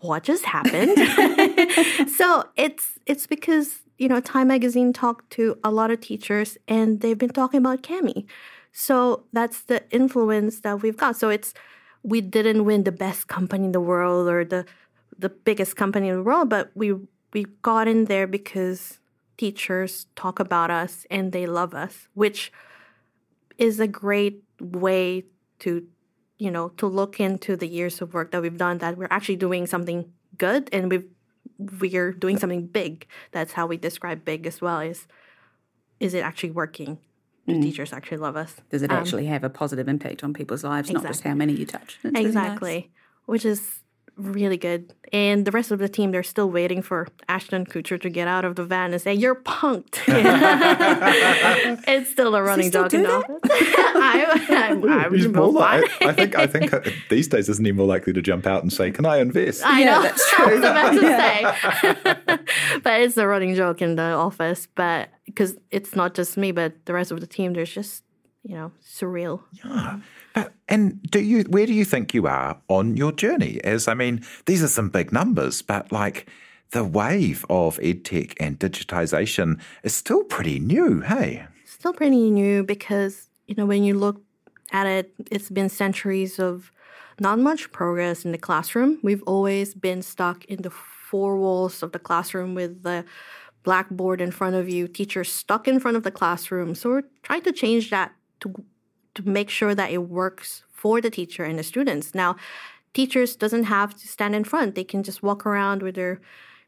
what 0.00 0.22
just 0.22 0.44
happened? 0.44 0.96
so 2.10 2.44
it's 2.56 2.98
it's 3.06 3.26
because, 3.26 3.80
you 3.98 4.08
know, 4.08 4.20
Time 4.20 4.48
Magazine 4.48 4.92
talked 4.92 5.30
to 5.30 5.56
a 5.64 5.70
lot 5.70 5.90
of 5.90 6.00
teachers 6.00 6.58
and 6.68 7.00
they've 7.00 7.18
been 7.18 7.30
talking 7.30 7.58
about 7.58 7.82
Kami. 7.82 8.26
So 8.72 9.24
that's 9.32 9.62
the 9.62 9.82
influence 9.90 10.60
that 10.60 10.82
we've 10.82 10.96
got. 10.96 11.16
So 11.16 11.28
it's 11.28 11.54
we 12.02 12.20
didn't 12.20 12.64
win 12.64 12.84
the 12.84 12.92
best 12.92 13.28
company 13.28 13.66
in 13.66 13.72
the 13.72 13.80
world 13.80 14.28
or 14.28 14.44
the 14.44 14.66
the 15.18 15.28
biggest 15.28 15.76
company 15.76 16.08
in 16.08 16.16
the 16.16 16.22
world, 16.22 16.48
but 16.48 16.70
we 16.74 16.94
we 17.32 17.46
got 17.62 17.88
in 17.88 18.06
there 18.06 18.26
because 18.26 18.98
teachers 19.36 20.06
talk 20.14 20.38
about 20.38 20.70
us 20.70 21.06
and 21.10 21.32
they 21.32 21.46
love 21.46 21.74
us, 21.74 22.08
which 22.14 22.52
is 23.58 23.80
a 23.80 23.88
great 23.88 24.42
way 24.60 25.24
to 25.60 25.86
you 26.38 26.50
know 26.50 26.68
to 26.70 26.86
look 26.86 27.20
into 27.20 27.56
the 27.56 27.66
years 27.68 28.00
of 28.02 28.12
work 28.14 28.30
that 28.32 28.42
we've 28.42 28.56
done 28.58 28.78
that 28.78 28.96
we're 28.96 29.08
actually 29.10 29.36
doing 29.36 29.66
something 29.66 30.12
good 30.38 30.68
and 30.72 30.90
we 30.90 31.04
we're 31.58 32.12
doing 32.12 32.38
something 32.38 32.66
big. 32.66 33.06
That's 33.30 33.52
how 33.52 33.66
we 33.66 33.76
describe 33.76 34.24
big 34.24 34.46
as 34.46 34.60
well 34.60 34.80
is 34.80 35.06
is 36.00 36.14
it 36.14 36.20
actually 36.20 36.50
working? 36.50 36.98
Do 37.46 37.60
teachers 37.60 37.92
actually 37.92 38.16
love 38.18 38.36
us. 38.36 38.56
Does 38.70 38.82
it 38.82 38.90
Um, 38.90 38.96
actually 38.96 39.26
have 39.26 39.44
a 39.44 39.50
positive 39.50 39.86
impact 39.86 40.24
on 40.24 40.32
people's 40.32 40.64
lives, 40.64 40.90
not 40.90 41.06
just 41.06 41.22
how 41.22 41.34
many 41.34 41.52
you 41.52 41.66
touch? 41.66 41.98
That's 42.02 42.14
really 42.14 42.24
nice. 42.24 42.26
exactly. 42.26 42.90
Which 43.26 43.44
is 43.44 43.83
really 44.16 44.56
good 44.56 44.92
and 45.12 45.44
the 45.44 45.50
rest 45.50 45.70
of 45.72 45.78
the 45.80 45.88
team 45.88 46.12
they're 46.12 46.22
still 46.22 46.48
waiting 46.48 46.80
for 46.82 47.08
ashton 47.28 47.66
kutcher 47.66 48.00
to 48.00 48.08
get 48.08 48.28
out 48.28 48.44
of 48.44 48.54
the 48.54 48.64
van 48.64 48.92
and 48.92 49.02
say 49.02 49.12
you're 49.12 49.34
punked 49.34 50.00
it's 51.88 52.10
still 52.10 52.34
a 52.36 52.42
running 52.42 52.68
still 52.68 52.84
joke 52.84 52.94
in 52.94 53.00
do 53.00 53.06
the 53.08 53.12
office 53.12 53.40
I'm, 53.96 54.84
I'm, 54.84 54.90
I'm 54.90 55.14
He's 55.14 55.26
more 55.28 55.50
like, 55.50 55.84
I 56.02 56.12
think 56.12 56.36
I 56.36 56.46
think 56.46 56.72
uh, 56.72 56.80
these 57.10 57.26
days 57.28 57.48
isn't 57.48 57.64
he 57.64 57.72
more 57.72 57.86
likely 57.86 58.12
to 58.12 58.22
jump 58.22 58.46
out 58.46 58.62
and 58.62 58.72
say, 58.72 58.90
"Can 58.90 59.06
I 59.06 59.18
invest?" 59.18 59.64
I 59.64 59.80
Yeah, 59.80 59.86
know. 59.96 60.02
that's 60.02 60.30
true. 60.30 60.46
I 60.46 60.54
was 60.54 60.58
about 60.60 60.90
to 60.92 62.36
say. 62.70 62.78
but 62.82 63.00
it's 63.00 63.16
a 63.16 63.26
running 63.26 63.54
joke 63.54 63.80
in 63.82 63.96
the 63.96 64.02
office. 64.02 64.68
But 64.74 65.08
because 65.24 65.56
it's 65.70 65.96
not 65.96 66.14
just 66.14 66.36
me, 66.36 66.52
but 66.52 66.84
the 66.86 66.92
rest 66.92 67.10
of 67.10 67.20
the 67.20 67.26
team, 67.26 67.54
there's 67.54 67.72
just, 67.72 68.03
you 68.44 68.54
know, 68.54 68.72
surreal. 68.82 69.40
Yeah. 69.52 70.00
but 70.34 70.52
and 70.68 71.02
do 71.10 71.20
you 71.20 71.42
where 71.44 71.66
do 71.66 71.72
you 71.72 71.84
think 71.84 72.14
you 72.14 72.26
are 72.26 72.58
on 72.68 72.96
your 72.96 73.10
journey? 73.10 73.60
As 73.64 73.88
I 73.88 73.94
mean, 73.94 74.24
these 74.46 74.62
are 74.62 74.68
some 74.68 74.90
big 74.90 75.12
numbers, 75.12 75.62
but 75.62 75.90
like 75.90 76.28
the 76.70 76.84
wave 76.84 77.44
of 77.48 77.78
edtech 77.78 78.34
and 78.38 78.58
digitization 78.58 79.60
is 79.82 79.94
still 79.94 80.24
pretty 80.24 80.58
new. 80.58 81.00
Hey, 81.00 81.46
Still 81.64 81.92
pretty 81.92 82.30
new 82.30 82.62
because, 82.62 83.28
you 83.46 83.54
know, 83.56 83.66
when 83.66 83.84
you 83.84 83.94
look 83.94 84.22
at 84.72 84.86
it, 84.86 85.12
it's 85.30 85.50
been 85.50 85.68
centuries 85.68 86.38
of 86.38 86.72
not 87.20 87.38
much 87.38 87.70
progress 87.72 88.24
in 88.24 88.32
the 88.32 88.38
classroom. 88.38 88.98
We've 89.02 89.22
always 89.24 89.74
been 89.74 90.02
stuck 90.02 90.44
in 90.46 90.62
the 90.62 90.70
four 90.70 91.36
walls 91.36 91.82
of 91.82 91.92
the 91.92 91.98
classroom 91.98 92.54
with 92.54 92.82
the 92.82 93.04
blackboard 93.62 94.20
in 94.20 94.30
front 94.30 94.56
of 94.56 94.68
you, 94.68 94.88
teachers 94.88 95.30
stuck 95.30 95.68
in 95.68 95.78
front 95.80 95.96
of 95.96 96.02
the 96.02 96.10
classroom. 96.10 96.74
So 96.74 96.90
we're 96.90 97.02
trying 97.22 97.42
to 97.42 97.52
change 97.52 97.90
that 97.90 98.12
to 98.40 98.64
to 99.14 99.28
make 99.28 99.48
sure 99.48 99.74
that 99.74 99.90
it 99.92 100.08
works 100.08 100.64
for 100.72 101.00
the 101.00 101.10
teacher 101.10 101.44
and 101.44 101.58
the 101.58 101.62
students. 101.62 102.14
Now, 102.14 102.34
teachers 102.94 103.36
doesn't 103.36 103.64
have 103.64 103.94
to 103.94 104.08
stand 104.08 104.34
in 104.34 104.44
front. 104.44 104.74
They 104.74 104.84
can 104.84 105.02
just 105.04 105.22
walk 105.22 105.46
around 105.46 105.82
with 105.82 105.94
their 105.94 106.20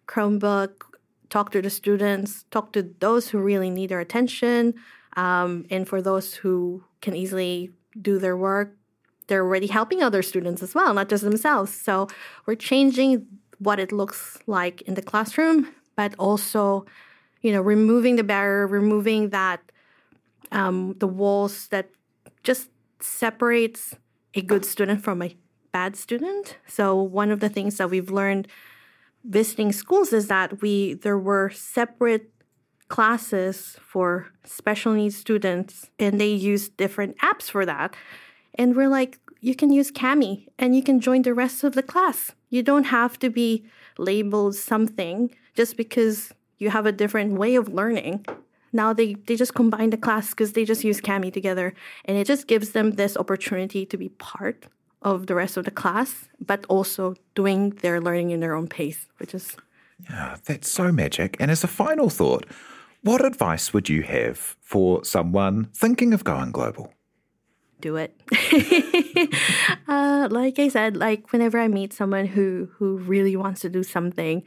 Chromebook, 0.06 0.82
talk 1.28 1.50
to 1.50 1.60
the 1.60 1.70
students, 1.70 2.44
talk 2.52 2.72
to 2.72 2.82
those 3.00 3.28
who 3.28 3.38
really 3.38 3.70
need 3.70 3.88
their 3.88 4.00
attention, 4.00 4.74
um, 5.16 5.66
and 5.70 5.88
for 5.88 6.00
those 6.00 6.34
who 6.34 6.84
can 7.00 7.16
easily 7.16 7.70
do 8.00 8.18
their 8.18 8.36
work, 8.36 8.76
they're 9.26 9.42
already 9.42 9.66
helping 9.66 10.02
other 10.02 10.22
students 10.22 10.62
as 10.62 10.74
well, 10.74 10.94
not 10.94 11.08
just 11.08 11.24
themselves. 11.24 11.72
So 11.74 12.06
we're 12.44 12.54
changing 12.54 13.26
what 13.58 13.80
it 13.80 13.90
looks 13.90 14.38
like 14.46 14.82
in 14.82 14.94
the 14.94 15.02
classroom, 15.02 15.72
but 15.96 16.14
also, 16.18 16.84
you 17.40 17.50
know, 17.52 17.62
removing 17.62 18.16
the 18.16 18.24
barrier, 18.24 18.66
removing 18.66 19.30
that 19.30 19.60
um, 20.56 20.96
the 20.98 21.06
walls 21.06 21.68
that 21.68 21.90
just 22.42 22.70
separates 23.00 23.94
a 24.34 24.40
good 24.40 24.64
student 24.64 25.04
from 25.04 25.20
a 25.20 25.36
bad 25.70 25.94
student. 25.94 26.56
So 26.66 26.96
one 27.00 27.30
of 27.30 27.40
the 27.40 27.50
things 27.50 27.76
that 27.76 27.90
we've 27.90 28.10
learned 28.10 28.48
visiting 29.22 29.70
schools 29.70 30.12
is 30.12 30.28
that 30.28 30.62
we 30.62 30.94
there 30.94 31.18
were 31.18 31.50
separate 31.50 32.30
classes 32.88 33.76
for 33.82 34.28
special 34.44 34.94
needs 34.94 35.16
students 35.16 35.90
and 35.98 36.18
they 36.20 36.32
used 36.32 36.76
different 36.76 37.18
apps 37.18 37.50
for 37.50 37.66
that. 37.66 37.94
And 38.54 38.74
we're 38.74 38.88
like, 38.88 39.18
you 39.40 39.54
can 39.54 39.70
use 39.70 39.90
Kami 39.90 40.48
and 40.58 40.74
you 40.74 40.82
can 40.82 41.00
join 41.00 41.22
the 41.22 41.34
rest 41.34 41.64
of 41.64 41.74
the 41.74 41.82
class. 41.82 42.32
You 42.48 42.62
don't 42.62 42.84
have 42.84 43.18
to 43.18 43.28
be 43.28 43.66
labeled 43.98 44.54
something 44.54 45.34
just 45.54 45.76
because 45.76 46.32
you 46.56 46.70
have 46.70 46.86
a 46.86 46.92
different 46.92 47.32
way 47.34 47.56
of 47.56 47.68
learning. 47.68 48.24
Now 48.72 48.92
they, 48.92 49.14
they 49.14 49.36
just 49.36 49.54
combine 49.54 49.90
the 49.90 49.96
class 49.96 50.30
because 50.30 50.52
they 50.52 50.64
just 50.64 50.84
use 50.84 51.00
Kami 51.00 51.30
together. 51.30 51.74
And 52.04 52.16
it 52.16 52.26
just 52.26 52.46
gives 52.46 52.70
them 52.70 52.92
this 52.92 53.16
opportunity 53.16 53.86
to 53.86 53.96
be 53.96 54.10
part 54.10 54.66
of 55.02 55.26
the 55.26 55.34
rest 55.34 55.56
of 55.56 55.64
the 55.64 55.70
class, 55.70 56.28
but 56.40 56.64
also 56.68 57.14
doing 57.34 57.70
their 57.70 58.00
learning 58.00 58.30
in 58.30 58.40
their 58.40 58.54
own 58.54 58.66
pace, 58.68 59.06
which 59.18 59.34
is 59.34 59.56
yeah, 60.10 60.36
that's 60.44 60.68
so 60.68 60.92
magic. 60.92 61.36
And 61.40 61.50
as 61.50 61.64
a 61.64 61.68
final 61.68 62.10
thought, 62.10 62.44
what 63.02 63.24
advice 63.24 63.72
would 63.72 63.88
you 63.88 64.02
have 64.02 64.56
for 64.60 65.04
someone 65.04 65.70
thinking 65.72 66.12
of 66.12 66.22
going 66.22 66.50
global? 66.50 66.92
do 67.80 67.96
it. 67.96 68.14
uh, 69.88 70.28
like 70.30 70.58
I 70.58 70.68
said, 70.68 70.96
like 70.96 71.32
whenever 71.32 71.58
I 71.58 71.68
meet 71.68 71.92
someone 71.92 72.26
who 72.26 72.68
who 72.76 72.98
really 72.98 73.36
wants 73.36 73.60
to 73.62 73.68
do 73.68 73.82
something, 73.82 74.42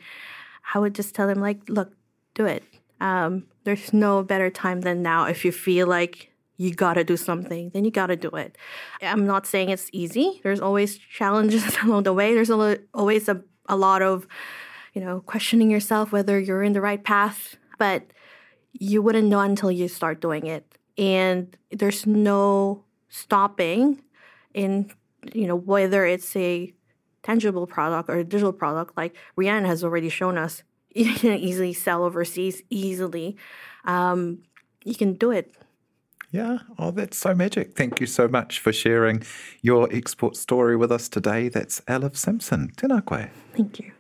I 0.74 0.80
would 0.80 0.96
just 0.96 1.16
tell 1.16 1.28
them 1.28 1.40
like, 1.40 1.62
look, 1.68 1.94
do 2.34 2.46
it. 2.46 2.64
Um, 3.00 3.46
there's 3.70 3.94
no 3.94 4.24
better 4.24 4.50
time 4.50 4.82
than 4.82 5.04
now. 5.04 5.26
If 5.26 5.46
you 5.46 5.52
feel 5.52 5.86
like 5.86 6.32
you 6.58 6.74
gotta 6.74 7.04
do 7.04 7.16
something, 7.16 7.70
then 7.70 7.86
you 7.86 7.92
gotta 7.92 8.16
do 8.16 8.30
it. 8.30 8.58
I'm 9.04 9.28
not 9.28 9.46
saying 9.46 9.70
it's 9.70 9.90
easy. 9.94 10.40
There's 10.42 10.60
always 10.60 10.98
challenges 10.98 11.78
along 11.84 12.04
the 12.04 12.14
way. 12.14 12.34
There's 12.34 12.50
a 12.50 12.56
lo- 12.56 12.78
always 12.96 13.30
a, 13.30 13.44
a 13.68 13.76
lot 13.76 14.02
of, 14.02 14.28
you 14.96 15.02
know, 15.02 15.22
questioning 15.22 15.70
yourself 15.70 16.12
whether 16.12 16.40
you're 16.40 16.64
in 16.64 16.74
the 16.74 16.82
right 16.82 17.04
path. 17.04 17.58
But 17.78 18.02
you 18.74 19.04
wouldn't 19.04 19.28
know 19.28 19.42
until 19.42 19.72
you 19.72 19.88
start 19.88 20.20
doing 20.20 20.48
it. 20.48 20.66
And 20.98 21.56
there's 21.70 22.08
no 22.08 22.84
stopping 23.10 24.02
in 24.56 24.92
you 25.34 25.46
know 25.46 25.56
whether 25.56 26.06
it's 26.06 26.36
a 26.36 26.74
tangible 27.22 27.68
product 27.68 28.10
or 28.10 28.16
a 28.16 28.24
digital 28.24 28.54
product 28.54 28.96
like 28.98 29.16
Rihanna 29.38 29.66
has 29.66 29.84
already 29.84 30.10
shown 30.10 30.38
us 30.38 30.64
you 30.96 31.14
can 31.14 31.38
easily 31.38 31.74
sell 31.74 32.04
overseas 32.04 32.62
easily 32.70 33.38
um, 33.86 34.40
you 34.84 34.96
can 34.96 35.14
do 35.14 35.32
it 35.32 35.56
Yeah, 36.32 36.60
oh, 36.78 36.92
that's 36.92 37.18
so 37.18 37.34
magic. 37.34 37.76
Thank 37.76 38.00
you 38.00 38.06
so 38.06 38.28
much 38.28 38.60
for 38.60 38.72
sharing 38.72 39.24
your 39.64 39.90
export 39.92 40.36
story 40.36 40.76
with 40.78 40.92
us 40.92 41.10
today. 41.10 41.50
That's 41.50 41.82
Olive 41.88 42.16
Simpson. 42.16 42.72
Tēnā 42.78 43.04
koe. 43.04 43.30
thank 43.56 43.80
you 43.80 43.92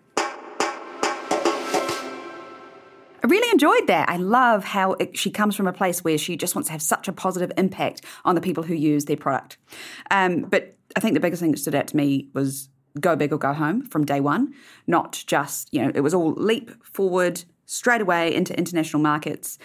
I 3.21 3.27
really 3.27 3.51
enjoyed 3.51 3.87
that. 3.87 4.09
I 4.09 4.17
love 4.17 4.63
how 4.63 4.93
it, 4.93 5.17
she 5.17 5.29
comes 5.29 5.55
from 5.55 5.67
a 5.67 5.73
place 5.73 6.03
where 6.03 6.17
she 6.17 6.37
just 6.37 6.55
wants 6.55 6.67
to 6.67 6.71
have 6.71 6.81
such 6.81 7.07
a 7.07 7.11
positive 7.11 7.51
impact 7.57 8.01
on 8.23 8.35
the 8.35 8.41
people 8.41 8.63
who 8.63 8.73
use 8.73 9.05
their 9.05 9.17
product. 9.17 9.57
Um, 10.09 10.41
but 10.41 10.77
I 10.95 10.99
think 10.99 11.15
the 11.15 11.19
biggest 11.19 11.41
thing 11.41 11.51
that 11.51 11.57
stood 11.57 11.75
out 11.75 11.87
to 11.87 11.97
me 11.97 12.29
was 12.33 12.69
go 12.99 13.15
big 13.15 13.33
or 13.33 13.37
go 13.37 13.53
home 13.53 13.81
from 13.83 14.05
day 14.05 14.19
one, 14.19 14.53
not 14.87 15.23
just, 15.27 15.73
you 15.73 15.81
know, 15.81 15.91
it 15.93 16.01
was 16.01 16.13
all 16.13 16.31
leap 16.33 16.71
forward 16.83 17.43
straight 17.65 18.01
away 18.01 18.33
into 18.33 18.57
international 18.57 19.01
markets. 19.01 19.57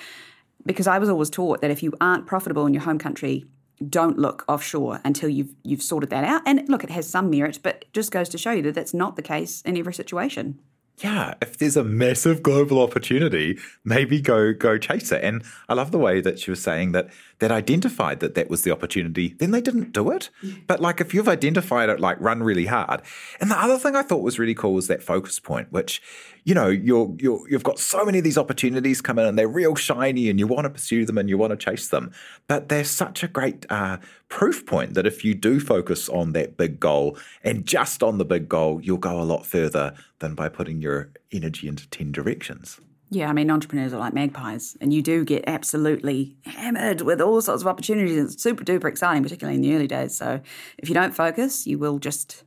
Because 0.67 0.87
I 0.87 0.99
was 0.99 1.09
always 1.09 1.31
taught 1.31 1.61
that 1.61 1.71
if 1.71 1.83
you 1.83 1.93
aren't 2.01 2.27
profitable 2.27 2.67
in 2.67 2.73
your 2.73 2.83
home 2.83 2.99
country, 2.99 3.45
don't 3.89 4.19
look 4.19 4.45
offshore 4.49 5.01
until 5.05 5.29
you've 5.29 5.53
you've 5.63 5.83
sorted 5.83 6.11
that 6.11 6.25
out. 6.25 6.43
And 6.47 6.67
look, 6.69 6.85
it 6.85 6.91
has 6.91 7.09
some 7.09 7.29
merit, 7.29 7.59
but 7.63 7.85
just 7.93 8.11
goes 8.13 8.29
to 8.31 8.39
show 8.39 8.53
you 8.53 8.63
that 8.63 8.75
that's 8.75 8.95
not 8.95 9.17
the 9.17 9.23
case 9.23 9.61
in 9.63 9.77
every 9.77 9.93
situation. 9.93 10.59
yeah, 11.03 11.35
if 11.43 11.59
there's 11.59 11.77
a 11.77 11.83
massive 11.85 12.43
global 12.43 12.81
opportunity, 12.81 13.59
maybe 13.85 14.21
go 14.21 14.53
go 14.53 14.79
chase 14.79 15.11
it. 15.11 15.25
And 15.25 15.43
I 15.69 15.75
love 15.75 15.91
the 15.91 15.99
way 15.99 16.21
that 16.21 16.39
she 16.39 16.51
was 16.51 16.63
saying 16.63 16.93
that 16.93 17.09
that 17.45 17.53
identified 17.53 18.21
that 18.21 18.35
that 18.35 18.49
was 18.49 18.63
the 18.63 18.71
opportunity, 18.71 19.35
then 19.39 19.51
they 19.51 19.61
didn't 19.61 19.93
do 19.93 20.11
it. 20.11 20.31
But 20.67 20.81
like 20.81 20.99
if 20.99 21.13
you've 21.13 21.29
identified 21.29 21.91
it, 21.91 22.01
like 22.01 22.19
run 22.19 22.43
really 22.43 22.65
hard. 22.65 23.03
And 23.39 23.51
the 23.51 23.63
other 23.63 23.77
thing 23.77 23.95
I 23.95 24.01
thought 24.01 24.23
was 24.23 24.39
really 24.39 24.55
cool 24.55 24.73
was 24.73 24.87
that 24.87 25.03
focus 25.03 25.39
point, 25.39 25.71
which 25.71 26.01
you 26.45 26.55
know 26.55 26.69
you're 26.69 27.15
you're 27.19 27.47
you've 27.47 27.63
got 27.63 27.79
so 27.79 28.03
many 28.03 28.17
of 28.17 28.25
these 28.25 28.39
opportunities 28.39 29.03
come 29.03 29.19
in 29.19 29.27
and 29.27 29.39
they're 29.39 29.47
real 29.47 29.75
shiny 29.75 30.31
and 30.31 30.39
you 30.39 30.47
want 30.47 30.65
to 30.65 30.71
pursue 30.71 31.05
them 31.05 31.19
and 31.19 31.29
you 31.29 31.37
want 31.37 31.51
to 31.51 31.57
chase 31.59 31.89
them. 31.89 32.13
But 32.49 32.71
they're 32.71 32.83
such 32.83 33.23
a 33.23 33.29
great 33.29 33.67
uh, 33.69 33.99
proof 34.31 34.65
point 34.65 34.95
that 34.95 35.07
if 35.07 35.23
you 35.23 35.35
do 35.35 35.61
focus 35.61 36.09
on 36.09 36.33
that 36.33 36.57
big 36.57 36.81
goal 36.81 37.19
and 37.43 37.67
just 37.67 38.03
on 38.03 38.17
the 38.17 38.25
big 38.25 38.49
goal, 38.49 38.81
you'll 38.83 38.97
go 38.97 39.21
a 39.21 39.23
lot 39.23 39.45
further 39.45 39.93
than 40.21 40.35
by 40.35 40.49
putting 40.49 40.81
your 40.81 41.11
energy 41.31 41.69
into 41.69 41.87
10 41.91 42.11
directions. 42.11 42.81
Yeah, 43.15 43.31
I 43.31 43.33
mean, 43.33 43.49
entrepreneurs 43.49 43.93
are 43.93 44.01
like 44.01 44.13
magpies, 44.13 44.77
and 44.81 44.93
you 44.93 45.01
do 45.01 45.25
get 45.25 45.45
absolutely 45.47 46.37
hammered 46.45 47.03
with 47.03 47.21
all 47.21 47.41
sorts 47.41 47.63
of 47.63 47.69
opportunities. 47.69 48.17
It's 48.17 48.43
super 48.43 48.65
duper 48.65 48.87
exciting, 48.87 49.23
particularly 49.23 49.55
in 49.55 49.63
the 49.63 49.73
early 49.73 49.87
days. 49.87 50.17
So, 50.17 50.41
if 50.79 50.89
you 50.89 50.97
don't 50.97 51.15
focus, 51.15 51.65
you 51.65 51.79
will 51.79 52.01
just 52.01 52.43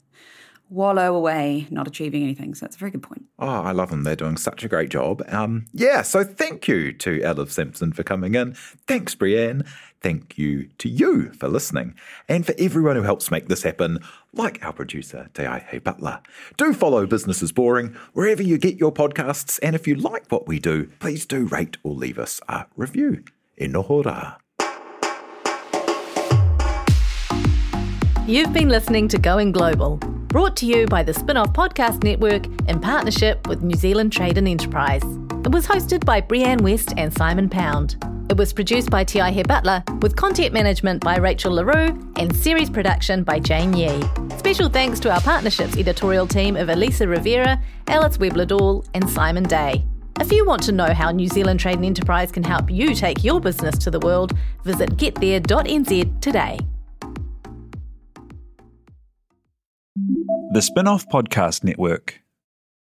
wallow 0.69 1.15
away, 1.15 1.67
not 1.69 1.87
achieving 1.87 2.21
anything. 2.21 2.53
So, 2.53 2.65
that's 2.65 2.75
a 2.75 2.79
very 2.79 2.91
good 2.91 3.01
point. 3.01 3.23
Oh, 3.39 3.47
I 3.47 3.71
love 3.71 3.91
them. 3.91 4.03
They're 4.03 4.17
doing 4.17 4.35
such 4.35 4.65
a 4.65 4.67
great 4.67 4.89
job. 4.89 5.23
Um, 5.29 5.67
yeah, 5.71 6.01
so 6.01 6.25
thank 6.25 6.67
you 6.67 6.91
to 6.91 7.23
Olive 7.23 7.51
Simpson 7.51 7.93
for 7.93 8.03
coming 8.03 8.35
in. 8.35 8.53
Thanks, 8.87 9.15
Brianne. 9.15 9.65
Thank 10.01 10.37
you 10.37 10.69
to 10.77 10.89
you 10.89 11.31
for 11.33 11.47
listening 11.47 11.95
and 12.29 12.45
for 12.45 12.53
everyone 12.57 12.95
who 12.95 13.01
helps 13.01 13.31
make 13.31 13.47
this 13.47 13.63
happen, 13.63 13.99
like 14.33 14.63
our 14.63 14.73
producer, 14.73 15.29
Te 15.33 15.43
Aihe 15.43 15.83
Butler. 15.83 16.21
Do 16.55 16.73
follow 16.73 17.05
Business 17.05 17.41
is 17.41 17.51
Boring 17.51 17.95
wherever 18.13 18.43
you 18.43 18.57
get 18.57 18.77
your 18.77 18.93
podcasts, 18.93 19.59
and 19.63 19.75
if 19.75 19.87
you 19.87 19.95
like 19.95 20.31
what 20.31 20.47
we 20.47 20.59
do, 20.59 20.89
please 20.99 21.25
do 21.25 21.45
rate 21.45 21.77
or 21.83 21.93
leave 21.93 22.19
us 22.19 22.39
a 22.47 22.65
review. 22.75 23.23
E 23.59 23.67
noho. 23.67 24.37
You've 28.27 28.53
been 28.53 28.69
listening 28.69 29.07
to 29.07 29.17
Going 29.17 29.51
Global, 29.51 29.97
brought 30.27 30.55
to 30.57 30.65
you 30.65 30.85
by 30.85 31.01
the 31.01 31.13
Spinoff 31.13 31.53
Podcast 31.53 32.03
Network 32.03 32.45
in 32.69 32.79
partnership 32.79 33.47
with 33.47 33.63
New 33.63 33.77
Zealand 33.77 34.11
Trade 34.11 34.37
and 34.37 34.47
Enterprise. 34.47 35.03
It 35.47 35.53
was 35.53 35.65
hosted 35.65 36.03
by 36.03 36.19
Brianne 36.19 36.59
West 36.59 36.93
and 36.97 37.15
Simon 37.15 37.47
Pound. 37.47 37.95
It 38.29 38.35
was 38.35 38.51
produced 38.51 38.89
by 38.89 39.05
Te 39.05 39.19
Aihe 39.19 39.47
Butler, 39.47 39.81
with 40.01 40.17
content 40.17 40.53
management 40.53 41.01
by 41.01 41.15
Rachel 41.15 41.53
LaRue 41.53 41.97
and 42.17 42.35
series 42.35 42.69
production 42.69 43.23
by 43.23 43.39
Jane 43.39 43.71
Yee. 43.71 44.01
Special 44.37 44.67
thanks 44.67 44.99
to 44.99 45.09
our 45.09 45.21
partnerships 45.21 45.77
editorial 45.77 46.27
team 46.27 46.57
of 46.57 46.67
Elisa 46.67 47.07
Rivera, 47.07 47.63
Alice 47.87 48.17
Webler-Dahl, 48.17 48.83
and 48.93 49.09
Simon 49.09 49.43
Day. 49.43 49.85
If 50.19 50.33
you 50.33 50.45
want 50.45 50.63
to 50.63 50.73
know 50.73 50.93
how 50.93 51.11
New 51.11 51.29
Zealand 51.29 51.61
Trade 51.61 51.77
and 51.77 51.85
Enterprise 51.85 52.29
can 52.29 52.43
help 52.43 52.69
you 52.69 52.93
take 52.93 53.23
your 53.23 53.39
business 53.39 53.77
to 53.77 53.89
the 53.89 53.99
world, 53.99 54.37
visit 54.65 54.97
getthere.nz 54.97 56.21
today. 56.21 56.59
The 60.51 60.59
Spinoff 60.59 61.05
Podcast 61.09 61.63
Network. 61.63 62.21